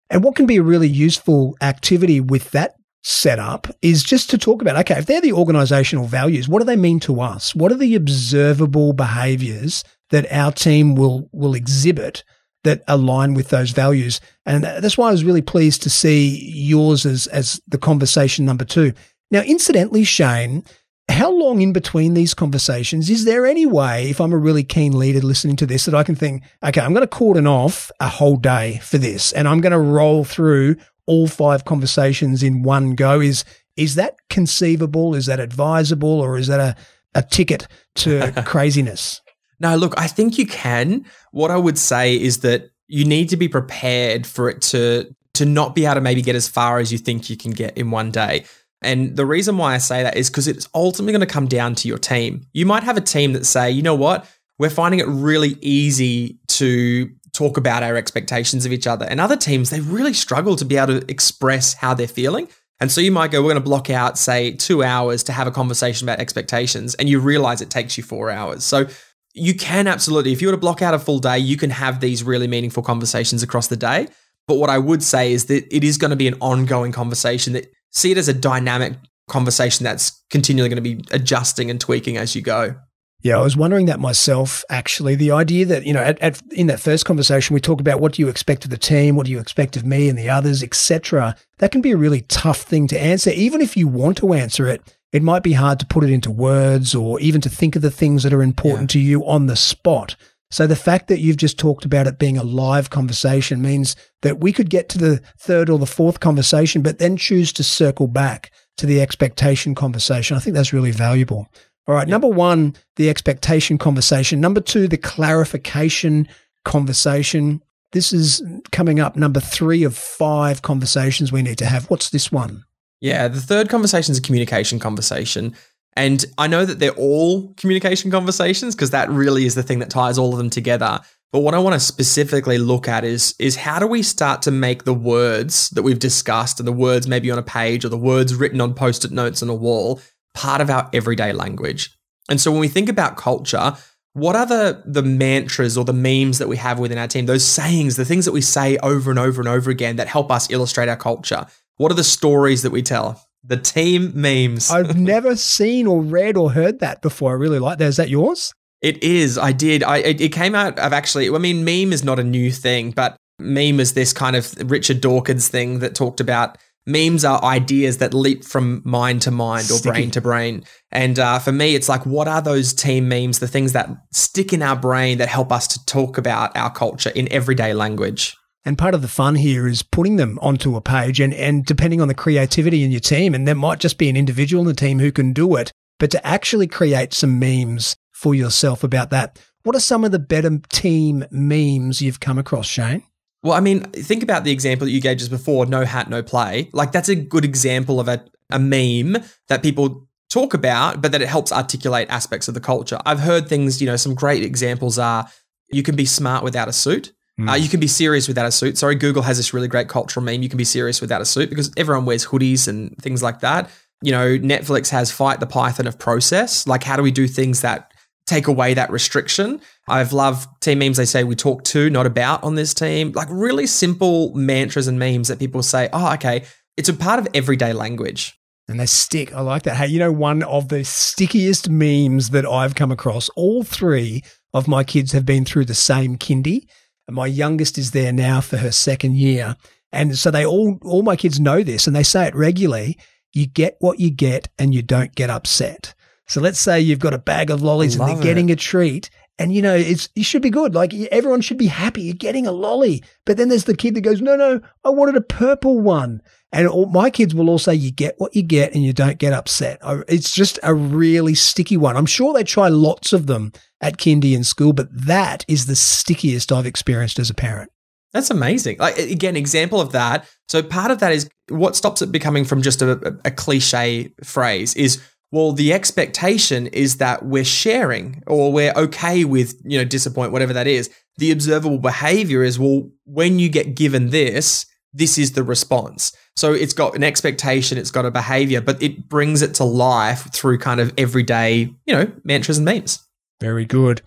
And 0.10 0.24
what 0.24 0.36
can 0.36 0.46
be 0.46 0.58
a 0.58 0.64
really 0.64 0.88
useful 0.88 1.58
activity 1.62 2.22
with 2.22 2.52
that 2.52 2.76
setup 3.04 3.68
is 3.82 4.04
just 4.04 4.30
to 4.30 4.38
talk 4.38 4.62
about 4.62 4.78
okay, 4.78 4.98
if 4.98 5.06
they're 5.06 5.22
the 5.22 5.34
organizational 5.34 6.06
values, 6.06 6.48
what 6.48 6.60
do 6.60 6.66
they 6.66 6.76
mean 6.78 7.02
to 7.02 7.20
us? 7.20 7.54
What 7.54 7.72
are 7.72 7.78
the 7.78 7.96
observable 7.96 8.94
behaviors 8.94 9.84
that 10.12 10.32
our 10.32 10.52
team 10.52 10.96
will 10.96 11.30
will 11.32 11.54
exhibit 11.54 12.24
that 12.64 12.84
align 12.88 13.34
with 13.34 13.50
those 13.50 13.72
values? 13.72 14.20
And 14.46 14.64
that's 14.64 14.98
why 14.98 15.10
I 15.10 15.12
was 15.12 15.24
really 15.24 15.42
pleased 15.42 15.82
to 15.84 15.90
see 15.90 16.52
yours 16.52 17.06
as 17.06 17.28
as 17.28 17.62
the 17.68 17.78
conversation 17.78 18.46
number 18.46 18.66
2. 18.66 18.94
Now, 19.32 19.42
incidentally, 19.42 20.04
Shane, 20.04 20.64
how 21.08 21.32
long 21.32 21.62
in 21.62 21.74
between 21.74 22.14
these 22.14 22.34
conversations 22.34 23.10
is 23.10 23.26
there 23.26 23.46
any 23.46 23.66
way, 23.66 24.10
if 24.10 24.20
I'm 24.20 24.34
a 24.34 24.38
really 24.38 24.64
keen 24.64 24.98
leader 24.98 25.22
listening 25.22 25.56
to 25.58 25.66
this, 25.66 25.86
that 25.86 25.96
I 25.96 26.04
can 26.04 26.16
think, 26.16 26.44
okay, 26.64 26.82
I'm 26.82 26.94
going 26.94 27.08
to 27.08 27.08
cordon 27.08 27.48
off 27.48 27.92
a 28.00 28.08
whole 28.08 28.38
day 28.38 28.80
for 28.84 28.98
this 28.98 29.32
and 29.32 29.48
I'm 29.48 29.62
going 29.62 29.72
to 29.72 29.80
roll 29.80 30.24
through 30.24 30.78
all 31.10 31.28
five 31.28 31.66
conversations 31.66 32.44
in 32.44 32.62
one 32.62 32.94
go? 32.94 33.20
Is 33.20 33.44
is 33.76 33.96
that 33.96 34.16
conceivable? 34.30 35.16
Is 35.16 35.26
that 35.26 35.40
advisable, 35.40 36.22
or 36.22 36.38
is 36.38 36.48
that 36.48 36.60
a, 36.60 36.76
a 37.16 37.24
ticket 37.24 37.68
to 37.96 38.32
craziness? 38.46 39.22
No, 39.60 39.76
look, 39.76 39.94
I 39.98 40.08
think 40.08 40.38
you 40.38 40.46
can. 40.46 41.06
What 41.32 41.52
I 41.52 41.58
would 41.58 41.78
say 41.78 42.16
is 42.16 42.40
that 42.40 42.72
you 42.88 43.06
need 43.06 43.30
to 43.30 43.38
be 43.38 43.48
prepared 43.48 44.26
for 44.26 44.50
it 44.50 44.62
to 44.64 45.14
to 45.36 45.46
not 45.46 45.76
be 45.76 45.86
able 45.86 45.96
to 45.96 46.02
maybe 46.02 46.22
get 46.22 46.36
as 46.36 46.48
far 46.50 46.80
as 46.80 46.92
you 46.92 46.98
think 46.98 47.30
you 47.30 47.38
can 47.38 47.52
get 47.52 47.78
in 47.78 47.92
one 47.92 48.12
day. 48.12 48.46
And 48.82 49.16
the 49.16 49.26
reason 49.26 49.58
why 49.58 49.76
I 49.76 49.78
say 49.78 50.04
that 50.04 50.18
is 50.18 50.30
because 50.30 50.48
it's 50.48 50.68
ultimately 50.74 51.14
going 51.14 51.26
to 51.26 51.34
come 51.34 51.48
down 51.48 51.76
to 51.76 51.88
your 51.88 51.98
team. 51.98 52.46
You 52.54 52.66
might 52.66 52.84
have 52.84 52.98
a 52.98 53.02
team 53.02 53.34
that 53.34 53.46
say, 53.46 53.70
you 53.70 53.82
know 53.82 53.96
what, 53.96 54.26
we're 54.58 54.70
finding 54.70 55.00
it 55.00 55.08
really 55.08 55.58
easy 55.62 56.40
to 56.50 57.10
talk 57.34 57.58
about 57.58 57.84
our 57.84 57.96
expectations 57.96 58.66
of 58.66 58.74
each 58.74 58.88
other. 58.88 59.06
And 59.06 59.22
other 59.22 59.38
teams, 59.38 59.70
they 59.70 59.82
really 59.82 60.14
struggle 60.14 60.56
to 60.56 60.66
be 60.66 60.78
able 60.78 61.00
to 61.00 61.12
express 61.12 61.74
how 61.74 61.94
they're 61.94 62.08
feeling. 62.08 62.48
And 62.82 62.92
so 62.92 63.02
you 63.02 63.12
might 63.12 63.32
go, 63.32 63.42
we're 63.42 63.52
going 63.52 63.56
to 63.56 63.62
block 63.62 63.90
out, 63.90 64.18
say, 64.18 64.52
two 64.52 64.84
hours 64.84 65.24
to 65.24 65.34
have 65.34 65.48
a 65.48 65.52
conversation 65.52 66.08
about 66.08 66.20
expectations. 66.20 66.96
And 66.96 67.10
you 67.10 67.20
realize 67.20 67.62
it 67.62 67.70
takes 67.70 67.98
you 67.98 68.04
four 68.04 68.30
hours. 68.30 68.64
So 68.64 68.88
you 69.34 69.54
can 69.54 69.88
absolutely, 69.88 70.32
if 70.32 70.42
you 70.42 70.48
were 70.48 70.54
to 70.54 70.58
block 70.58 70.82
out 70.82 70.94
a 70.94 71.00
full 71.00 71.20
day, 71.20 71.38
you 71.38 71.58
can 71.58 71.70
have 71.70 72.00
these 72.00 72.24
really 72.24 72.48
meaningful 72.48 72.84
conversations 72.84 73.44
across 73.44 73.68
the 73.68 73.78
day. 73.78 74.08
But 74.48 74.56
what 74.56 74.70
I 74.70 74.80
would 74.80 75.04
say 75.04 75.32
is 75.32 75.46
that 75.46 75.74
it 75.74 75.84
is 75.84 75.98
going 75.98 76.10
to 76.10 76.18
be 76.18 76.28
an 76.28 76.36
ongoing 76.42 76.92
conversation 76.92 77.54
that 77.54 77.72
see 77.92 78.12
it 78.12 78.18
as 78.18 78.28
a 78.28 78.34
dynamic 78.34 78.94
conversation 79.28 79.84
that's 79.84 80.24
continually 80.32 80.70
going 80.70 80.84
to 80.84 80.96
be 80.96 81.04
adjusting 81.12 81.70
and 81.70 81.80
tweaking 81.80 82.18
as 82.18 82.36
you 82.36 82.42
go. 82.42 82.76
Yeah, 83.22 83.38
I 83.38 83.42
was 83.42 83.58
wondering 83.58 83.88
that 83.88 84.00
myself, 84.00 84.64
actually. 84.70 85.16
The 85.16 85.32
idea 85.32 85.66
that, 85.66 85.86
you 85.86 85.94
know, 85.94 86.02
at, 86.02 86.18
at, 86.20 86.42
in 86.52 86.68
that 86.68 86.80
first 86.80 87.06
conversation, 87.06 87.54
we 87.54 87.60
talk 87.60 87.82
about 87.82 88.00
what 88.00 88.14
do 88.14 88.22
you 88.22 88.30
expect 88.30 88.64
of 88.64 88.72
the 88.72 88.78
team? 88.78 89.18
What 89.18 89.26
do 89.26 89.32
you 89.32 89.40
expect 89.40 89.76
of 89.76 89.86
me 89.86 90.08
and 90.08 90.18
the 90.18 90.30
others, 90.30 90.64
etc. 90.64 91.36
That 91.58 91.72
can 91.72 91.82
be 91.82 91.92
a 91.92 91.98
really 91.98 92.22
tough 92.22 92.62
thing 92.62 92.88
to 92.88 93.00
answer. 93.00 93.30
Even 93.32 93.60
if 93.60 93.76
you 93.76 93.90
want 93.90 94.18
to 94.20 94.34
answer 94.34 94.68
it, 94.68 94.98
it 95.12 95.24
might 95.24 95.44
be 95.44 95.54
hard 95.54 95.80
to 95.80 95.86
put 95.86 96.04
it 96.04 96.12
into 96.12 96.32
words 96.32 96.94
or 96.94 97.20
even 97.20 97.42
to 97.42 97.50
think 97.50 97.76
of 97.76 97.82
the 97.82 97.92
things 97.92 98.24
that 98.24 98.34
are 98.34 98.44
important 98.44 98.94
yeah. 98.94 98.94
to 98.94 99.00
you 99.00 99.26
on 99.26 99.48
the 99.48 99.56
spot. 99.56 100.16
So 100.52 100.66
the 100.66 100.76
fact 100.76 101.08
that 101.08 101.20
you've 101.20 101.38
just 101.38 101.60
talked 101.60 101.86
about 101.86 102.08
it 102.08 102.18
being 102.18 102.38
a 102.38 102.44
live 102.44 102.90
conversation 102.90 103.62
means 103.62 103.96
that 104.24 104.40
we 104.40 104.52
could 104.52 104.70
get 104.70 104.90
to 104.90 104.98
the 104.98 105.22
third 105.38 105.70
or 105.70 105.78
the 105.78 105.86
fourth 105.86 106.20
conversation, 106.20 106.82
but 106.82 106.98
then 106.98 107.18
choose 107.18 107.54
to 107.54 107.64
circle 107.64 108.08
back 108.08 108.52
to 108.78 108.86
the 108.86 109.02
expectation 109.02 109.76
conversation. 109.76 110.36
I 110.36 110.40
think 110.40 110.56
that's 110.56 110.74
really 110.74 110.92
valuable. 110.92 111.48
All 111.88 111.96
right. 111.96 112.08
Yep. 112.08 112.10
Number 112.10 112.28
one, 112.28 112.76
the 112.96 113.10
expectation 113.10 113.78
conversation. 113.78 114.42
Number 114.42 114.62
two, 114.62 114.88
the 114.88 114.98
clarification 114.98 116.28
conversation. 116.66 117.64
This 117.92 118.14
is 118.14 118.44
coming 118.72 119.00
up 119.00 119.16
number 119.16 119.40
three 119.40 119.84
of 119.84 119.96
five 119.96 120.62
conversations 120.62 121.32
we 121.32 121.42
need 121.42 121.58
to 121.60 121.66
have. 121.66 121.90
What's 121.90 122.10
this 122.10 122.32
one? 122.32 122.64
Yeah, 123.02 123.28
the 123.28 123.42
third 123.42 123.70
conversation 123.70 124.12
is 124.12 124.18
a 124.18 124.22
communication 124.22 124.80
conversation. 124.80 125.56
And 125.96 126.24
I 126.38 126.48
know 126.48 126.66
that 126.66 126.80
they're 126.80 126.92
all 126.92 127.54
communication 127.56 128.12
conversations 128.12 128.76
because 128.76 128.92
that 128.92 129.10
really 129.10 129.46
is 129.46 129.56
the 129.56 129.64
thing 129.64 129.80
that 129.80 129.90
ties 129.90 130.18
all 130.18 130.32
of 130.32 130.38
them 130.38 130.50
together. 130.50 131.00
But 131.32 131.42
what 131.42 131.54
I 131.54 131.60
want 131.60 131.76
to 131.76 131.80
specifically 131.80 132.58
look 132.58 132.88
at 132.88 133.04
is 133.04 133.36
is 133.38 133.56
how 133.56 133.80
do 133.80 133.88
we 133.88 134.02
start 134.02 134.42
to 134.44 134.52
make 134.52 134.84
the 134.84 134.94
words 134.94 135.70
that 135.72 135.84
we've 135.84 136.00
discussed 136.00 136.60
and 136.60 136.68
the 136.68 136.74
words 136.74 137.08
maybe 137.08 137.30
on 137.30 137.38
a 137.38 137.44
page 137.44 137.86
or 137.86 137.90
the 137.90 137.98
words 137.98 138.34
written 138.34 138.62
on 138.62 138.74
post-it 138.74 139.12
notes 139.12 139.44
on 139.44 139.50
a 139.50 139.54
wall 139.54 140.02
part 140.34 140.62
of 140.62 140.70
our 140.70 140.90
everyday 140.94 141.34
language. 141.34 141.96
And 142.30 142.40
so 142.42 142.52
when 142.52 142.62
we 142.62 142.68
think 142.68 142.90
about 142.90 143.18
culture, 143.18 143.76
what 144.14 144.36
are 144.36 144.46
the 144.46 144.84
the 144.86 145.04
mantras 145.04 145.78
or 145.78 145.86
the 145.86 145.94
memes 145.94 146.40
that 146.40 146.48
we 146.48 146.58
have 146.58 146.80
within 146.80 146.98
our 146.98 147.08
team? 147.08 147.28
Those 147.28 147.46
sayings, 147.46 147.96
the 147.96 148.06
things 148.06 148.26
that 148.26 148.32
we 148.32 148.42
say 148.42 148.78
over 148.78 149.12
and 149.12 149.20
over 149.20 149.40
and 149.40 149.48
over 149.48 149.70
again 149.70 149.98
that 149.98 150.08
help 150.08 150.32
us 150.32 150.50
illustrate 150.50 150.90
our 150.90 150.98
culture. 150.98 151.46
What 151.80 151.94
are 151.94 151.96
the 151.96 152.04
stories 152.04 152.64
that 152.64 152.72
we 152.72 152.82
tell? 152.82 153.26
The 153.42 153.56
team 153.56 154.12
memes. 154.14 154.70
I've 154.72 154.98
never 154.98 155.38
seen 155.38 155.88
or 155.88 156.02
read 156.02 156.36
or 156.36 156.52
heard 156.52 156.80
that 156.82 157.02
before. 157.02 157.32
I 157.32 157.36
really 157.36 157.58
like 157.58 157.78
that. 157.78 157.86
Is 157.86 157.96
that 157.96 158.10
yours? 158.10 158.54
It 158.82 159.02
is. 159.02 159.38
I 159.38 159.54
did. 159.54 159.82
I 159.82 160.00
it, 160.00 160.20
it 160.20 160.30
came 160.34 160.56
out 160.56 160.78
of 160.78 160.92
actually. 160.92 161.30
I 161.30 161.38
mean, 161.38 161.64
meme 161.64 161.94
is 161.94 162.04
not 162.04 162.20
a 162.20 162.24
new 162.24 162.52
thing, 162.52 162.92
but 162.92 163.16
meme 163.40 163.80
is 163.80 163.94
this 163.94 164.12
kind 164.12 164.36
of 164.36 164.54
Richard 164.70 165.00
Dawkins 165.00 165.48
thing 165.48 165.80
that 165.80 165.96
talked 165.96 166.20
about 166.20 166.58
memes 166.86 167.24
are 167.24 167.42
ideas 167.46 168.00
that 168.00 168.14
leap 168.14 168.44
from 168.44 168.82
mind 168.84 169.22
to 169.22 169.32
mind 169.32 169.72
or 169.72 169.78
Sticky. 169.78 169.90
brain 169.90 170.12
to 170.12 170.22
brain. 170.22 170.66
And 170.92 171.18
uh, 171.18 171.40
for 171.40 171.54
me, 171.54 171.76
it's 171.76 171.88
like, 171.88 172.06
what 172.06 172.28
are 172.28 172.42
those 172.42 172.74
team 172.74 173.08
memes, 173.08 173.40
the 173.40 173.48
things 173.48 173.72
that 173.72 173.90
stick 174.12 174.52
in 174.52 174.62
our 174.62 174.76
brain 174.76 175.20
that 175.20 175.30
help 175.30 175.52
us 175.54 175.66
to 175.68 175.86
talk 175.86 176.18
about 176.18 176.58
our 176.58 176.72
culture 176.72 177.12
in 177.12 177.32
everyday 177.32 177.74
language? 177.74 178.36
And 178.66 178.78
part 178.78 178.94
of 178.94 179.02
the 179.02 179.08
fun 179.08 179.36
here 179.36 179.68
is 179.68 179.82
putting 179.82 180.18
them 180.18 180.38
onto 180.42 180.76
a 180.76 180.82
page 180.82 181.20
and, 181.20 181.34
and 181.34 181.66
depending 181.66 182.02
on 182.02 182.08
the 182.08 182.14
creativity 182.14 182.84
in 182.84 182.92
your 182.92 183.00
team, 183.00 183.34
and 183.34 183.48
there 183.48 183.56
might 183.56 183.80
just 183.80 183.98
be 183.98 184.10
an 184.10 184.18
individual 184.18 184.62
in 184.62 184.68
the 184.68 184.74
team 184.74 185.00
who 185.00 185.12
can 185.12 185.34
do 185.34 185.56
it, 185.56 185.72
but 185.98 186.12
to 186.12 186.28
actually 186.28 186.68
create 186.68 187.14
some 187.14 187.40
memes 187.40 187.96
for 188.12 188.36
yourself 188.36 188.84
about 188.84 189.12
that. 189.12 189.40
What 189.64 189.76
are 189.76 189.82
some 189.82 190.04
of 190.04 190.12
the 190.12 190.20
better 190.20 190.60
team 190.70 191.26
memes 191.32 192.02
you've 192.02 192.20
come 192.20 192.38
across, 192.38 192.68
Shane? 192.68 193.04
Well, 193.44 193.54
I 193.54 193.62
mean, 193.62 193.84
think 193.92 194.24
about 194.24 194.44
the 194.44 194.52
example 194.52 194.86
that 194.86 194.92
you 194.92 195.00
gave 195.00 195.18
just 195.18 195.32
before 195.32 195.66
no 195.66 195.86
hat, 195.86 196.10
no 196.10 196.22
play. 196.22 196.70
Like, 196.74 196.92
that's 196.92 197.10
a 197.10 197.16
good 197.16 197.46
example 197.46 198.00
of 198.00 198.10
a, 198.10 198.24
a 198.50 198.60
meme 198.60 199.24
that 199.48 199.64
people 199.64 200.08
talk 200.30 200.54
about, 200.54 201.02
but 201.02 201.12
that 201.14 201.22
it 201.22 201.30
helps 201.30 201.52
articulate 201.52 202.10
aspects 202.10 202.48
of 202.48 202.54
the 202.54 202.60
culture. 202.60 203.00
I've 203.06 203.20
heard 203.20 203.48
things, 203.48 203.82
you 203.82 203.88
know, 203.88 203.96
some 203.96 204.16
great 204.16 204.44
examples 204.44 205.00
are 205.00 205.28
you 205.72 205.84
can 205.84 205.96
be 205.96 206.06
smart 206.06 206.44
without 206.44 206.68
a 206.68 206.74
suit. 206.74 207.14
Mm. 207.40 207.50
Uh, 207.50 207.56
you 207.56 207.70
can 207.70 207.80
be 207.80 207.88
serious 207.88 208.28
without 208.28 208.46
a 208.46 208.52
suit. 208.52 208.78
Sorry, 208.78 208.96
Google 208.96 209.24
has 209.24 209.38
this 209.38 209.54
really 209.54 209.68
great 209.68 209.88
cultural 209.88 210.24
meme. 210.24 210.44
You 210.44 210.50
can 210.50 210.58
be 210.58 210.66
serious 210.66 211.02
without 211.02 211.22
a 211.22 211.26
suit 211.26 211.50
because 211.50 211.72
everyone 211.78 212.06
wears 212.06 212.26
hoodies 212.26 212.68
and 212.68 212.96
things 212.98 213.24
like 213.24 213.40
that. 213.40 213.70
You 214.02 214.12
know, 214.12 214.38
Netflix 214.38 214.90
has 214.90 215.12
Fight 215.12 215.40
the 215.40 215.48
Python 215.48 215.88
of 215.88 215.98
process. 215.98 216.68
Like, 216.68 216.84
how 216.84 216.96
do 216.96 217.04
we 217.04 217.12
do 217.12 217.28
things 217.28 217.62
that 217.62 217.92
take 218.30 218.48
away 218.48 218.76
that 218.76 218.92
restriction. 218.92 219.60
I've 219.88 220.14
loved 220.14 220.48
team 220.62 220.80
memes. 220.80 220.98
They 220.98 221.06
say 221.06 221.24
we 221.24 221.36
talk 221.36 221.64
to, 221.66 221.90
not 221.90 222.06
about 222.06 222.44
on 222.44 222.56
this 222.56 222.74
team. 222.74 223.12
Like 223.14 223.28
really 223.32 223.66
simple 223.66 224.34
mantras 224.36 224.88
and 224.88 225.00
memes 225.00 225.28
that 225.30 225.40
people 225.40 225.64
say, 225.64 225.90
oh, 225.92 226.14
okay, 226.14 226.46
it's 226.78 226.90
a 226.90 226.94
part 226.94 227.20
of 227.20 227.28
everyday 227.34 227.74
language. 227.74 228.40
And 228.68 228.80
they 228.80 228.86
stick. 228.86 229.34
I 229.34 229.42
like 229.42 229.64
that. 229.64 229.78
Hey, 229.78 229.88
you 229.88 229.98
know, 229.98 230.12
one 230.12 230.44
of 230.44 230.70
the 230.70 230.84
stickiest 230.84 231.72
memes 231.72 232.30
that 232.30 232.46
I've 232.46 232.76
come 232.76 232.92
across, 232.92 233.28
all 233.30 233.64
three 233.64 234.24
of 234.54 234.68
my 234.68 234.84
kids 234.84 235.12
have 235.12 235.26
been 235.26 235.44
through 235.44 235.66
the 235.66 235.74
same 235.74 236.16
kindy. 236.18 236.68
My 237.10 237.28
youngest 237.28 237.78
is 237.78 237.92
there 237.92 238.14
now 238.14 238.42
for 238.42 238.58
her 238.58 238.72
second 238.72 239.18
year. 239.18 239.56
And 239.92 240.18
so 240.18 240.32
they 240.32 240.46
all, 240.46 240.78
all 240.84 241.02
my 241.02 241.16
kids 241.16 241.40
know 241.40 241.64
this 241.64 241.88
and 241.88 241.96
they 241.96 242.04
say 242.04 242.28
it 242.28 242.36
regularly. 242.36 242.98
You 243.34 243.48
get 243.48 243.76
what 243.80 244.00
you 244.00 244.12
get 244.12 244.50
and 244.58 244.74
you 244.74 244.82
don't 244.82 245.14
get 245.16 245.30
upset. 245.30 245.94
So 246.28 246.42
let's 246.42 246.60
say 246.60 246.80
you've 246.80 247.00
got 247.00 247.14
a 247.14 247.20
bag 247.20 247.50
of 247.50 247.62
lollies 247.62 247.96
and 247.96 248.08
they're 248.08 248.22
getting 248.22 248.52
a 248.52 248.56
treat 248.56 249.10
And 249.40 249.54
you 249.54 249.62
know, 249.62 249.74
it's 249.74 250.10
you 250.16 250.24
should 250.24 250.42
be 250.42 250.50
good. 250.50 250.76
Like 250.76 250.94
everyone 250.94 251.40
should 251.40 251.58
be 251.58 251.68
happy. 251.68 252.02
You're 252.02 252.14
getting 252.14 252.46
a 252.46 252.52
lolly. 252.52 253.02
But 253.26 253.38
then 253.38 253.48
there's 253.48 253.64
the 253.64 253.76
kid 253.76 253.96
that 253.96 254.02
goes, 254.02 254.22
no, 254.22 254.36
no, 254.36 254.60
I 254.84 254.90
wanted 254.90 255.16
a 255.16 255.22
purple 255.22 255.80
one. 255.80 256.22
And 256.52 256.68
all, 256.68 256.88
my 256.88 257.10
kids 257.10 257.34
will 257.34 257.50
all 257.50 257.58
say, 257.58 257.74
you 257.74 257.92
get 257.92 258.16
what 258.18 258.36
you 258.36 258.44
get 258.44 258.74
and 258.74 258.84
you 258.84 258.92
don't 258.92 259.18
get 259.18 259.34
upset. 259.34 259.80
It's 260.08 260.32
just 260.32 260.60
a 260.62 260.74
really 260.74 261.36
sticky 261.36 261.78
one. 261.78 261.96
I'm 261.96 262.06
sure 262.06 262.34
they 262.34 262.44
try 262.44 262.68
lots 262.68 263.14
of 263.14 263.28
them 263.28 263.54
at 263.82 263.98
kindy 263.98 264.36
and 264.36 264.46
school, 264.46 264.74
but 264.74 264.88
that 264.92 265.46
is 265.48 265.68
the 265.68 265.76
stickiest 265.76 266.52
I've 266.52 266.66
experienced 266.66 267.18
as 267.18 267.30
a 267.30 267.36
parent. 267.36 267.72
That's 268.12 268.32
amazing. 268.32 268.78
Like 268.80 268.98
again, 268.98 269.36
example 269.36 269.80
of 269.80 269.92
that. 269.92 270.28
So 270.48 270.64
part 270.64 270.92
of 270.92 271.00
that 271.00 271.14
is 271.14 271.30
what 271.48 271.76
stops 271.76 272.02
it 272.02 272.12
becoming 272.12 272.44
from 272.44 272.62
just 272.62 272.82
a, 272.82 273.20
a, 273.24 273.32
cliche 273.32 274.12
phrase 274.24 274.74
is 274.76 275.00
well, 275.32 275.52
the 275.52 275.74
expectation 275.74 276.68
is 276.68 276.98
that 276.98 277.26
we're 277.26 277.46
sharing 277.46 278.24
or 278.26 278.52
we're 278.52 278.74
okay 278.76 279.24
with, 279.26 279.56
you 279.64 279.78
know, 279.78 279.86
disappoint, 279.86 280.32
whatever 280.32 280.54
that 280.54 280.68
is. 280.68 280.90
The 281.18 281.32
observable 281.32 281.78
behavior 281.78 282.44
is, 282.44 282.58
well, 282.58 282.90
when 283.06 283.40
you 283.40 283.50
get 283.50 283.76
given 283.76 284.10
this, 284.10 284.66
this 284.94 285.18
is 285.18 285.34
the 285.34 285.44
response. 285.44 286.12
So 286.36 286.54
it's 286.54 286.74
got 286.74 286.96
an 286.96 287.04
expectation, 287.04 287.78
it's 287.78 287.92
got 287.92 288.06
a 288.06 288.12
behavior, 288.12 288.62
but 288.62 288.82
it 288.82 289.08
brings 289.08 289.42
it 289.42 289.54
to 289.56 289.64
life 289.64 290.34
through 290.34 290.58
kind 290.58 290.80
of 290.80 290.94
everyday, 290.98 291.70
you 291.86 291.94
know, 291.94 292.12
mantras 292.24 292.58
and 292.58 292.66
memes. 292.66 293.00
Very 293.40 293.66
good. 293.66 294.02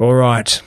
All 0.00 0.14
right. 0.14 0.62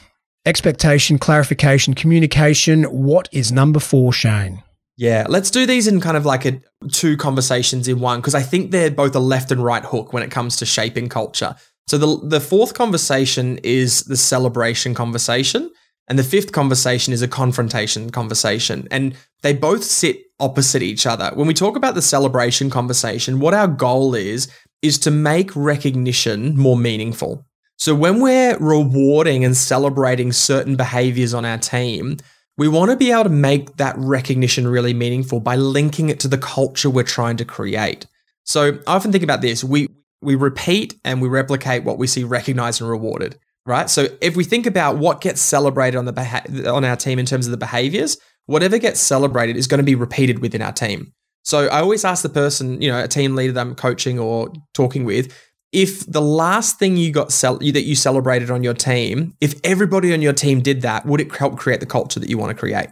Expectation, 0.46 1.18
clarification, 1.18 1.94
communication. 1.94 2.84
What 2.84 3.28
is 3.32 3.52
number 3.52 3.80
four, 3.80 4.14
Shane? 4.14 4.64
Yeah, 5.00 5.28
let's 5.30 5.50
do 5.50 5.66
these 5.66 5.88
in 5.88 6.02
kind 6.02 6.18
of 6.18 6.26
like 6.26 6.44
a 6.44 6.60
two 6.92 7.16
conversations 7.16 7.88
in 7.88 8.02
one 8.02 8.20
because 8.20 8.36
I 8.36 8.42
think 8.42 8.72
they're 8.72 8.92
both 8.92 9.16
a 9.16 9.20
left 9.20 9.50
and 9.50 9.64
right 9.64 9.84
hook 9.86 10.12
when 10.12 10.24
it 10.24 10.30
comes 10.30 10.58
to 10.58 10.66
shaping 10.66 11.08
culture. 11.08 11.56
So 11.88 11.98
the 11.98 12.20
the 12.28 12.42
fourth 12.42 12.74
conversation 12.74 13.60
is 13.64 14.04
the 14.04 14.18
celebration 14.18 14.94
conversation, 14.94 15.72
and 16.10 16.20
the 16.20 16.24
fifth 16.26 16.52
conversation 16.52 17.14
is 17.14 17.22
a 17.22 17.30
confrontation 17.30 18.10
conversation, 18.10 18.90
and 18.92 19.16
they 19.42 19.54
both 19.54 19.86
sit 19.86 20.18
opposite 20.38 20.82
each 20.82 21.06
other. 21.06 21.32
When 21.34 21.48
we 21.48 21.54
talk 21.54 21.78
about 21.78 21.96
the 21.96 22.02
celebration 22.02 22.70
conversation, 22.70 23.40
what 23.40 23.54
our 23.54 23.70
goal 23.70 24.16
is 24.16 24.52
is 24.82 25.00
to 25.00 25.12
make 25.12 25.56
recognition 25.56 26.58
more 26.58 26.76
meaningful. 26.76 27.46
So 27.78 27.96
when 27.96 28.20
we're 28.20 28.58
rewarding 28.58 29.46
and 29.46 29.56
celebrating 29.56 30.34
certain 30.34 30.76
behaviors 30.76 31.34
on 31.34 31.46
our 31.46 31.58
team, 31.58 32.18
we 32.60 32.68
want 32.68 32.92
to 32.92 32.98
be 32.98 33.10
able 33.10 33.24
to 33.24 33.30
make 33.30 33.78
that 33.78 33.96
recognition 33.98 34.68
really 34.68 34.94
meaningful 34.94 35.40
by 35.40 35.56
linking 35.56 36.10
it 36.10 36.20
to 36.20 36.28
the 36.28 36.38
culture 36.38 36.90
we're 36.90 37.04
trying 37.04 37.38
to 37.38 37.46
create. 37.46 38.06
So 38.44 38.80
I 38.86 38.96
often 38.96 39.14
think 39.14 39.24
about 39.24 39.42
this. 39.42 39.64
We 39.64 39.88
we 40.22 40.36
repeat 40.36 41.00
and 41.06 41.22
we 41.22 41.30
replicate 41.30 41.86
what 41.86 41.98
we 41.98 42.06
see 42.06 42.26
recognized 42.26 42.82
and 42.82 42.90
rewarded, 42.90 43.40
right? 43.66 43.90
So 43.90 44.08
if 44.20 44.36
we 44.36 44.44
think 44.44 44.66
about 44.66 44.98
what 44.98 45.22
gets 45.22 45.42
celebrated 45.42 45.98
on 45.98 46.04
the 46.04 46.12
beha- 46.12 46.70
on 46.70 46.84
our 46.84 46.98
team 46.98 47.18
in 47.18 47.26
terms 47.26 47.48
of 47.48 47.52
the 47.52 47.58
behaviors, 47.58 48.18
whatever 48.46 48.78
gets 48.78 49.00
celebrated 49.00 49.56
is 49.56 49.66
going 49.66 49.78
to 49.78 49.86
be 49.86 49.96
repeated 49.96 50.40
within 50.40 50.62
our 50.62 50.74
team. 50.74 51.14
So 51.44 51.68
I 51.68 51.80
always 51.80 52.04
ask 52.04 52.24
the 52.24 52.30
person, 52.30 52.82
you 52.82 52.92
know, 52.92 53.02
a 53.02 53.08
team 53.08 53.36
leader 53.36 53.54
that 53.54 53.62
I'm 53.62 53.74
coaching 53.74 54.20
or 54.20 54.52
talking 54.74 55.06
with, 55.06 55.34
if 55.72 56.06
the 56.12 56.22
last 56.22 56.80
thing 56.80 56.98
you 56.98 57.12
got 57.12 57.32
cel- 57.32 57.60
that 57.60 57.84
you 57.84 57.96
celebrated 57.96 58.50
on 58.50 58.64
your 58.64 58.74
team, 58.74 59.34
if 59.40 59.60
everybody 59.64 60.14
on 60.14 60.22
your 60.22 60.34
team 60.34 60.62
did 60.62 60.82
that, 60.82 61.06
would 61.06 61.22
it 61.22 61.34
help 61.36 61.58
create 61.58 61.80
the 61.80 61.86
culture 61.86 62.20
that 62.20 62.30
you 62.30 62.38
want 62.38 62.50
to 62.50 62.56
create? 62.56 62.90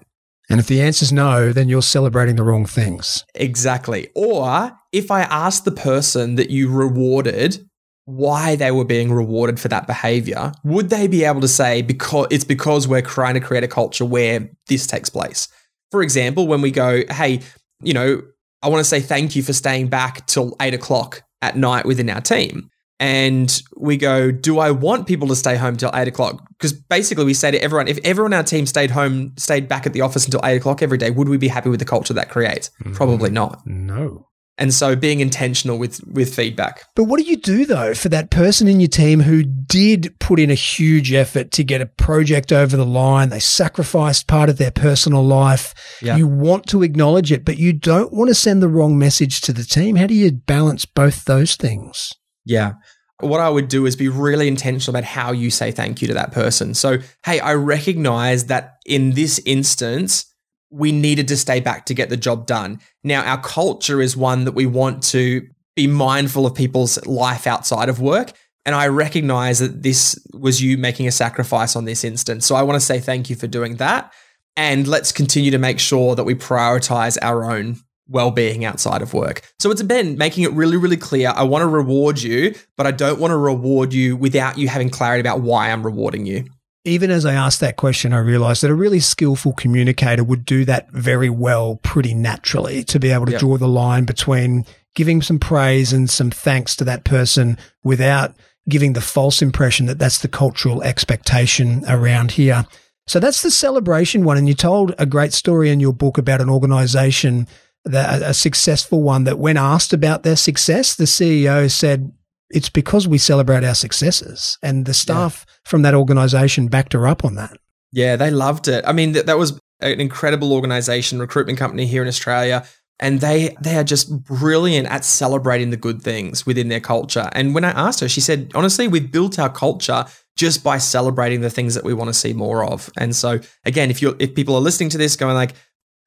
And 0.49 0.59
if 0.59 0.67
the 0.67 0.81
answer 0.81 1.03
is 1.03 1.11
no, 1.11 1.51
then 1.51 1.67
you're 1.67 1.81
celebrating 1.81 2.37
the 2.37 2.43
wrong 2.43 2.65
things. 2.65 3.25
Exactly. 3.35 4.09
Or 4.15 4.71
if 4.91 5.11
I 5.11 5.21
asked 5.23 5.65
the 5.65 5.71
person 5.71 6.35
that 6.35 6.49
you 6.49 6.71
rewarded 6.71 7.67
why 8.05 8.55
they 8.55 8.71
were 8.71 8.85
being 8.85 9.11
rewarded 9.11 9.59
for 9.59 9.67
that 9.67 9.85
behavior, 9.85 10.53
would 10.63 10.89
they 10.89 11.07
be 11.07 11.25
able 11.25 11.41
to 11.41 11.47
say 11.47 11.81
because 11.81 12.27
it's 12.31 12.45
because 12.45 12.87
we're 12.87 13.01
trying 13.01 13.33
to 13.33 13.41
create 13.41 13.65
a 13.65 13.67
culture 13.67 14.05
where 14.05 14.49
this 14.67 14.87
takes 14.87 15.09
place? 15.09 15.49
For 15.91 16.01
example, 16.01 16.47
when 16.47 16.61
we 16.61 16.71
go, 16.71 17.01
hey, 17.09 17.41
you 17.81 17.93
know, 17.93 18.21
I 18.63 18.69
want 18.69 18.79
to 18.79 18.89
say 18.89 19.01
thank 19.01 19.35
you 19.35 19.43
for 19.43 19.53
staying 19.53 19.89
back 19.89 20.25
till 20.27 20.55
eight 20.61 20.73
o'clock 20.73 21.21
at 21.41 21.55
night 21.55 21.85
within 21.85 22.09
our 22.09 22.21
team. 22.21 22.69
And 22.99 23.61
we 23.75 23.95
go, 23.95 24.31
do 24.31 24.57
I 24.57 24.71
want 24.71 25.05
people 25.05 25.27
to 25.27 25.35
stay 25.35 25.55
home 25.55 25.77
till 25.77 25.91
eight 25.93 26.07
o'clock? 26.07 26.43
Because 26.57 26.73
basically, 26.73 27.25
we 27.25 27.35
say 27.35 27.51
to 27.51 27.61
everyone, 27.61 27.87
if 27.87 27.99
everyone 28.03 28.33
on 28.33 28.37
our 28.37 28.43
team 28.43 28.65
stayed 28.65 28.89
home, 28.89 29.33
stayed 29.37 29.67
back 29.67 29.85
at 29.85 29.93
the 29.93 30.01
office 30.01 30.25
until 30.25 30.41
eight 30.43 30.57
o'clock 30.57 30.81
every 30.81 30.97
day, 30.97 31.11
would 31.11 31.29
we 31.29 31.37
be 31.37 31.47
happy 31.47 31.69
with 31.69 31.79
the 31.79 31.85
culture 31.85 32.13
that 32.15 32.29
creates? 32.29 32.71
Mm, 32.83 32.95
Probably 32.95 33.29
not. 33.29 33.61
No. 33.67 34.27
And 34.59 34.73
so 34.73 34.95
being 34.95 35.19
intentional 35.19 35.77
with 35.77 36.05
with 36.07 36.33
feedback. 36.33 36.83
But 36.95 37.03
what 37.03 37.19
do 37.19 37.25
you 37.25 37.37
do 37.37 37.65
though 37.65 37.93
for 37.93 38.09
that 38.09 38.31
person 38.31 38.67
in 38.67 38.79
your 38.79 38.87
team 38.89 39.19
who 39.19 39.43
did 39.43 40.17
put 40.19 40.39
in 40.39 40.49
a 40.49 40.55
huge 40.55 41.13
effort 41.13 41.51
to 41.51 41.63
get 41.63 41.81
a 41.81 41.85
project 41.85 42.51
over 42.51 42.75
the 42.75 42.85
line? 42.85 43.29
They 43.29 43.39
sacrificed 43.39 44.27
part 44.27 44.49
of 44.49 44.57
their 44.57 44.71
personal 44.71 45.23
life. 45.23 45.75
Yeah. 46.01 46.17
You 46.17 46.27
want 46.27 46.65
to 46.67 46.81
acknowledge 46.81 47.31
it, 47.31 47.45
but 47.45 47.57
you 47.57 47.71
don't 47.71 48.11
want 48.11 48.29
to 48.29 48.35
send 48.35 48.63
the 48.63 48.67
wrong 48.67 48.97
message 48.97 49.41
to 49.41 49.53
the 49.53 49.63
team. 49.63 49.95
How 49.95 50.07
do 50.07 50.15
you 50.15 50.31
balance 50.31 50.85
both 50.85 51.25
those 51.25 51.55
things? 51.55 52.11
Yeah. 52.45 52.73
What 53.19 53.41
I 53.41 53.49
would 53.49 53.67
do 53.67 53.85
is 53.85 53.95
be 53.95 54.09
really 54.09 54.47
intentional 54.47 54.95
about 54.95 55.07
how 55.07 55.31
you 55.31 55.49
say 55.49 55.71
thank 55.71 56.01
you 56.01 56.07
to 56.07 56.13
that 56.13 56.31
person. 56.31 56.73
So, 56.75 56.99
hey, 57.25 57.39
I 57.39 57.55
recognize 57.55 58.45
that 58.45 58.75
in 58.85 59.11
this 59.11 59.39
instance, 59.45 60.26
we 60.69 60.91
needed 60.91 61.27
to 61.29 61.37
stay 61.37 61.59
back 61.59 61.85
to 61.85 61.93
get 61.93 62.09
the 62.09 62.17
job 62.17 62.45
done. 62.45 62.79
Now, 63.03 63.23
our 63.23 63.41
culture 63.41 64.01
is 64.01 64.17
one 64.17 64.45
that 64.45 64.53
we 64.53 64.65
want 64.65 65.03
to 65.03 65.47
be 65.75 65.87
mindful 65.87 66.45
of 66.45 66.55
people's 66.55 67.03
life 67.05 67.47
outside 67.47 67.89
of 67.89 68.01
work. 68.01 68.33
And 68.65 68.75
I 68.75 68.87
recognize 68.87 69.59
that 69.59 69.81
this 69.83 70.19
was 70.33 70.61
you 70.61 70.77
making 70.77 71.07
a 71.07 71.11
sacrifice 71.11 71.75
on 71.75 71.85
this 71.85 72.03
instance. 72.03 72.45
So 72.45 72.55
I 72.55 72.63
want 72.63 72.75
to 72.75 72.85
say 72.85 72.99
thank 72.99 73.29
you 73.29 73.35
for 73.35 73.47
doing 73.47 73.75
that. 73.77 74.13
And 74.57 74.87
let's 74.87 75.11
continue 75.11 75.51
to 75.51 75.57
make 75.57 75.79
sure 75.79 76.15
that 76.15 76.25
we 76.25 76.35
prioritize 76.35 77.17
our 77.21 77.49
own 77.49 77.77
well-being 78.09 78.65
outside 78.65 79.01
of 79.01 79.13
work. 79.13 79.41
So 79.59 79.69
it's 79.71 79.83
been 79.83 80.17
making 80.17 80.43
it 80.43 80.51
really 80.53 80.77
really 80.77 80.97
clear 80.97 81.31
I 81.35 81.43
want 81.43 81.61
to 81.61 81.67
reward 81.67 82.21
you, 82.21 82.55
but 82.75 82.87
I 82.87 82.91
don't 82.91 83.19
want 83.19 83.31
to 83.31 83.37
reward 83.37 83.93
you 83.93 84.15
without 84.15 84.57
you 84.57 84.67
having 84.67 84.89
clarity 84.89 85.19
about 85.19 85.41
why 85.41 85.69
I'm 85.69 85.83
rewarding 85.83 86.25
you 86.25 86.45
even 86.87 87.11
as 87.11 87.25
I 87.25 87.33
asked 87.33 87.59
that 87.59 87.75
question, 87.75 88.13
I 88.13 88.19
realized 88.19 88.63
that 88.63 88.71
a 88.71 88.75
really 88.75 88.99
skillful 88.99 89.53
communicator 89.53 90.23
would 90.23 90.45
do 90.45 90.65
that 90.65 90.89
very 90.91 91.29
well, 91.29 91.75
pretty 91.83 92.13
naturally, 92.13 92.83
to 92.85 92.99
be 92.99 93.11
able 93.11 93.25
to 93.27 93.37
draw 93.37 93.57
the 93.57 93.67
line 93.67 94.05
between 94.05 94.65
giving 94.95 95.21
some 95.21 95.37
praise 95.37 95.93
and 95.93 96.09
some 96.09 96.31
thanks 96.31 96.75
to 96.77 96.83
that 96.85 97.03
person 97.03 97.57
without 97.83 98.35
giving 98.69 98.93
the 98.93 99.01
false 99.01 99.41
impression 99.41 99.85
that 99.85 99.99
that's 99.99 100.19
the 100.19 100.27
cultural 100.27 100.81
expectation 100.83 101.83
around 101.87 102.31
here. 102.31 102.65
So 103.05 103.19
that's 103.19 103.41
the 103.41 103.51
celebration 103.51 104.23
one. 104.23 104.37
And 104.37 104.47
you 104.47 104.53
told 104.53 104.93
a 104.97 105.05
great 105.05 105.33
story 105.33 105.69
in 105.69 105.79
your 105.79 105.93
book 105.93 106.17
about 106.17 106.41
an 106.41 106.49
organization 106.49 107.47
that 107.85 108.21
a 108.21 108.33
successful 108.33 109.01
one 109.01 109.23
that 109.23 109.39
when 109.39 109.55
asked 109.55 109.93
about 109.93 110.23
their 110.23 110.35
success, 110.35 110.95
the 110.95 111.05
CEO 111.05 111.71
said, 111.71 112.11
it's 112.49 112.69
because 112.69 113.07
we 113.07 113.17
celebrate 113.17 113.63
our 113.63 113.75
successes 113.75 114.57
and 114.63 114.85
the 114.85 114.93
staff 114.93 115.45
yeah. 115.47 115.53
from 115.65 115.81
that 115.81 115.93
organization 115.93 116.67
backed 116.67 116.93
her 116.93 117.07
up 117.07 117.25
on 117.25 117.35
that. 117.35 117.57
Yeah, 117.91 118.15
they 118.15 118.31
loved 118.31 118.67
it. 118.67 118.83
I 118.87 118.93
mean, 118.93 119.13
that, 119.13 119.25
that 119.25 119.37
was 119.37 119.59
an 119.81 119.99
incredible 119.99 120.53
organization, 120.53 121.19
recruitment 121.19 121.59
company 121.59 121.85
here 121.85 122.01
in 122.01 122.07
Australia. 122.07 122.65
And 122.99 123.21
they 123.21 123.55
they 123.61 123.77
are 123.77 123.83
just 123.83 124.23
brilliant 124.23 124.87
at 124.87 125.05
celebrating 125.05 125.69
the 125.69 125.77
good 125.77 126.01
things 126.01 126.47
within 126.47 126.67
their 126.67 126.79
culture. 126.79 127.29
And 127.33 127.53
when 127.53 127.63
I 127.63 127.69
asked 127.69 127.99
her, 127.99 128.09
she 128.09 128.21
said, 128.21 128.51
honestly, 128.55 128.87
we've 128.87 129.11
built 129.11 129.37
our 129.37 129.51
culture 129.51 130.05
just 130.35 130.63
by 130.63 130.79
celebrating 130.79 131.41
the 131.41 131.49
things 131.51 131.75
that 131.75 131.83
we 131.83 131.93
want 131.93 132.09
to 132.09 132.13
see 132.13 132.33
more 132.33 132.63
of. 132.65 132.89
And 132.97 133.15
so 133.15 133.39
again, 133.65 133.91
if 133.91 134.01
you 134.01 134.15
if 134.19 134.33
people 134.33 134.55
are 134.55 134.61
listening 134.61 134.89
to 134.89 134.97
this 134.97 135.15
going 135.15 135.35
like, 135.35 135.53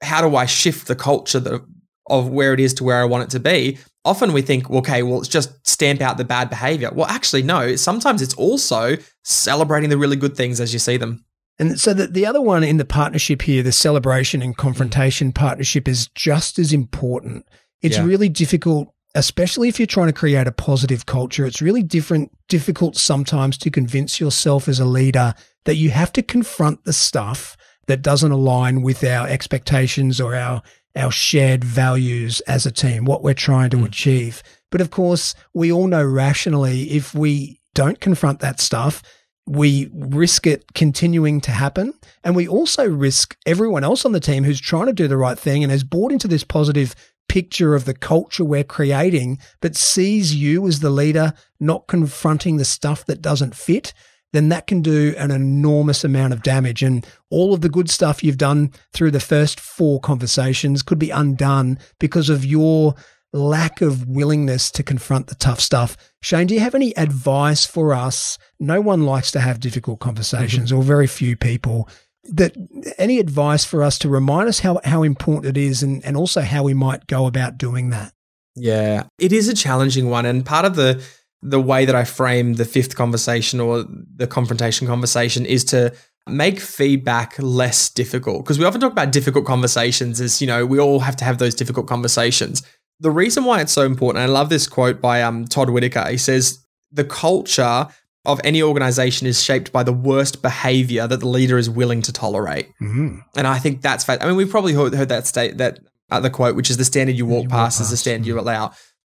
how 0.02 0.20
do 0.20 0.34
I 0.34 0.46
shift 0.46 0.88
the 0.88 0.96
culture 0.96 1.38
that, 1.38 1.64
of 2.10 2.28
where 2.28 2.52
it 2.52 2.60
is 2.60 2.74
to 2.74 2.84
where 2.84 3.00
I 3.00 3.04
want 3.04 3.24
it 3.24 3.30
to 3.30 3.40
be? 3.40 3.78
often 4.04 4.32
we 4.32 4.42
think, 4.42 4.70
okay, 4.70 5.02
well, 5.02 5.18
it's 5.18 5.28
just 5.28 5.66
stamp 5.66 6.00
out 6.00 6.16
the 6.16 6.24
bad 6.24 6.48
behavior. 6.48 6.90
Well, 6.92 7.06
actually, 7.06 7.42
no. 7.42 7.76
Sometimes 7.76 8.22
it's 8.22 8.34
also 8.34 8.96
celebrating 9.24 9.90
the 9.90 9.98
really 9.98 10.16
good 10.16 10.36
things 10.36 10.60
as 10.60 10.72
you 10.72 10.78
see 10.78 10.96
them. 10.96 11.24
And 11.58 11.78
so 11.78 11.92
the, 11.92 12.06
the 12.06 12.24
other 12.24 12.40
one 12.40 12.64
in 12.64 12.78
the 12.78 12.86
partnership 12.86 13.42
here, 13.42 13.62
the 13.62 13.72
celebration 13.72 14.40
and 14.40 14.56
confrontation 14.56 15.28
mm-hmm. 15.28 15.44
partnership 15.44 15.86
is 15.86 16.08
just 16.14 16.58
as 16.58 16.72
important. 16.72 17.46
It's 17.82 17.98
yeah. 17.98 18.04
really 18.04 18.30
difficult, 18.30 18.94
especially 19.14 19.68
if 19.68 19.78
you're 19.78 19.86
trying 19.86 20.06
to 20.06 20.14
create 20.14 20.46
a 20.46 20.52
positive 20.52 21.04
culture. 21.04 21.44
It's 21.44 21.60
really 21.60 21.82
different, 21.82 22.32
difficult 22.48 22.96
sometimes 22.96 23.58
to 23.58 23.70
convince 23.70 24.20
yourself 24.20 24.68
as 24.68 24.80
a 24.80 24.86
leader 24.86 25.34
that 25.66 25.76
you 25.76 25.90
have 25.90 26.12
to 26.14 26.22
confront 26.22 26.84
the 26.84 26.94
stuff 26.94 27.58
that 27.86 28.02
doesn't 28.02 28.32
align 28.32 28.80
with 28.80 29.04
our 29.04 29.26
expectations 29.28 30.20
or 30.20 30.34
our 30.34 30.62
our 30.96 31.10
shared 31.10 31.64
values 31.64 32.40
as 32.42 32.66
a 32.66 32.70
team, 32.70 33.04
what 33.04 33.22
we're 33.22 33.34
trying 33.34 33.70
to 33.70 33.78
mm. 33.78 33.86
achieve. 33.86 34.42
But 34.70 34.80
of 34.80 34.90
course, 34.90 35.34
we 35.54 35.70
all 35.72 35.86
know 35.86 36.04
rationally 36.04 36.90
if 36.90 37.14
we 37.14 37.60
don't 37.74 38.00
confront 38.00 38.40
that 38.40 38.60
stuff, 38.60 39.02
we 39.46 39.90
risk 39.92 40.46
it 40.46 40.74
continuing 40.74 41.40
to 41.42 41.50
happen. 41.50 41.92
And 42.22 42.36
we 42.36 42.46
also 42.46 42.86
risk 42.88 43.36
everyone 43.46 43.84
else 43.84 44.04
on 44.04 44.12
the 44.12 44.20
team 44.20 44.44
who's 44.44 44.60
trying 44.60 44.86
to 44.86 44.92
do 44.92 45.08
the 45.08 45.16
right 45.16 45.38
thing 45.38 45.62
and 45.62 45.72
has 45.72 45.84
bought 45.84 46.12
into 46.12 46.28
this 46.28 46.44
positive 46.44 46.94
picture 47.28 47.74
of 47.74 47.84
the 47.84 47.94
culture 47.94 48.44
we're 48.44 48.64
creating, 48.64 49.38
but 49.60 49.76
sees 49.76 50.34
you 50.34 50.66
as 50.66 50.80
the 50.80 50.90
leader 50.90 51.32
not 51.58 51.86
confronting 51.86 52.56
the 52.56 52.64
stuff 52.64 53.04
that 53.06 53.22
doesn't 53.22 53.54
fit. 53.54 53.92
Then 54.32 54.48
that 54.50 54.66
can 54.66 54.82
do 54.82 55.14
an 55.18 55.30
enormous 55.30 56.04
amount 56.04 56.32
of 56.32 56.42
damage. 56.42 56.82
And 56.82 57.06
all 57.30 57.52
of 57.52 57.60
the 57.60 57.68
good 57.68 57.90
stuff 57.90 58.22
you've 58.22 58.38
done 58.38 58.72
through 58.92 59.10
the 59.10 59.20
first 59.20 59.58
four 59.58 60.00
conversations 60.00 60.82
could 60.82 60.98
be 60.98 61.10
undone 61.10 61.78
because 61.98 62.30
of 62.30 62.44
your 62.44 62.94
lack 63.32 63.80
of 63.80 64.08
willingness 64.08 64.70
to 64.72 64.82
confront 64.82 65.28
the 65.28 65.34
tough 65.34 65.60
stuff. 65.60 65.96
Shane, 66.20 66.46
do 66.46 66.54
you 66.54 66.60
have 66.60 66.74
any 66.74 66.96
advice 66.96 67.64
for 67.64 67.92
us? 67.92 68.38
No 68.58 68.80
one 68.80 69.04
likes 69.04 69.30
to 69.32 69.40
have 69.40 69.60
difficult 69.60 70.00
conversations, 70.00 70.70
mm-hmm. 70.70 70.80
or 70.80 70.84
very 70.84 71.06
few 71.06 71.36
people. 71.36 71.88
That 72.24 72.54
any 72.98 73.18
advice 73.18 73.64
for 73.64 73.82
us 73.82 73.98
to 74.00 74.08
remind 74.08 74.48
us 74.48 74.60
how, 74.60 74.80
how 74.84 75.02
important 75.02 75.56
it 75.56 75.60
is 75.60 75.82
and, 75.82 76.04
and 76.04 76.16
also 76.16 76.42
how 76.42 76.64
we 76.64 76.74
might 76.74 77.06
go 77.06 77.26
about 77.26 77.56
doing 77.56 77.90
that? 77.90 78.12
Yeah, 78.56 79.04
it 79.18 79.32
is 79.32 79.48
a 79.48 79.54
challenging 79.54 80.10
one. 80.10 80.26
And 80.26 80.44
part 80.44 80.64
of 80.64 80.76
the 80.76 81.02
the 81.42 81.60
way 81.60 81.84
that 81.84 81.94
I 81.94 82.04
frame 82.04 82.54
the 82.54 82.64
fifth 82.64 82.96
conversation 82.96 83.60
or 83.60 83.84
the 84.16 84.26
confrontation 84.26 84.86
conversation 84.86 85.46
is 85.46 85.64
to 85.66 85.92
make 86.26 86.60
feedback 86.60 87.34
less 87.38 87.88
difficult 87.88 88.44
because 88.44 88.58
we 88.58 88.64
often 88.64 88.80
talk 88.80 88.92
about 88.92 89.12
difficult 89.12 89.44
conversations 89.44 90.20
as 90.20 90.40
you 90.40 90.46
know 90.46 90.66
we 90.66 90.78
all 90.78 91.00
have 91.00 91.16
to 91.16 91.24
have 91.24 91.38
those 91.38 91.54
difficult 91.54 91.86
conversations 91.86 92.62
the 93.00 93.10
reason 93.10 93.44
why 93.44 93.60
it's 93.60 93.72
so 93.72 93.84
important 93.84 94.22
i 94.22 94.26
love 94.26 94.48
this 94.48 94.66
quote 94.66 95.00
by 95.00 95.22
um, 95.22 95.44
todd 95.46 95.70
whitaker 95.70 96.06
he 96.08 96.18
says 96.18 96.64
the 96.92 97.04
culture 97.04 97.86
of 98.26 98.40
any 98.44 98.62
organization 98.62 99.26
is 99.26 99.42
shaped 99.42 99.72
by 99.72 99.82
the 99.82 99.92
worst 99.92 100.42
behavior 100.42 101.06
that 101.06 101.20
the 101.20 101.28
leader 101.28 101.56
is 101.56 101.70
willing 101.70 102.02
to 102.02 102.12
tolerate 102.12 102.68
mm-hmm. 102.80 103.18
and 103.36 103.46
i 103.46 103.58
think 103.58 103.80
that's 103.80 104.04
fact. 104.04 104.22
i 104.22 104.26
mean 104.26 104.36
we've 104.36 104.50
probably 104.50 104.74
heard, 104.74 104.94
heard 104.94 105.08
that 105.08 105.26
state 105.26 105.56
that 105.56 105.80
uh, 106.10 106.20
the 106.20 106.30
quote 106.30 106.54
which 106.54 106.70
is 106.70 106.76
the 106.76 106.84
standard 106.84 107.16
you 107.16 107.26
walk 107.26 107.44
you 107.44 107.48
past 107.48 107.80
is 107.80 107.90
the 107.90 107.96
standard 107.96 108.26
you 108.26 108.38
allow 108.38 108.70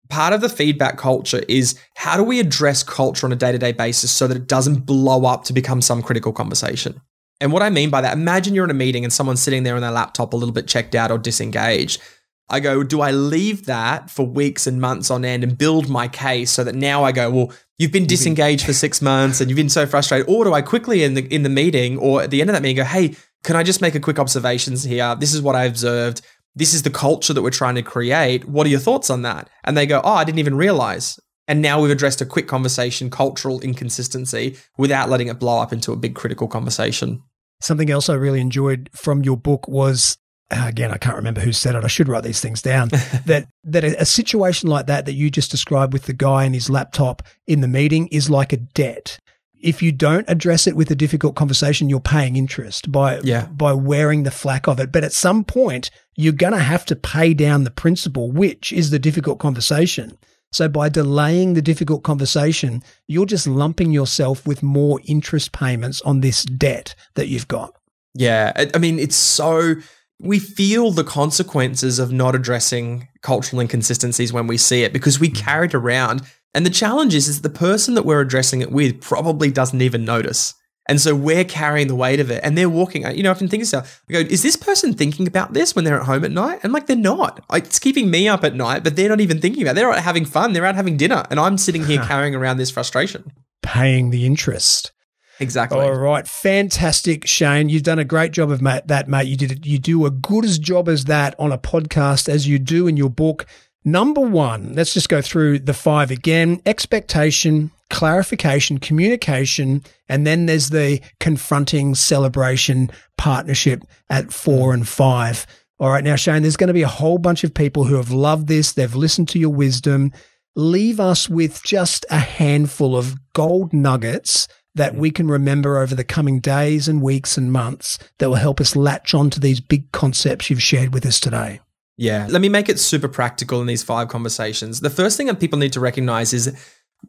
part 0.09 0.33
of 0.33 0.41
the 0.41 0.49
feedback 0.49 0.97
culture 0.97 1.43
is 1.47 1.79
how 1.95 2.17
do 2.17 2.23
we 2.23 2.39
address 2.39 2.83
culture 2.83 3.25
on 3.25 3.33
a 3.33 3.35
day 3.35 3.51
to 3.51 3.57
day 3.57 3.71
basis 3.71 4.11
so 4.11 4.27
that 4.27 4.37
it 4.37 4.47
doesn't 4.47 4.85
blow 4.85 5.25
up 5.25 5.43
to 5.45 5.53
become 5.53 5.81
some 5.81 6.01
critical 6.01 6.33
conversation? 6.33 7.01
And 7.39 7.51
what 7.51 7.61
I 7.61 7.69
mean 7.69 7.89
by 7.89 8.01
that, 8.01 8.13
imagine 8.13 8.55
you're 8.55 8.65
in 8.65 8.71
a 8.71 8.75
meeting 8.75 9.03
and 9.03 9.13
someone's 9.13 9.41
sitting 9.41 9.63
there 9.63 9.75
on 9.75 9.81
their 9.81 9.91
laptop 9.91 10.33
a 10.33 10.37
little 10.37 10.53
bit 10.53 10.67
checked 10.67 10.95
out 10.95 11.11
or 11.11 11.17
disengaged. 11.17 12.01
I 12.49 12.61
go, 12.61 12.81
do 12.81 13.01
I 13.01 13.11
leave 13.11 13.65
that 13.65 14.09
for 14.09 14.25
weeks 14.25 14.67
and 14.67 14.79
months 14.79 15.11
on 15.11 15.25
end 15.25 15.43
and 15.43 15.57
build 15.57 15.89
my 15.89 16.07
case 16.07 16.49
so 16.49 16.63
that 16.63 16.75
now 16.75 17.03
I 17.03 17.11
go, 17.11 17.29
well, 17.29 17.51
you've 17.77 17.91
been 17.91 18.07
disengaged 18.07 18.65
for 18.65 18.73
six 18.73 19.01
months 19.01 19.41
and 19.41 19.49
you've 19.49 19.57
been 19.57 19.69
so 19.69 19.85
frustrated, 19.85 20.29
or 20.29 20.45
do 20.45 20.53
I 20.53 20.61
quickly 20.61 21.03
in 21.03 21.13
the 21.13 21.27
in 21.33 21.43
the 21.43 21.49
meeting 21.49 21.97
or 21.97 22.21
at 22.21 22.31
the 22.31 22.39
end 22.39 22.49
of 22.49 22.53
that 22.53 22.63
meeting 22.63 22.77
go, 22.77 22.85
hey, 22.85 23.15
can 23.43 23.55
I 23.55 23.63
just 23.63 23.81
make 23.81 23.95
a 23.95 23.99
quick 23.99 24.17
observations 24.17 24.83
here? 24.83 25.15
This 25.15 25.33
is 25.33 25.41
what 25.41 25.55
I 25.55 25.65
observed 25.65 26.21
this 26.57 26.73
is 26.73 26.81
the 26.81 26.89
culture 26.89 27.33
that 27.33 27.41
we're 27.41 27.49
trying 27.51 27.75
to 27.75 27.83
create. 27.83 28.45
What 28.45 28.65
are 28.65 28.69
your 28.69 28.79
thoughts 28.79 29.09
on 29.09 29.21
that? 29.21 29.49
And 29.63 29.77
they 29.77 29.85
go, 29.85 30.01
oh, 30.03 30.13
I 30.13 30.23
didn't 30.23 30.39
even 30.39 30.55
realize. 30.55 31.19
And 31.47 31.61
now 31.61 31.79
we've 31.79 31.91
addressed 31.91 32.19
a 32.19 32.25
quick 32.25 32.47
conversation, 32.47 33.09
cultural 33.09 33.61
inconsistency, 33.61 34.57
without 34.77 35.09
letting 35.09 35.27
it 35.27 35.39
blow 35.39 35.59
up 35.61 35.71
into 35.71 35.93
a 35.93 35.97
big 35.97 36.15
critical 36.15 36.47
conversation. 36.47 37.21
Something 37.61 37.89
else 37.89 38.09
I 38.09 38.15
really 38.15 38.41
enjoyed 38.41 38.89
from 38.93 39.23
your 39.23 39.37
book 39.37 39.67
was 39.67 40.17
uh, 40.49 40.65
again, 40.65 40.91
I 40.91 40.97
can't 40.97 41.17
remember 41.17 41.41
who 41.41 41.51
said 41.51 41.75
it. 41.75 41.83
I 41.83 41.87
should 41.87 42.07
write 42.07 42.23
these 42.23 42.39
things 42.39 42.61
down. 42.61 42.87
that 43.25 43.47
that 43.65 43.83
a, 43.83 44.01
a, 44.01 44.05
situation 44.05 44.69
like 44.69 44.87
that 44.87 45.05
that 45.05 45.13
you 45.13 45.29
just 45.29 45.51
described 45.51 45.91
with 45.91 46.03
the 46.03 46.13
guy 46.13 46.45
and 46.45 46.55
his 46.55 46.69
laptop 46.69 47.21
in 47.47 47.59
the 47.59 47.67
meeting 47.67 48.07
is 48.07 48.29
like 48.29 48.53
a 48.53 48.57
debt 48.57 49.19
if 49.61 49.81
you 49.81 49.91
don't 49.91 50.25
address 50.29 50.67
it 50.67 50.75
with 50.75 50.91
a 50.91 50.95
difficult 50.95 51.35
conversation, 51.35 51.89
you're 51.89 51.99
paying 51.99 52.35
interest 52.35 52.91
by 52.91 53.19
yeah. 53.19 53.47
by 53.47 53.73
wearing 53.73 54.23
the 54.23 54.31
flack 54.31 54.67
of 54.67 54.79
it. 54.79 54.91
But 54.91 55.03
at 55.03 55.13
some 55.13 55.43
point, 55.43 55.89
you're 56.15 56.33
going 56.33 56.53
to 56.53 56.59
have 56.59 56.85
to 56.85 56.95
pay 56.95 57.33
down 57.33 57.63
the 57.63 57.71
principal, 57.71 58.31
which 58.31 58.71
is 58.71 58.89
the 58.89 58.99
difficult 58.99 59.39
conversation. 59.39 60.17
So 60.51 60.69
by 60.69 60.89
delaying 60.89 61.53
the 61.53 61.61
difficult 61.61 62.03
conversation, 62.03 62.81
you're 63.07 63.25
just 63.25 63.47
lumping 63.47 63.91
yourself 63.91 64.47
with 64.47 64.63
more 64.63 64.99
interest 65.05 65.51
payments 65.51 66.01
on 66.01 66.21
this 66.21 66.43
debt 66.43 66.95
that 67.15 67.27
you've 67.27 67.47
got. 67.47 67.73
Yeah, 68.13 68.53
I 68.73 68.77
mean, 68.77 68.97
it's 68.97 69.15
so 69.15 69.75
we 70.19 70.39
feel 70.39 70.91
the 70.91 71.03
consequences 71.03 71.99
of 71.99 72.11
not 72.11 72.33
addressing 72.33 73.07
cultural 73.21 73.59
inconsistencies 73.59 74.33
when 74.33 74.47
we 74.47 74.57
see 74.57 74.83
it 74.83 74.93
because 74.93 75.19
we 75.19 75.29
mm. 75.29 75.35
carry 75.35 75.67
it 75.67 75.75
around 75.75 76.23
and 76.57 76.65
the 76.65 76.71
challenge 76.71 77.13
is, 77.13 77.27
is 77.27 77.41
the 77.41 77.51
person 77.51 77.93
that 77.93 78.03
we're 78.03 78.19
addressing 78.19 78.61
it 78.61 78.71
with 78.71 78.99
probably 78.99 79.51
doesn't 79.51 79.79
even 79.79 80.03
notice. 80.03 80.55
And 80.89 80.99
so 80.99 81.13
we're 81.13 81.43
carrying 81.43 81.87
the 81.87 81.93
weight 81.93 82.19
of 82.19 82.31
it 82.31 82.41
and 82.43 82.57
they're 82.57 82.67
walking, 82.67 83.03
you 83.15 83.21
know, 83.21 83.29
I 83.29 83.33
often 83.33 83.47
think 83.47 83.61
of 83.61 83.65
yourself, 83.65 84.01
I 84.09 84.13
go, 84.13 84.19
is 84.21 84.41
this 84.41 84.55
person 84.55 84.95
thinking 84.95 85.27
about 85.27 85.53
this 85.53 85.75
when 85.75 85.85
they're 85.85 85.99
at 85.99 86.07
home 86.07 86.25
at 86.25 86.31
night? 86.31 86.61
And 86.63 86.73
like, 86.73 86.87
they're 86.87 86.95
not. 86.95 87.45
It's 87.53 87.77
keeping 87.77 88.09
me 88.09 88.27
up 88.27 88.43
at 88.43 88.55
night, 88.55 88.83
but 88.83 88.95
they're 88.95 89.07
not 89.07 89.21
even 89.21 89.39
thinking 89.39 89.61
about 89.61 89.73
it. 89.73 89.75
They're 89.75 89.91
out 89.91 90.01
having 90.01 90.25
fun. 90.25 90.53
They're 90.53 90.65
out 90.65 90.73
having 90.73 90.97
dinner. 90.97 91.27
And 91.29 91.39
I'm 91.39 91.59
sitting 91.59 91.85
here 91.85 92.01
carrying 92.01 92.33
around 92.33 92.57
this 92.57 92.71
frustration. 92.71 93.31
Paying 93.61 94.09
the 94.09 94.25
interest. 94.25 94.93
Exactly. 95.39 95.79
All 95.79 95.93
right, 95.93 96.27
fantastic, 96.27 97.27
Shane. 97.27 97.69
You've 97.69 97.83
done 97.83 97.99
a 97.99 98.03
great 98.03 98.31
job 98.31 98.49
of 98.49 98.61
that, 98.61 99.07
mate. 99.07 99.27
You 99.27 99.37
did. 99.37 99.63
You 99.63 99.77
do 99.77 100.07
a 100.07 100.09
good 100.09 100.43
as 100.43 100.57
job 100.57 100.89
as 100.89 101.05
that 101.05 101.35
on 101.37 101.51
a 101.51 101.59
podcast 101.59 102.27
as 102.27 102.47
you 102.47 102.57
do 102.57 102.87
in 102.87 102.97
your 102.97 103.11
book. 103.11 103.45
Number 103.86 104.21
one, 104.21 104.73
let's 104.73 104.93
just 104.93 105.09
go 105.09 105.21
through 105.21 105.59
the 105.59 105.73
five 105.73 106.11
again 106.11 106.61
expectation, 106.65 107.71
clarification, 107.89 108.80
communication, 108.80 109.84
and 110.09 110.28
then 110.28 110.45
there's 110.45 110.69
the 110.69 111.01
confronting, 111.19 111.95
celebration, 111.95 112.91
partnership 113.17 113.84
at 114.09 114.34
four 114.34 114.73
and 114.73 114.88
five. 114.88 115.47
All 115.80 115.89
right, 115.89 116.03
now, 116.03 116.15
Shane, 116.15 116.41
there's 116.41 116.57
going 116.57 116.69
to 116.69 116.73
be 116.73 116.82
a 116.82 116.88
whole 116.88 117.17
bunch 117.17 117.43
of 117.43 117.53
people 117.53 117.84
who 117.86 117.95
have 117.95 118.11
loved 118.11 118.47
this, 118.47 118.73
they've 118.73 118.95
listened 118.95 119.30
to 119.30 119.39
your 119.39 119.53
wisdom. 119.53 120.11
Leave 120.55 120.99
us 120.99 121.30
with 121.30 121.63
just 121.63 122.05
a 122.09 122.17
handful 122.17 122.97
of 122.97 123.15
gold 123.34 123.73
nuggets 123.73 124.47
that 124.73 124.95
we 124.95 125.11
can 125.11 125.28
remember 125.28 125.78
over 125.78 125.93
the 125.93 126.03
coming 126.03 126.39
days 126.39 126.88
and 126.88 127.01
weeks 127.01 127.38
and 127.38 127.51
months 127.51 127.99
that 128.17 128.30
will 128.30 128.36
help 128.36 128.59
us 128.59 128.75
latch 128.75 129.13
on 129.13 129.30
to 129.30 129.39
these 129.39 129.59
big 129.59 129.91
concepts 129.91 130.49
you've 130.49 130.61
shared 130.61 130.93
with 130.93 131.05
us 131.05 131.19
today. 131.19 131.59
Yeah. 131.97 132.27
Let 132.29 132.41
me 132.41 132.49
make 132.49 132.69
it 132.69 132.79
super 132.79 133.07
practical 133.07 133.59
in 133.59 133.67
these 133.67 133.83
five 133.83 134.07
conversations. 134.07 134.79
The 134.79 134.89
first 134.89 135.17
thing 135.17 135.27
that 135.27 135.39
people 135.39 135.57
need 135.57 135.73
to 135.73 135.79
recognize 135.79 136.31
is 136.31 136.55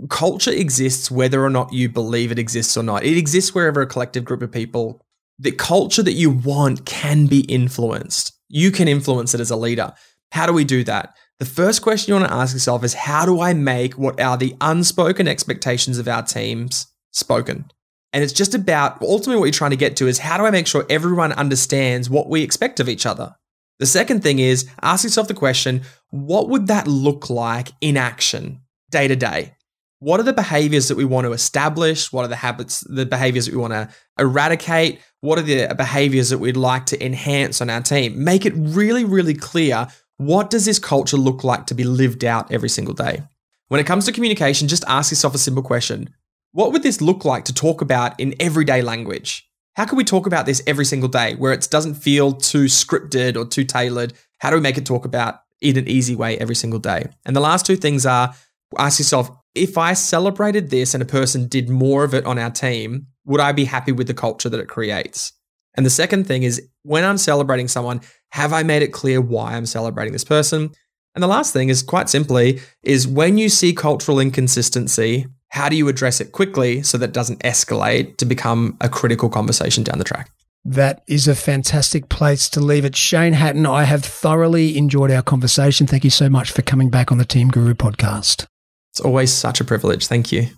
culture 0.09 0.51
exists 0.51 1.11
whether 1.11 1.45
or 1.45 1.51
not 1.51 1.73
you 1.73 1.89
believe 1.89 2.33
it 2.33 2.39
exists 2.39 2.77
or 2.77 2.83
not. 2.83 3.05
It 3.05 3.19
exists 3.19 3.55
wherever 3.55 3.83
a 3.83 3.87
collective 3.87 4.25
group 4.25 4.43
of 4.43 4.51
people, 4.51 5.03
the 5.39 5.53
culture 5.53 6.03
that 6.03 6.13
you 6.13 6.31
want 6.31 6.87
can 6.87 7.27
be 7.27 7.41
influenced. 7.41 8.33
You 8.49 8.71
can 8.71 8.89
influence 8.89 9.35
it 9.35 9.41
as 9.41 9.51
a 9.51 9.57
leader. 9.57 9.93
How 10.33 10.47
do 10.47 10.53
we 10.53 10.65
do 10.65 10.85
that? 10.85 11.15
The 11.39 11.45
first 11.45 11.83
question 11.83 12.13
you 12.13 12.19
want 12.21 12.31
to 12.31 12.37
ask 12.37 12.55
yourself 12.55 12.83
is 12.83 12.95
how 12.95 13.25
do 13.25 13.41
I 13.41 13.53
make 13.55 13.95
what 13.95 14.21
are 14.21 14.37
the 14.37 14.57
unspoken 14.61 15.29
expectations 15.29 15.99
of 15.99 16.09
our 16.09 16.23
teams 16.23 16.87
spoken? 17.13 17.71
And 18.13 18.25
it's 18.25 18.33
just 18.33 18.55
about 18.55 19.01
ultimately 19.03 19.39
what 19.39 19.45
you're 19.45 19.53
trying 19.53 19.71
to 19.71 19.77
get 19.77 19.97
to 19.97 20.09
is 20.09 20.19
how 20.19 20.39
do 20.39 20.47
I 20.47 20.51
make 20.51 20.67
sure 20.67 20.87
everyone 20.89 21.33
understands 21.33 22.09
what 22.09 22.29
we 22.29 22.43
expect 22.43 22.81
of 22.81 22.89
each 22.89 23.07
other? 23.07 23.37
The 23.79 23.87
second 23.87 24.23
thing 24.23 24.39
is 24.39 24.69
ask 24.83 25.05
yourself 25.05 25.29
the 25.29 25.35
question 25.35 25.83
what 26.11 26.49
would 26.49 26.67
that 26.69 26.89
look 26.89 27.31
like 27.31 27.71
in 27.81 27.97
action 27.97 28.61
day 28.91 29.09
to 29.09 29.17
day? 29.17 29.55
What 30.01 30.21
are 30.21 30.25
the 30.25 30.33
behaviors 30.33 30.89
that 30.89 30.97
we 30.97 31.05
want 31.05 31.27
to 31.27 31.33
establish? 31.33 32.13
What 32.13 32.25
are 32.25 32.29
the 32.29 32.37
habits, 32.37 32.81
the 32.81 33.05
behaviors 33.05 33.47
that 33.47 33.55
we 33.55 33.61
want 33.61 33.73
to 33.73 33.89
eradicate? 34.19 35.01
What 35.21 35.39
are 35.39 35.43
the 35.43 35.75
behaviors 35.77 36.31
that 36.31 36.39
we'd 36.39 36.57
like 36.57 36.87
to 36.87 37.05
enhance 37.05 37.61
on 37.61 37.69
our 37.69 37.81
team? 37.81 38.23
Make 38.23 38.47
it 38.47 38.53
really, 38.57 39.05
really 39.05 39.35
clear 39.35 39.89
what 40.17 40.51
does 40.51 40.65
this 40.65 40.79
culture 40.79 41.17
look 41.17 41.43
like 41.43 41.67
to 41.67 41.75
be 41.75 41.85
lived 41.85 42.25
out 42.25 42.53
every 42.53 42.69
single 42.69 42.95
day? 42.95 43.23
When 43.69 43.81
it 43.81 43.87
comes 43.87 44.05
to 44.07 44.13
communication, 44.13 44.69
just 44.69 44.85
ask 44.87 45.11
yourself 45.11 45.35
a 45.35 45.39
simple 45.39 45.63
question 45.63 46.11
What 46.53 46.73
would 46.73 46.83
this 46.83 47.01
look 47.01 47.25
like 47.25 47.45
to 47.47 47.55
talk 47.55 47.81
about 47.81 48.19
in 48.21 48.35
everyday 48.39 48.83
language? 48.83 49.48
How 49.79 49.85
can 49.85 49.97
we 49.97 50.03
talk 50.03 50.27
about 50.27 50.45
this 50.45 50.61
every 50.67 50.85
single 50.85 51.09
day 51.09 51.37
where 51.37 51.53
it 51.53 51.69
doesn't 51.71 51.95
feel 51.95 52.33
too 52.33 52.65
scripted 52.65 53.37
or 53.37 53.47
too 53.47 53.63
tailored? 53.63 54.13
How 54.41 54.51
do 54.51 54.57
we 54.57 54.61
make 54.61 54.77
it 54.77 54.85
talk 54.85 55.05
about 55.05 55.37
in 55.61 55.79
an 55.79 55.87
easy 55.87 56.17
way 56.17 56.37
every 56.37 56.57
single 56.57 56.81
day? 56.81 57.07
And 57.25 57.37
the 57.37 57.41
last 57.41 57.65
two 57.65 57.77
things 57.77 58.05
are 58.05 58.35
ask 58.77 58.99
yourself 58.99 59.31
if 59.55 59.79
I 59.79 59.93
celebrated 59.93 60.71
this 60.71 60.95
and 60.95 61.03
a 61.03 61.07
person 61.07 61.47
did 61.47 61.71
more 61.71 62.03
of 62.03 62.13
it 62.13 62.27
on 62.27 62.41
our 62.41 62.51
team, 62.51 63.07
would 63.25 63.39
I 63.39 63.53
be 63.53 63.67
happy 63.67 63.93
with 63.93 64.09
the 64.09 64.15
culture 64.15 64.49
that 64.49 64.59
it 64.59 64.67
creates? 64.67 65.33
And 65.77 65.87
the 65.87 65.91
second 65.91 66.27
thing 66.27 66.43
is 66.43 66.61
when 66.83 67.05
I'm 67.05 67.17
celebrating 67.17 67.69
someone, 67.69 68.01
have 68.31 68.53
I 68.53 68.65
made 68.65 68.83
it 68.83 68.93
clear 68.93 69.21
why 69.21 69.55
I'm 69.55 69.65
celebrating 69.65 70.13
this 70.13 70.25
person? 70.25 70.71
And 71.15 71.23
the 71.23 71.29
last 71.29 71.53
thing 71.53 71.69
is 71.69 71.85
quite 71.85 72.09
simply 72.09 72.61
is 72.83 73.07
when 73.07 73.39
you 73.39 73.49
see 73.49 73.73
cultural 73.73 74.19
inconsistency, 74.19 75.27
how 75.51 75.69
do 75.69 75.77
you 75.77 75.89
address 75.89 76.21
it 76.21 76.33
quickly 76.33 76.83
so 76.83 76.99
that 76.99 77.11
it 77.11 77.13
doesn't 77.13 77.41
escalate 77.43 78.17
to 78.19 78.25
become 78.25 78.77
a 78.81 78.89
critical 78.89 79.29
conversation 79.29 79.83
down 79.83 79.99
the 79.99 80.05
track? 80.05 80.31
That 80.65 81.03
is 81.07 81.27
a 81.27 81.35
fantastic 81.35 82.09
place 82.09 82.51
to 82.51 82.61
leave 82.61 82.85
it. 82.85 82.95
Shane 82.95 83.33
Hatton, 83.33 83.65
I 83.65 83.85
have 83.85 84.05
thoroughly 84.05 84.77
enjoyed 84.77 85.11
our 85.11 85.23
conversation. 85.23 85.87
Thank 85.87 86.05
you 86.05 86.11
so 86.11 86.29
much 86.29 86.51
for 86.51 86.63
coming 86.63 86.91
back 86.91 87.11
on 87.11 87.19
the 87.19 87.25
Team 87.25 87.49
Guru 87.49 87.75
podcast. 87.75 88.47
It's 88.93 89.01
always 89.01 89.33
such 89.33 89.61
a 89.61 89.65
privilege. 89.65 90.07
Thank 90.07 90.33
you. 90.33 90.49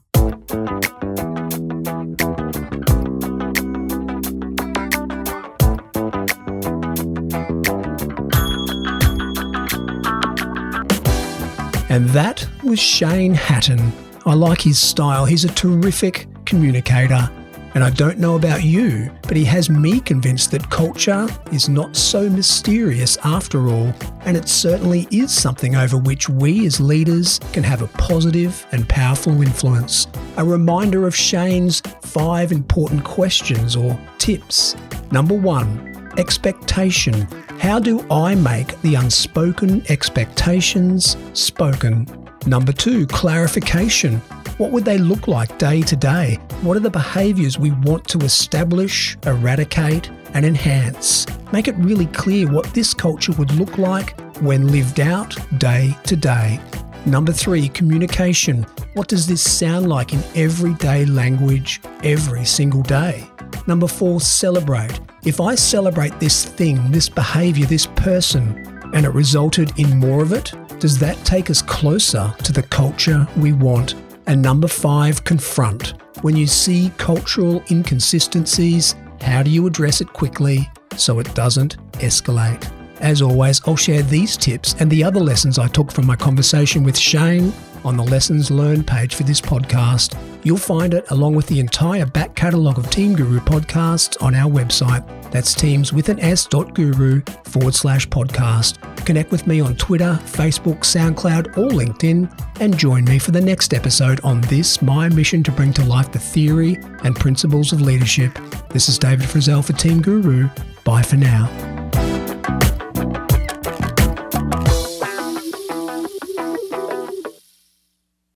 And 11.89 12.09
that 12.11 12.49
was 12.63 12.79
Shane 12.79 13.35
Hatton 13.35 13.93
I 14.27 14.35
like 14.35 14.61
his 14.61 14.81
style. 14.81 15.25
He's 15.25 15.45
a 15.45 15.49
terrific 15.49 16.27
communicator 16.45 17.31
And 17.75 17.85
I 17.85 17.91
don't 17.91 18.19
know 18.19 18.35
about 18.35 18.65
you, 18.65 19.11
but 19.23 19.37
he 19.37 19.45
has 19.45 19.71
me 19.71 20.01
convinced 20.01 20.51
that 20.51 20.71
culture 20.71 21.29
is 21.53 21.69
not 21.69 21.95
so 21.95 22.29
mysterious 22.29 23.17
after 23.19 23.69
all, 23.69 23.95
and 24.25 24.37
it 24.37 24.49
certainly 24.49 25.07
is 25.13 25.33
something 25.33 25.77
over 25.77 25.97
which 25.97 26.29
we 26.29 26.67
as 26.67 26.81
leaders 26.81 27.39
can 27.53 27.63
have 27.63 27.83
a 27.83 27.87
positive 27.87 28.67
and 28.73 28.89
powerful 28.89 29.41
influence. 29.41 30.09
A 30.37 30.45
reminder 30.45 31.07
of 31.07 31.15
Shane's 31.15 31.81
five 32.03 32.51
important 32.51 33.05
questions 33.05 33.77
or 33.77 33.99
tips. 34.19 34.75
Number 35.13 35.35
one, 35.35 36.11
expectation. 36.19 37.23
How 37.61 37.79
do 37.79 38.05
I 38.11 38.35
make 38.35 38.81
the 38.81 38.97
unspoken 38.97 39.85
expectations 39.89 41.17
spoken? 41.35 42.20
Number 42.47 42.73
two, 42.73 43.07
clarification. 43.07 44.17
What 44.57 44.73
would 44.73 44.85
they 44.85 44.99
look 44.99 45.29
like 45.29 45.59
day 45.59 45.83
to 45.83 45.97
day? 45.97 46.39
What 46.63 46.77
are 46.77 46.81
the 46.81 46.91
behaviours 46.91 47.59
we 47.59 47.71
want 47.71 48.07
to 48.09 48.19
establish, 48.19 49.17
eradicate, 49.25 50.11
and 50.35 50.45
enhance? 50.45 51.27
Make 51.53 51.69
it 51.69 51.77
really 51.77 52.07
clear 52.07 52.51
what 52.51 52.73
this 52.73 52.95
culture 52.95 53.33
would 53.33 53.53
look 53.53 53.79
like 53.79 54.19
when 54.41 54.69
lived 54.69 55.01
out 55.01 55.37
day 55.59 55.97
to 56.05 56.17
day. 56.17 56.61
Number 57.07 57.33
three, 57.33 57.69
communication. 57.69 58.65
What 58.95 59.09
does 59.09 59.27
this 59.27 59.43
sound 59.43 59.89
like 59.89 60.13
in 60.13 60.23
everyday 60.35 61.05
language 61.05 61.81
every 62.03 62.45
single 62.45 62.83
day? 62.83 63.27
Number 63.67 63.87
four, 63.87 64.21
celebrate. 64.21 64.99
If 65.25 65.41
I 65.41 65.55
celebrate 65.55 66.19
this 66.21 66.45
thing, 66.45 66.91
this 66.91 67.09
behaviour, 67.09 67.67
this 67.67 67.87
person, 67.87 68.81
and 68.95 69.07
it 69.07 69.11
resulted 69.11 69.79
in 69.79 69.99
more 69.99 70.23
of 70.23 70.33
it, 70.33 70.53
does 70.81 70.99
that 70.99 71.17
take 71.25 71.51
us 71.51 71.63
closer 71.63 72.35
to 72.43 72.53
the 72.53 72.63
culture 72.65 73.29
we 73.37 73.53
want 73.53 73.95
and 74.27 74.41
number 74.41 74.69
five, 74.69 75.25
confront. 75.25 75.95
When 76.23 76.37
you 76.37 76.47
see 76.47 76.93
cultural 76.99 77.63
inconsistencies, 77.71 78.95
how 79.21 79.43
do 79.43 79.51
you 79.51 79.67
address 79.67 80.01
it 80.01 80.13
quickly 80.13 80.71
so 80.97 81.19
it 81.19 81.35
doesn't 81.35 81.79
escalate? 81.95 82.71
As 83.01 83.23
always, 83.23 83.61
I'll 83.67 83.77
share 83.77 84.03
these 84.03 84.37
tips 84.37 84.77
and 84.79 84.91
the 84.91 85.03
other 85.03 85.21
lessons 85.21 85.59
I 85.59 85.67
took 85.69 85.91
from 85.91 86.07
my 86.07 86.17
conversation 86.17 86.85
with 86.85 86.97
Shane 86.97 87.53
on 87.85 87.97
the 87.97 88.05
Lessons 88.05 88.51
Learned 88.51 88.87
page 88.87 89.15
for 89.15 89.25
this 89.25 89.41
podcast. 89.41 90.17
You'll 90.45 90.59
find 90.59 90.95
it 90.95 91.11
along 91.11 91.35
with 91.35 91.47
the 91.49 91.59
entire 91.59 92.07
back 92.07 92.37
catalogue 92.37 92.79
of 92.79 92.89
Team 92.91 93.15
Guru 93.15 93.41
podcasts 93.41 94.23
on 94.23 94.35
our 94.35 94.51
website 94.51 95.20
that's 95.31 95.55
teams 95.55 95.93
with 95.93 96.09
an 96.09 96.21
S 96.21 96.47
dot 96.47 96.75
guru 96.75 97.23
forward 97.45 97.75
slash 97.75 98.09
podcast. 98.09 98.79
Connect 99.07 99.31
with 99.31 99.47
me 99.47 99.61
on 99.61 99.77
Twitter, 99.77 100.19
Facebook, 100.25 100.81
SoundCloud, 100.81 101.57
or 101.57 101.71
LinkedIn, 101.71 102.61
and 102.61 102.77
join 102.77 103.05
me 103.05 103.19
for 103.19 103.31
the 103.31 103.41
next 103.41 103.75
episode 103.75 104.21
on 104.23 104.41
this, 104.43 104.83
my 104.83 105.09
mission 105.09 105.43
to 105.43 105.53
bring 105.53 105.73
to 105.75 105.85
life 105.85 106.13
the 106.13 106.19
theory 106.19 106.77
and 107.05 107.17
principles 107.17 107.73
of 107.73 107.81
leadership. 107.81 108.39
This 108.71 108.89
is 108.89 108.99
David 108.99 109.27
Frizzell 109.27 109.65
for 109.65 109.73
Team 109.73 110.03
Guru. 110.03 110.49
Bye 110.85 111.03
for 111.03 111.17
now. 111.17 111.70